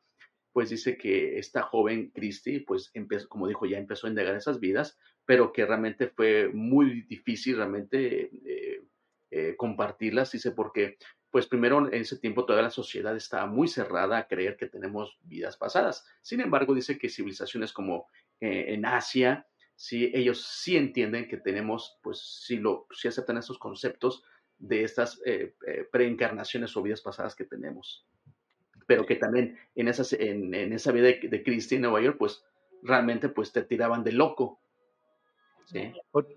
[0.51, 4.59] pues dice que esta joven Christy, pues empezó, como dijo, ya empezó a indagar esas
[4.59, 8.83] vidas, pero que realmente fue muy difícil realmente eh,
[9.31, 10.97] eh, compartirlas, dice, porque
[11.31, 15.19] pues primero en ese tiempo toda la sociedad estaba muy cerrada a creer que tenemos
[15.23, 16.03] vidas pasadas.
[16.21, 18.07] Sin embargo, dice que civilizaciones como
[18.41, 19.45] en Asia,
[19.75, 24.23] sí, ellos sí entienden que tenemos, pues sí, lo, sí aceptan esos conceptos,
[24.59, 28.05] de estas eh, eh, preencarnaciones o vidas pasadas que tenemos.
[28.85, 32.17] Pero que también en, esas, en, en esa vida de, de Christie en Nueva York,
[32.17, 32.43] pues
[32.81, 34.59] realmente pues te tiraban de loco.
[35.65, 35.93] ¿sí?
[36.13, 36.27] But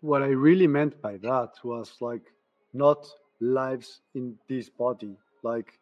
[0.00, 2.24] what I really meant by that was like
[2.72, 3.06] not
[3.40, 5.78] lives in this body, like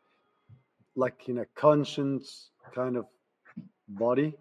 [0.94, 3.06] like in a conscience kind of
[3.88, 4.34] body,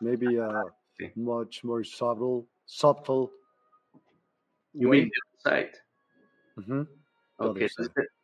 [0.00, 0.64] maybe a
[1.00, 1.16] sí.
[1.16, 3.30] much more subtle, subtle.
[4.72, 5.00] You way.
[5.00, 5.10] mean
[5.44, 5.70] the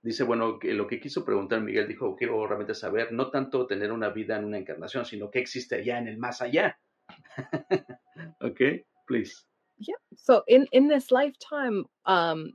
[0.03, 3.93] dice, bueno, que lo que quiso preguntar Miguel dijo, quiero realmente saber, no tanto tener
[3.93, 6.79] una vida en una encarnación, sino qué existe allá en el más allá.
[8.41, 9.47] okay, please.
[9.79, 9.97] Yeah.
[10.17, 12.53] So in in this lifetime, um,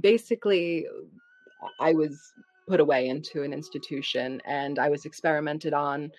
[0.00, 0.86] basically,
[1.80, 2.20] I was
[2.68, 6.12] put away into an institution, and I was experimented on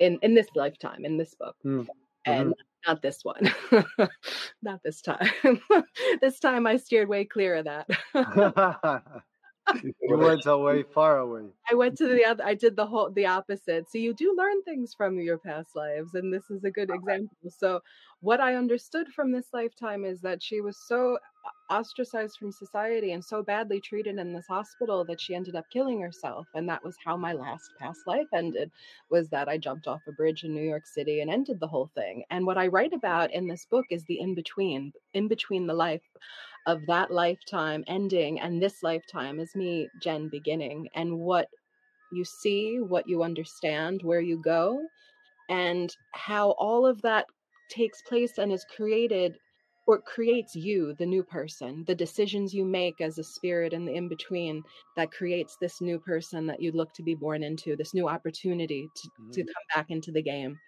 [0.00, 1.86] in in this lifetime in this book, mm.
[2.24, 2.60] and mm-hmm.
[2.86, 3.52] Not this one.
[4.62, 5.30] Not this time.
[6.20, 7.88] this time I steered way clear of that.
[9.82, 11.46] you went away far away.
[11.70, 13.90] I went to the other I did the whole the opposite.
[13.90, 17.36] So you do learn things from your past lives and this is a good example.
[17.48, 17.80] So
[18.20, 21.18] what I understood from this lifetime is that she was so
[21.70, 26.00] ostracized from society and so badly treated in this hospital that she ended up killing
[26.00, 28.70] herself and that was how my last past life ended
[29.10, 31.90] was that I jumped off a bridge in New York City and ended the whole
[31.94, 32.24] thing.
[32.30, 35.74] And what I write about in this book is the in between, in between the
[35.74, 36.02] life
[36.66, 41.48] of that lifetime ending and this lifetime is me Jen beginning and what
[42.12, 44.80] you see, what you understand, where you go
[45.48, 47.26] and how all of that
[47.68, 49.36] takes place and is created
[49.86, 53.94] or creates you, the new person, the decisions you make as a spirit in the
[53.94, 54.62] in between
[54.96, 58.88] that creates this new person that you look to be born into, this new opportunity
[58.96, 59.30] to, mm-hmm.
[59.30, 60.58] to come back into the game.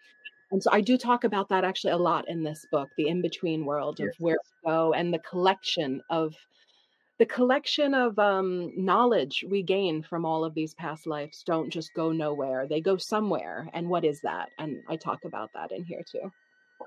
[0.51, 3.23] And so I do talk about that actually a lot in this book, the in
[3.23, 4.15] between world of Yes.
[4.19, 6.35] where we go and the collection of
[7.19, 11.95] the collection of um, knowledge we gain from all of these past lives don't just
[11.95, 13.69] go nowhere; they go somewhere.
[13.75, 14.51] And what is that?
[14.59, 16.33] And I talk about that in here too.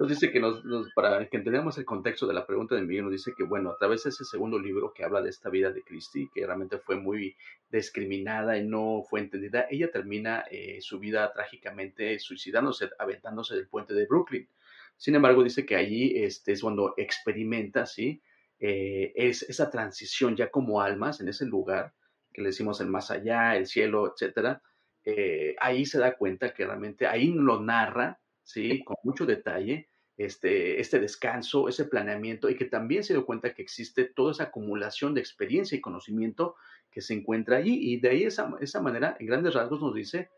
[0.01, 3.03] Entonces dice que nos, nos- para que entendamos el contexto de la pregunta de Miguel,
[3.03, 5.71] nos dice que, bueno, a través de ese segundo libro que habla de esta vida
[5.71, 7.35] de Christie, que realmente fue muy
[7.69, 13.93] discriminada y no fue entendida, ella termina eh, su vida trágicamente suicidándose, aventándose del puente
[13.93, 14.49] de Brooklyn.
[14.97, 18.21] Sin embargo, dice que allí este, es cuando experimenta, ¿sí?
[18.59, 21.93] Eh, es esa transición ya como almas en ese lugar,
[22.33, 24.61] que le decimos el más allá, el cielo, etcétera.
[25.03, 28.83] eh, ahí se da cuenta que realmente ahí lo narra, ¿sí?
[28.83, 29.87] Con mucho detalle,
[30.25, 34.45] este, este descanso, ese planeamiento y que también se dio cuenta que existe toda esa
[34.45, 36.55] acumulación de experiencia y conocimiento
[36.91, 40.29] que se encuentra allí y de ahí esa, esa manera, en grandes rasgos, nos dice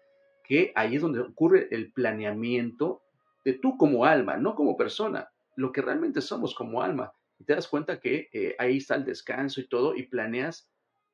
[0.43, 3.01] que ahí es donde ocurre el planeamiento
[3.43, 7.13] de tú como alma, no como persona, lo que realmente somos como alma.
[7.39, 10.69] Y te das cuenta que eh, ahí está el descanso y todo y planeas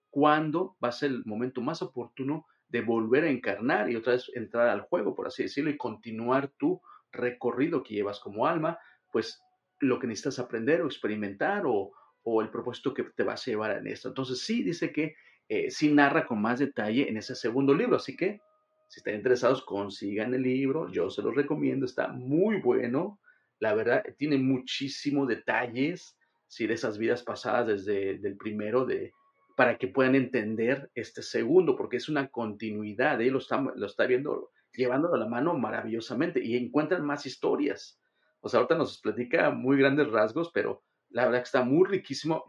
[0.10, 4.32] cuándo va a ser el momento más oportuno de volver a encarnar y otra vez
[4.36, 8.78] entrar al juego, por así decirlo, y continuar tu recorrido que llevas como alma,
[9.12, 9.42] pues
[9.80, 11.92] lo que necesitas aprender o experimentar o,
[12.24, 14.10] o el propósito que te vas a llevar en esto.
[14.10, 15.16] Entonces sí dice que
[15.48, 18.40] eh, sí narra con más detalle en ese segundo libro, así que
[18.88, 23.20] si están interesados consigan el libro, yo se los recomiendo, está muy bueno,
[23.60, 26.18] la verdad tiene muchísimos detalles,
[26.48, 29.14] sí, de esas vidas pasadas desde el primero de
[29.56, 34.06] para que puedan entender este segundo, porque es una continuidad, él lo está, lo está
[34.06, 38.02] viendo, llevándolo a la mano maravillosamente y encuentran más historias.
[38.40, 42.46] O sea, ahorita nos platica muy grandes rasgos, pero la verdad que está muy riquísimo.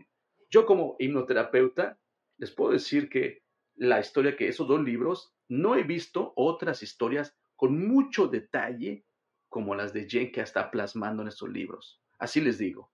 [0.48, 1.98] Yo como hipnoterapeuta
[2.38, 3.42] les puedo decir que
[3.74, 9.04] la historia que esos dos libros, no he visto otras historias con mucho detalle
[9.48, 12.00] como las de Jen que está plasmando en estos libros.
[12.18, 12.92] Así les digo.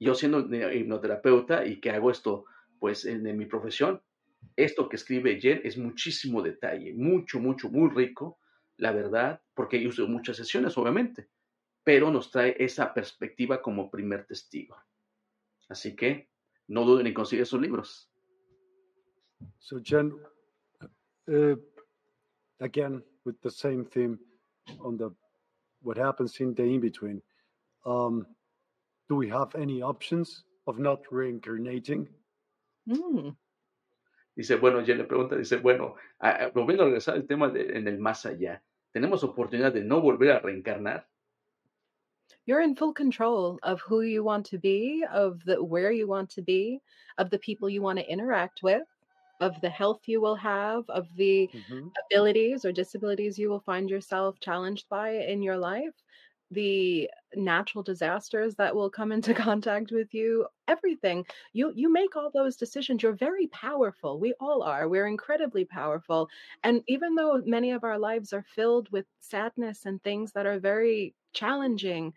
[0.00, 2.44] Yo siendo hipnoterapeuta y que hago esto
[2.80, 4.02] pues en, en, mi profesión,
[4.56, 8.38] esto que escribe Jen es muchísimo detalle, mucho, mucho, muy rico,
[8.78, 11.28] la verdad, porque yo uso muchas sesiones, obviamente,
[11.84, 14.76] pero nos trae esa perspectiva como primer testigo.
[15.68, 16.30] Así que
[16.68, 18.10] no duden en conseguir esos libros.
[19.58, 20.12] So, Jen,
[21.28, 21.56] uh,
[22.60, 24.18] again, with the same theme
[24.80, 25.10] on the
[25.80, 27.22] what happens in the in between,
[27.84, 28.26] um,
[29.08, 32.08] do we have any options of not reincarnating?
[32.88, 33.36] Mm.
[34.36, 35.96] Dice, bueno, Jen le pregunta, dice, bueno,
[36.54, 38.62] volviendo a regresar al tema de, en el más allá,
[38.92, 41.08] ¿tenemos oportunidad de no volver a reencarnar?
[42.46, 46.30] You're in full control of who you want to be, of the where you want
[46.30, 46.80] to be,
[47.16, 48.88] of the people you want to interact with,
[49.40, 51.98] of the health you will have, of the Mhm.
[52.10, 55.94] abilities or disabilities you will find yourself challenged by in your life,
[56.50, 61.24] the natural disasters that will come into contact with you, everything.
[61.52, 63.02] You you make all those decisions.
[63.02, 64.18] You're very powerful.
[64.18, 64.88] We all are.
[64.88, 66.28] We're incredibly powerful.
[66.62, 70.58] And even though many of our lives are filled with sadness and things that are
[70.58, 72.12] very challenging,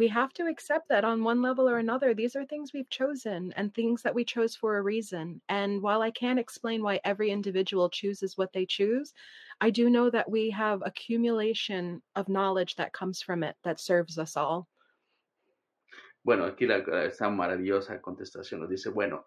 [0.00, 3.52] we have to accept that on one level or another these are things we've chosen
[3.56, 7.30] and things that we chose for a reason and while i can't explain why every
[7.30, 9.12] individual chooses what they choose
[9.60, 14.16] i do know that we have accumulation of knowledge that comes from it that serves
[14.18, 14.66] us all
[16.22, 19.24] Bueno, aquí la, eh, esta maravillosa contestación nos dice, bueno,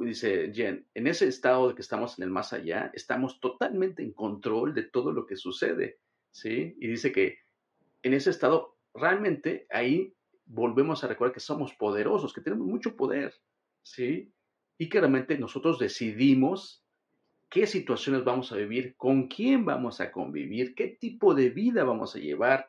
[0.00, 4.12] dice Jen, en ese estado de que estamos en el más allá, estamos totalmente en
[4.12, 6.00] control de todo lo que sucede,
[6.32, 6.74] ¿sí?
[6.80, 7.38] Y dice que
[8.02, 10.14] en ese estado realmente ahí
[10.44, 13.34] volvemos a recordar que somos poderosos, que tenemos mucho poder,
[13.82, 14.32] ¿sí?
[14.78, 16.84] Y que realmente nosotros decidimos
[17.48, 22.14] qué situaciones vamos a vivir, con quién vamos a convivir, qué tipo de vida vamos
[22.14, 22.68] a llevar,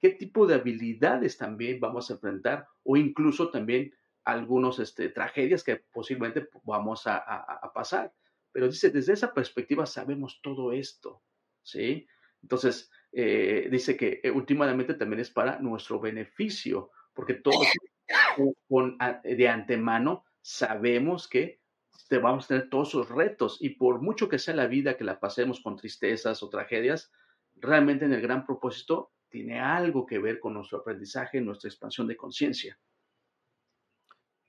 [0.00, 3.92] qué tipo de habilidades también vamos a enfrentar o incluso también
[4.24, 8.12] algunas este, tragedias que posiblemente vamos a, a, a, pasar.
[8.52, 11.22] Pero dice, desde esa perspectiva sabemos todo esto,
[11.62, 12.06] ¿sí?
[12.42, 17.66] Entonces, eh, dice que eh, últimamente también es para nuestro beneficio, porque todos
[18.68, 21.62] con, de antemano sabemos que
[22.10, 25.04] te vamos a tener todos esos retos y por mucho que sea la vida que
[25.04, 27.10] la pasemos con tristezas o tragedias,
[27.54, 32.18] realmente en el gran propósito tiene algo que ver con nuestro aprendizaje, nuestra expansión de
[32.18, 32.78] conciencia.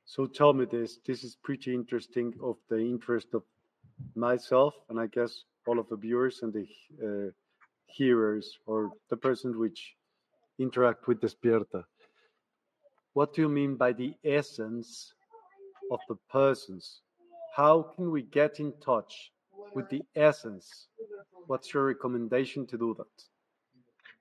[0.04, 1.02] So tell me this.
[1.04, 3.46] This is pretty interesting of the interest of
[4.14, 6.68] myself and I guess all of the viewers and the
[7.02, 7.32] uh,
[7.88, 9.96] hearers or the persons which
[10.60, 11.84] interact with Despierta.
[13.14, 15.14] What do you mean by the essence
[15.92, 17.02] of the persons?
[17.56, 19.32] How can we get in touch
[19.74, 20.88] with the essence?
[21.48, 23.24] What's your recommendation to do that?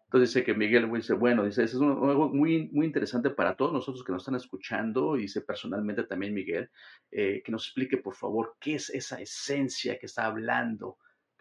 [0.09, 3.73] Entonces dice que Miguel dice, bueno, dice, eso es algo muy, muy interesante para todos
[3.73, 6.71] nosotros que nos están escuchando, y dice personalmente también Miguel,
[7.11, 10.99] eh, que nos explique por favor qué es esa esencia que está hablando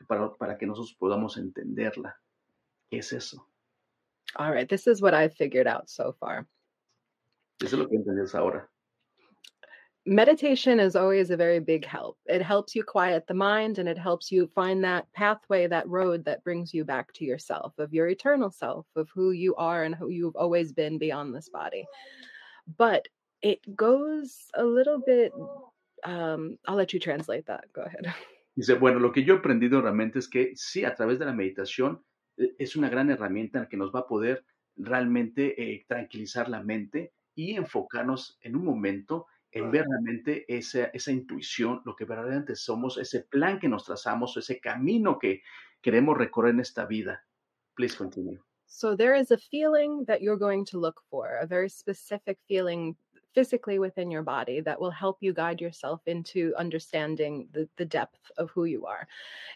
[0.07, 2.15] para, para que nosotros podamos entenderla.
[2.89, 3.47] ¿Qué es eso?
[4.35, 6.47] All right, this is what I've figured out so far.
[7.61, 8.69] Eso es lo que entiendes ahora.
[10.05, 12.17] meditation is always a very big help.
[12.27, 16.25] It helps you quiet the mind and it helps you find that pathway, that road
[16.25, 19.95] that brings you back to yourself, of your eternal self, of who you are and
[19.95, 21.85] who you've always been beyond this body.
[22.77, 23.07] But
[23.41, 25.31] it goes a little bit,
[26.03, 27.65] um, I'll let you translate that.
[27.73, 28.13] Go ahead.
[28.55, 31.33] Dice, bueno, lo que yo he aprendido realmente es que sí, a través de la
[31.33, 32.03] meditación
[32.37, 34.45] eh, es una gran herramienta que nos va a poder
[34.77, 41.13] realmente eh, tranquilizar la mente y enfocarnos en un momento en ver realmente esa, esa
[41.13, 45.43] intuición, lo que verdaderamente somos, ese plan que nos trazamos, ese camino que
[45.81, 47.23] queremos recorrer en esta vida.
[47.73, 48.39] Please continue.
[48.65, 52.97] So there is a feeling that you're going to look for, a very specific feeling
[53.35, 58.31] physically within your body that will help you guide yourself into understanding the, the depth
[58.37, 59.07] of who you are.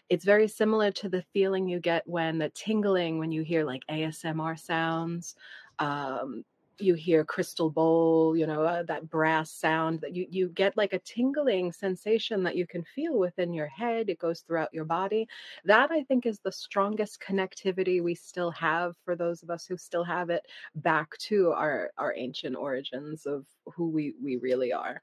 [0.08, 3.82] It's very similar to the feeling you get when the tingling when you hear like
[3.90, 5.34] ASMR sounds.
[5.78, 6.44] Um,
[6.82, 10.92] you hear crystal bowl you know uh, that brass sound that you you get like
[10.92, 15.28] a tingling sensation that you can feel within your head it goes throughout your body.
[15.64, 19.76] That i think is the strongest connectivity we still have for those of us who
[19.76, 25.02] still have it back to our our ancient origins of who we we really are.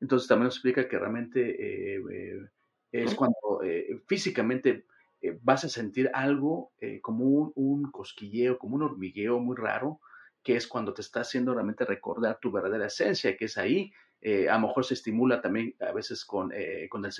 [0.00, 2.46] Entonces también explica que realmente eh, eh,
[2.92, 4.84] es cuando eh, físicamente
[5.20, 10.00] eh, vas a sentir algo eh, como un, un cosquilleo como un hormigueo muy raro
[10.46, 13.92] que es cuando te está haciendo realmente recordar tu verdadera esencia, que es ahí.
[14.20, 17.12] Eh, a lo mejor se estimula también a veces con, eh, con el,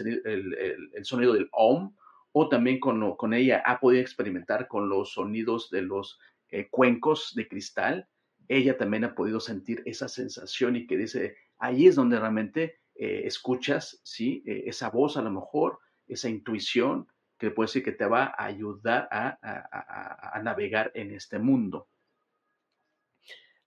[1.02, 1.92] sonido del OM
[2.30, 6.20] o también con, con, ella ha podido experimentar con los sonidos de los
[6.50, 8.08] eh, cuencos de cristal.
[8.46, 14.00] Ella también ha podido sentir esa sensación y que dice, ahí es donde realmente escuchas,
[14.04, 14.44] ¿sí?
[14.46, 17.08] esa voz a lo mejor, esa intuición
[17.38, 21.88] que puede decir que te va a ayudar a, a, a navegar en este mundo.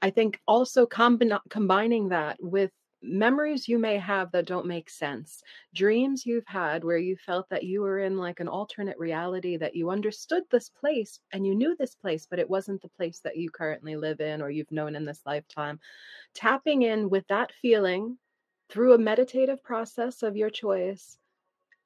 [0.01, 2.71] I think also combi- combining that with
[3.01, 5.41] memories you may have that don't make sense,
[5.73, 9.75] dreams you've had where you felt that you were in like an alternate reality, that
[9.75, 13.37] you understood this place and you knew this place, but it wasn't the place that
[13.37, 15.79] you currently live in or you've known in this lifetime.
[16.33, 18.17] Tapping in with that feeling
[18.69, 21.17] through a meditative process of your choice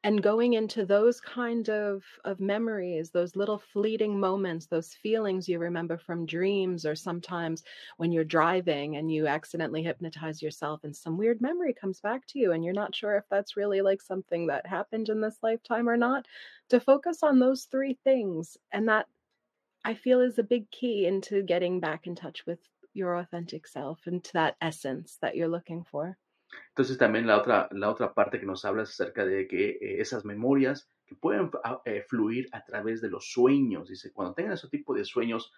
[0.04, 5.60] and going into those kind of of memories those little fleeting moments those feelings you
[5.60, 7.64] remember from dreams or sometimes
[7.98, 12.40] when you're driving and you accidentally hypnotize yourself and some weird memory comes back to
[12.40, 15.88] you and you're not sure if that's really like something that happened in this lifetime
[15.90, 16.26] or not
[16.70, 19.08] to focus on those three things and that
[19.86, 22.60] i feel is a big key into getting back in touch with
[22.94, 26.18] your authentic self and to that essence that you're looking for
[26.70, 30.02] Entonces también la otra, la otra parte que nos habla es acerca de que eh,
[30.02, 34.54] esas memorias que pueden ah, eh, fluir a través de los sueños, dice, cuando tengan
[34.54, 35.54] ese tipo de sueños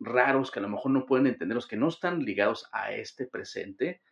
[0.00, 4.02] raros que a lo mejor no pueden entenderlos, que no están ligados a este presente,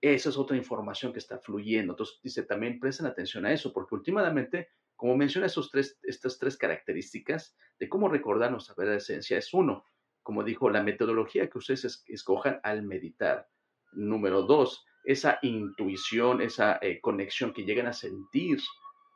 [0.00, 1.94] esa es otra información que está fluyendo.
[1.94, 6.56] Entonces dice, también presten atención a eso, porque últimamente, como menciona esos tres, estas tres
[6.56, 9.84] características de cómo recordar nuestra verdadera esencia, es uno,
[10.22, 13.48] como dijo, la metodología que ustedes escojan al meditar.
[13.92, 18.58] Número dos, esa intuición, esa eh, conexión que llegan a sentir,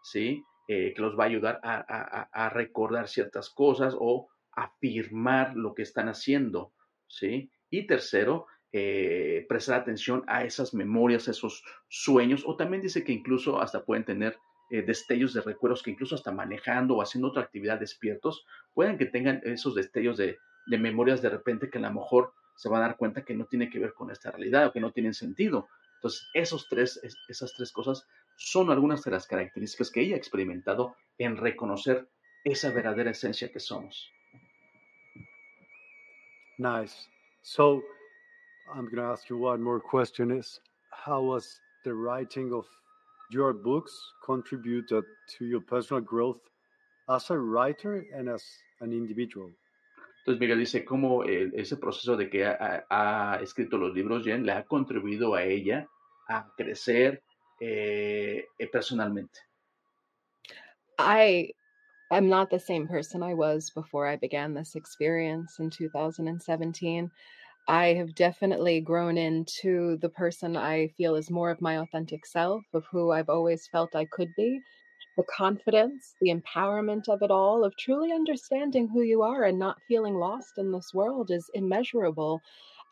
[0.02, 0.44] ¿sí?
[0.69, 6.09] Eh, que los va a ayudar a, recordar ciertas cosas o afirmar lo que están
[6.09, 6.73] haciendo,
[7.09, 7.51] ¿sí?
[7.70, 13.12] Y tercero, eh, prestar atención a esas memorias, a esos sueños, o también dice que
[13.12, 14.36] incluso hasta pueden tener
[14.70, 18.44] destellos de recuerdos que incluso hasta manejando o haciendo otra actividad despiertos,
[18.74, 20.36] pueden que tengan esos destellos de,
[20.66, 23.47] de memorias de repente que a lo mejor se van a dar cuenta que no
[23.47, 25.69] tiene que ver con esta realidad o que no tienen sentido.
[25.99, 28.07] Entonces, esos tres, esas tres cosas
[28.37, 32.09] son algunas de las características que ella ha experimentado en reconocer
[32.45, 34.09] esa verdadera esencia que somos.
[36.59, 37.09] Nice.
[37.43, 37.83] So,
[38.73, 40.61] I'm going to ask you one more question is
[40.91, 42.66] how was the writing of
[43.31, 43.93] your books
[44.25, 45.05] contributed
[45.39, 46.41] to your personal growth
[47.09, 48.45] as a writer and as
[48.81, 49.51] an individual?
[50.29, 54.63] Entonces Miguel dice cómo ese proceso de que ha, escrito los libros, Jen, le ha
[54.63, 55.89] contribuido a ella
[56.29, 57.23] a crecer
[57.59, 59.41] eh, eh, personalmente.
[60.99, 61.55] I
[62.11, 67.11] am not the same person I was before I began this experience in 2017.
[67.67, 72.65] I have definitely grown into the person I feel is more of my authentic self,
[72.75, 74.61] of who I've always felt I could be.
[75.19, 79.82] The confidence, the empowerment of it all, of truly understanding who you are and not
[79.89, 82.40] feeling lost in this world is immeasurable.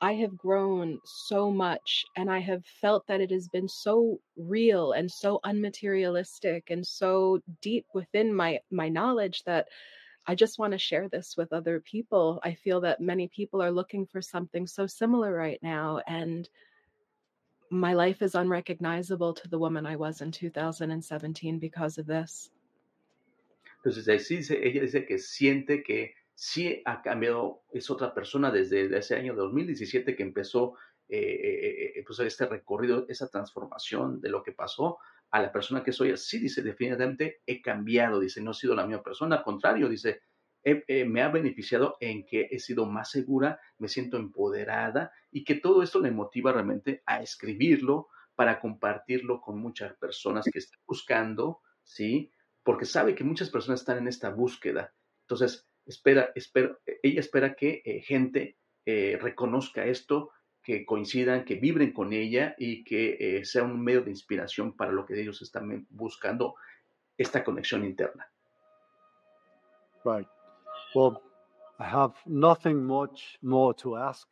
[0.01, 4.90] I have grown so much and I have felt that it has been so real
[4.93, 9.69] and so unmaterialistic and so deep within my my knowledge that
[10.27, 12.40] I just want to share this with other people.
[12.43, 16.48] I feel that many people are looking for something so similar right now and
[17.71, 22.51] my life is unrecognizable to the woman I was in 2017 because of this.
[23.85, 29.15] Entonces, dice, ella dice que siente que sí ha cambiado, es otra persona desde ese
[29.15, 30.75] año 2017 que empezó
[31.09, 34.99] eh, eh, eh, pues este recorrido, esa transformación de lo que pasó
[35.31, 36.17] a la persona que soy.
[36.17, 40.23] Sí, dice, definitivamente he cambiado, dice, no he sido la misma persona, al contrario, dice,
[41.07, 45.83] me ha beneficiado en que he sido más segura, me siento empoderada y que todo
[45.83, 52.31] esto le motiva realmente a escribirlo para compartirlo con muchas personas que están buscando, ¿sí?
[52.63, 54.95] Porque sabe que muchas personas están en esta búsqueda.
[55.23, 60.31] Entonces, espera, espera, ella espera que eh, gente eh, reconozca esto,
[60.63, 64.93] que coincidan, que vibren con ella y que eh, sea un medio de inspiración para
[64.93, 66.57] lo que ellos están buscando,
[67.17, 68.31] esta conexión interna.
[70.05, 70.36] Right.
[70.95, 71.23] Well,
[71.79, 74.27] I have nothing much more to ask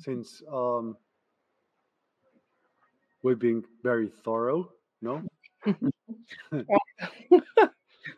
[0.00, 0.96] since um,
[3.22, 4.70] we've been very thorough,
[5.02, 5.22] no?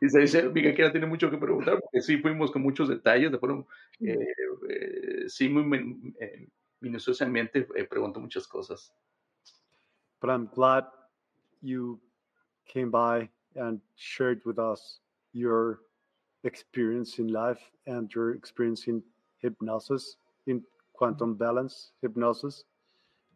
[0.01, 3.31] Dice, dice Miguel que no tiene mucho que preguntar, porque sí fuimos con muchos detalles,
[3.31, 3.67] de fueron,
[4.01, 4.17] eh,
[4.69, 6.49] eh, sí, muy eh,
[6.81, 8.93] minuciosamente eh, preguntó muchas cosas.
[10.21, 10.85] But I'm glad
[11.63, 12.01] you
[12.67, 15.01] came by and shared with us
[15.33, 15.81] your
[16.45, 19.03] experience in life and your experience in
[19.39, 20.17] hypnosis,
[20.47, 20.63] in
[20.93, 22.65] quantum balance hypnosis.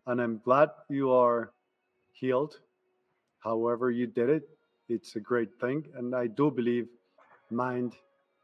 [0.07, 1.53] And I'm glad you are
[2.13, 2.61] healed,
[3.41, 4.49] however you did it
[4.89, 5.85] it's a great thing.
[5.97, 6.89] And I do believe
[7.51, 7.95] mind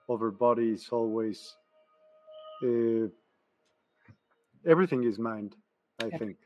[0.09, 1.57] over body is always
[2.65, 3.07] uh,
[4.67, 5.57] everything is mind,
[6.03, 6.37] I think.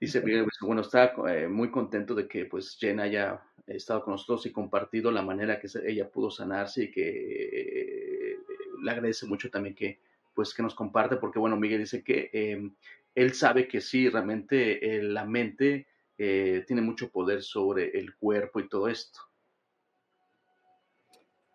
[0.00, 4.46] Dice, pues, bueno, está eh, muy contento de que pues Jen haya estado con nosotros
[4.46, 8.38] y compartido la manera que ella pudo sanarse y que eh,
[8.82, 10.00] le agradece mucho también que
[10.34, 12.70] pues que nos comparte porque bueno, Miguel dice que eh,
[13.14, 15.86] él sabe que sí, realmente eh, la mente
[16.18, 19.20] eh, tiene mucho poder sobre el cuerpo y todo esto.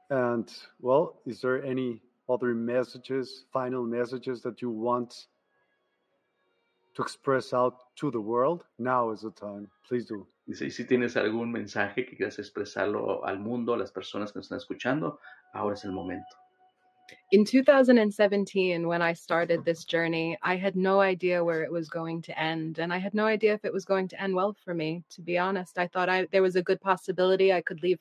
[0.10, 5.28] And well, is there any other messages, final messages that you want
[6.94, 8.64] to express out to the world?
[8.78, 9.70] Now is the time.
[9.86, 10.26] Please do.
[10.48, 14.46] Dice, si tienes algún mensaje que quieras expresarlo al mundo, a las personas que nos
[14.46, 15.20] están escuchando,
[15.54, 16.36] ahora es el momento.
[17.32, 22.22] in 2017 when i started this journey i had no idea where it was going
[22.22, 24.74] to end and i had no idea if it was going to end well for
[24.74, 25.78] me to be honest.
[25.78, 28.00] I thought i there was a good possibility i could leave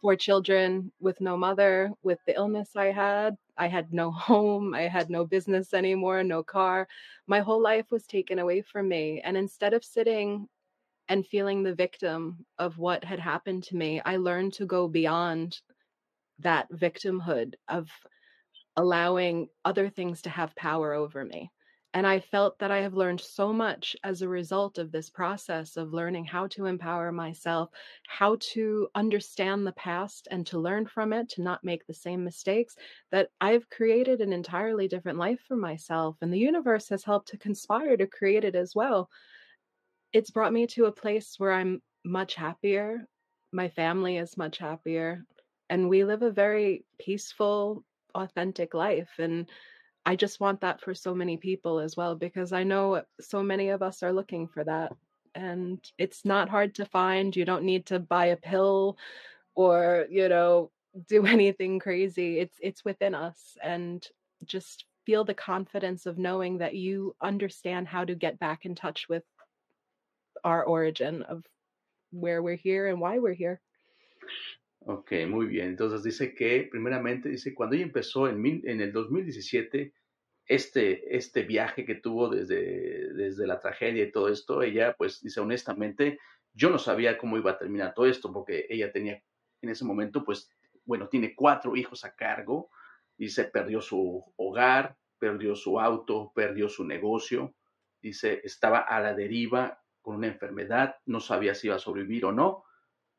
[0.00, 3.36] four children with no mother with the illness i had.
[3.56, 6.88] I had no home i had no business anymore no car.
[7.26, 10.48] My whole life was taken away from me and instead of sitting
[11.08, 15.60] and feeling the victim of what had happened to me i learned to go beyond
[16.38, 17.88] that victimhood of
[18.76, 21.50] allowing other things to have power over me.
[21.92, 25.76] And I felt that I have learned so much as a result of this process
[25.76, 27.70] of learning how to empower myself,
[28.08, 32.24] how to understand the past and to learn from it, to not make the same
[32.24, 32.74] mistakes,
[33.12, 36.16] that I've created an entirely different life for myself.
[36.20, 39.08] And the universe has helped to conspire to create it as well.
[40.14, 43.06] It's brought me to a place where I'm much happier.
[43.52, 45.26] My family is much happier.
[45.68, 47.84] And we live a very peaceful,
[48.14, 49.50] authentic life and
[50.06, 53.70] i just want that for so many people as well because i know so many
[53.70, 54.92] of us are looking for that
[55.34, 58.96] and it's not hard to find you don't need to buy a pill
[59.54, 60.70] or you know
[61.08, 64.06] do anything crazy it's it's within us and
[64.44, 69.06] just feel the confidence of knowing that you understand how to get back in touch
[69.08, 69.24] with
[70.44, 71.44] our origin of
[72.10, 73.60] where we're here and why we're here
[74.86, 75.68] Ok, muy bien.
[75.68, 79.94] Entonces dice que, primeramente, dice, cuando ella empezó en, en el 2017,
[80.46, 85.40] este, este viaje que tuvo desde, desde la tragedia y todo esto, ella, pues, dice,
[85.40, 86.18] honestamente,
[86.52, 89.22] yo no sabía cómo iba a terminar todo esto, porque ella tenía,
[89.62, 90.50] en ese momento, pues,
[90.84, 92.70] bueno, tiene cuatro hijos a cargo,
[93.16, 97.54] y se perdió su hogar, perdió su auto, perdió su negocio,
[98.02, 102.32] dice, estaba a la deriva con una enfermedad, no sabía si iba a sobrevivir o
[102.32, 102.64] no,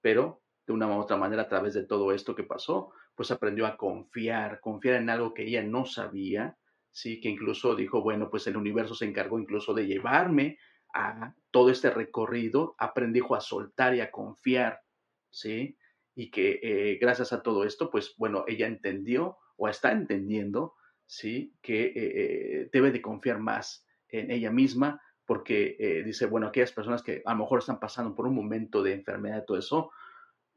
[0.02, 3.66] pero de una u otra manera a través de todo esto que pasó, pues aprendió
[3.66, 6.57] a confiar, confiar en algo que ella no sabía,
[6.91, 10.60] sí, que incluso dijo, bueno, pues el universo se encargó incluso de llevarme
[10.94, 14.82] a todo este recorrido, aprendió a soltar y a confiar,
[15.32, 15.78] sí,
[16.14, 20.76] y que eh, gracias a todo esto, pues bueno, ella entendió o está entendiendo,
[21.07, 21.56] ¿sí?
[21.62, 27.02] Que eh, eh, debe de confiar más en ella misma porque dice, bueno, aquellas personas
[27.02, 29.91] que a lo mejor están pasando por un momento de enfermedad y todo eso,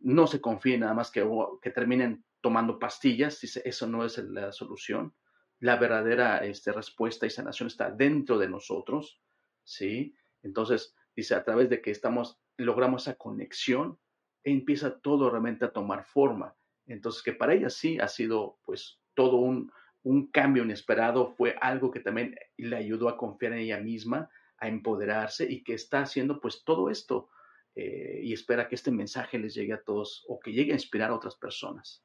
[0.01, 1.27] no se confíen nada más que,
[1.63, 5.15] que terminen tomando pastillas, dice, eso no es la solución.
[5.61, 9.21] La verdadera este, respuesta y sanación está dentro de nosotros,
[9.65, 10.15] ¿sí?
[10.43, 13.99] Entonces, dice, a través de que estamos, logramos esa conexión,
[14.45, 16.55] empieza todo realmente a tomar forma.
[16.87, 19.73] Entonces, que para ella sí ha sido pues todo un,
[20.05, 24.69] un cambio inesperado, fue algo que también le ayudó a confiar en ella misma, a
[24.69, 27.29] empoderarse y que está haciendo pues todo esto
[27.75, 31.11] eh, y espera que este mensaje les llegue a todos o que llegue a inspirar
[31.11, 32.03] a otras personas.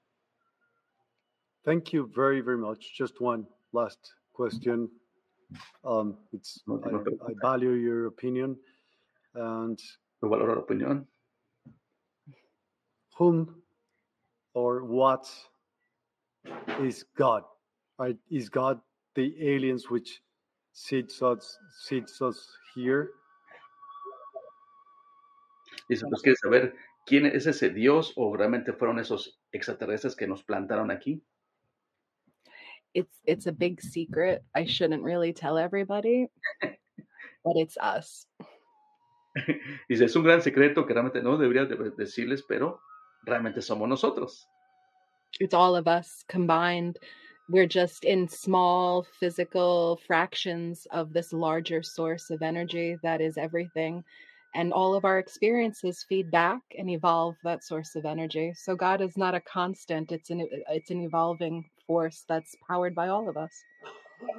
[1.63, 2.93] Thank you very, very much.
[2.97, 4.89] Just one last question.
[5.83, 8.57] Um, it's, no, no I, I, value your opinion
[9.35, 9.79] and.
[10.21, 11.07] No valoro la opinión
[13.15, 13.61] whom
[14.53, 15.29] or what
[16.81, 17.43] is God?
[18.29, 18.81] Is God
[19.15, 20.21] the aliens which
[20.73, 23.11] sits us sits us here?
[25.89, 26.75] Dice, pues quiere saber
[27.05, 31.21] quién es ese Dios o realmente fueron esos extraterrestres que nos plantaron aquí.
[32.93, 34.43] It's it's a big secret.
[34.55, 36.27] I shouldn't really tell everybody,
[37.43, 38.27] but it's us.
[39.89, 42.81] Dice, es un gran secreto que realmente no debería decirles, pero
[43.23, 44.47] realmente somos nosotros.
[45.39, 46.99] It's all of us combined.
[47.49, 54.03] We're just in small physical fractions of this larger source of energy that is everything.
[54.55, 58.53] And all of our experiences feed back and evolve that source of energy.
[58.55, 63.09] So God is not a constant, it's an, it's an evolving force that's powered by
[63.09, 63.51] all of us.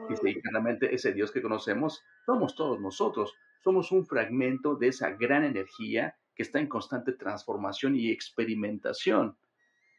[0.09, 3.33] Y sí, claramente ese Dios que conocemos somos todos nosotros.
[3.63, 9.37] Somos un fragmento de esa gran energía que está en constante transformación y experimentación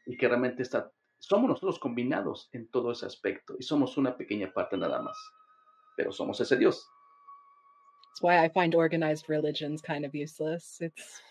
[0.06, 4.52] y que realmente está, somos nosotros combinados en todo ese aspecto y somos una pequeña
[4.52, 5.16] parte nada más,
[5.96, 6.88] pero somos ese Dios.
[8.08, 10.80] That's why I find organized religions kind of useless.
[10.80, 11.22] It's...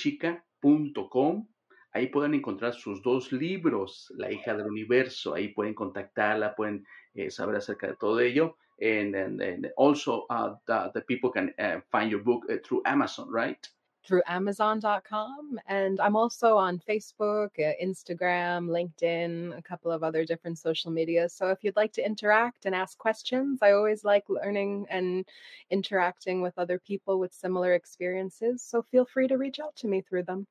[1.91, 6.85] Ahí pueden encontrar sus dos libros, La hija del universo, ahí pueden contactarla, pueden
[7.29, 8.57] saber acerca de todo ello.
[8.81, 13.67] And, and, also uh, the, people can uh, find your book uh, through Amazon, right?
[14.09, 15.59] through Amazon.com.
[15.67, 21.29] And I'm also on Facebook, Instagram, LinkedIn, a couple of other different social media.
[21.29, 25.25] So if you'd like to interact and ask questions, I always like learning and
[25.69, 28.63] interacting with other people with similar experiences.
[28.63, 30.47] So feel free to reach out to me through them.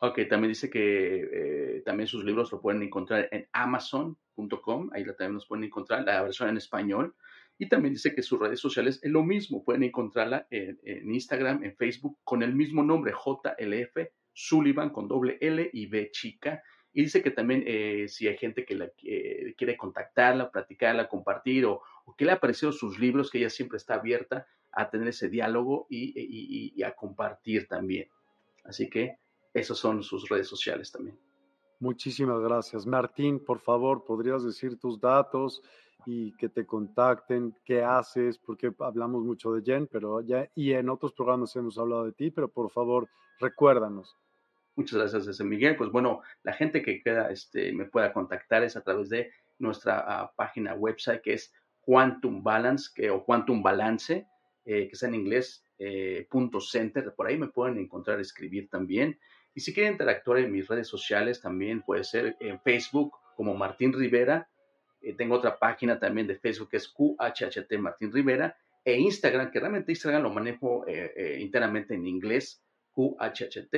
[0.00, 5.34] Ok, también dice que eh, también sus libros lo pueden encontrar en amazon.com, ahí también
[5.34, 7.14] los pueden encontrar, la versión en español.
[7.58, 10.78] Y también dice que sus redes sociales es lo mismo, pueden encontrarla en,
[11.12, 16.62] Instagram, en Facebook, con el mismo nombre, JLF Sullivan con doble L y B chica.
[16.92, 18.92] Y dice que también eh, si hay gente que
[19.56, 21.82] quiere contactarla, platicarla, compartir o,
[22.16, 25.86] que le ha parecido sus libros, que ella siempre está abierta a tener ese diálogo
[25.88, 28.08] y, y a compartir también.
[28.64, 29.18] Así que
[29.54, 31.18] esas son sus redes sociales también.
[31.82, 32.86] Muchísimas gracias.
[32.86, 35.62] Martín, por favor, ¿podrías decir tus datos
[36.06, 40.88] y que te contacten, qué haces, porque hablamos mucho de Jen, pero ya, y en
[40.88, 43.08] otros programas hemos hablado de ti, pero por favor,
[43.38, 44.16] recuérdanos.
[44.74, 45.76] Muchas gracias, José Miguel.
[45.76, 49.98] Pues bueno, la gente que queda, este, me pueda contactar es a través de nuestra
[50.06, 51.52] ah, página website que es
[51.82, 54.26] Quantum Balance que, o Quantum Balance,
[54.64, 57.12] eh, que está en inglés, eh, punto center.
[57.14, 59.18] Por ahí me pueden encontrar, escribir también.
[59.54, 63.92] Y si quieren interactuar en mis redes sociales, también puede ser en Facebook como Martín
[63.92, 64.48] Rivera.
[65.02, 68.56] Eh, tengo otra página también de Facebook que es QHHT Martín Rivera.
[68.84, 70.84] E Instagram, que realmente Instagram lo manejo
[71.38, 73.76] internamente en inglés, QHHT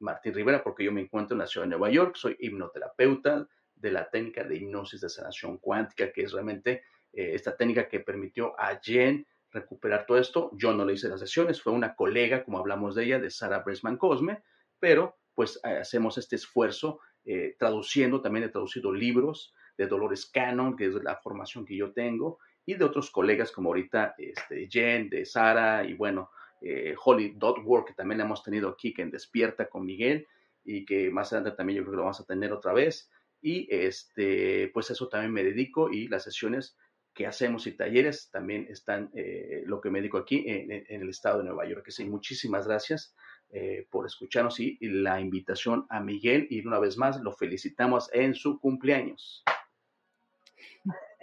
[0.00, 3.92] Martín Rivera, porque yo me encuentro en la ciudad de Nueva York, soy hipnoterapeuta de
[3.92, 6.82] la técnica de hipnosis de sanación cuántica, que es realmente
[7.12, 10.50] eh, esta técnica que permitió a Jen recuperar todo esto.
[10.54, 13.60] Yo no le hice las sesiones, fue una colega, como hablamos de ella, de Sara
[13.60, 14.42] Bresman Cosme,
[14.78, 20.76] pero pues eh, hacemos este esfuerzo eh, traduciendo, también he traducido libros de Dolores Cannon,
[20.76, 25.08] que es la formación que yo tengo, y de otros colegas como ahorita este, Jen,
[25.08, 26.30] de Sara, y bueno,
[26.60, 30.26] eh, Holly Dotwork, que también hemos tenido aquí, que en Despierta con Miguel,
[30.64, 33.10] y que más adelante también yo creo que lo vamos a tener otra vez.
[33.40, 36.76] Y este, pues eso también me dedico y las sesiones
[37.14, 41.38] que hacemos y talleres también están eh, lo que me dedico aquí en, el estado
[41.38, 41.86] de Nueva York.
[41.86, 43.14] Que sí, muchísimas gracias
[43.50, 48.34] eh, por escucharnos y, la invitación a Miguel y una vez más lo felicitamos en
[48.34, 49.42] su cumpleaños.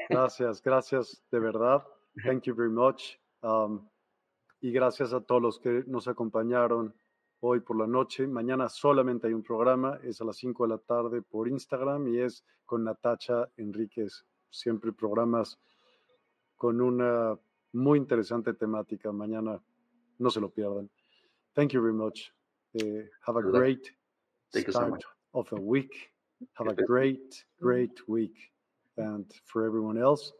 [0.10, 1.86] Gracias, gracias de verdad.
[2.24, 3.20] Thank you very much.
[3.42, 3.88] Um,
[4.62, 6.94] y gracias a todos los que nos acompañaron
[7.40, 8.28] hoy por la noche.
[8.28, 12.20] Mañana solamente hay un programa, es a las 5 de la tarde por Instagram y
[12.20, 14.26] es con Natacha Enríquez.
[14.50, 15.60] Siempre programas
[16.56, 17.38] con una
[17.74, 19.12] muy interesante temática.
[19.12, 19.62] Mañana
[20.18, 20.90] no se lo pierdan.
[21.54, 22.32] Thank you very much.
[22.74, 23.88] Eh, have a great
[24.54, 26.14] start of a week.
[26.54, 28.52] Have a great, great week.
[28.98, 30.34] And for everyone else,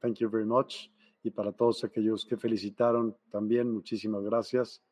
[0.00, 0.90] thank you very much.
[1.24, 4.82] Y para todos aquellos que felicitaron también, muchísimas gracias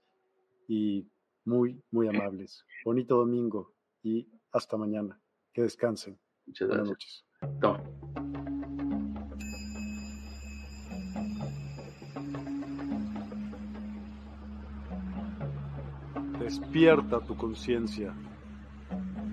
[0.68, 1.06] y
[1.44, 2.64] muy, muy amables.
[2.84, 5.20] Bonito domingo y hasta mañana.
[5.52, 6.18] Que descansen.
[6.46, 7.26] Muchas Buenas noches.
[16.38, 18.14] Despierta tu conciencia.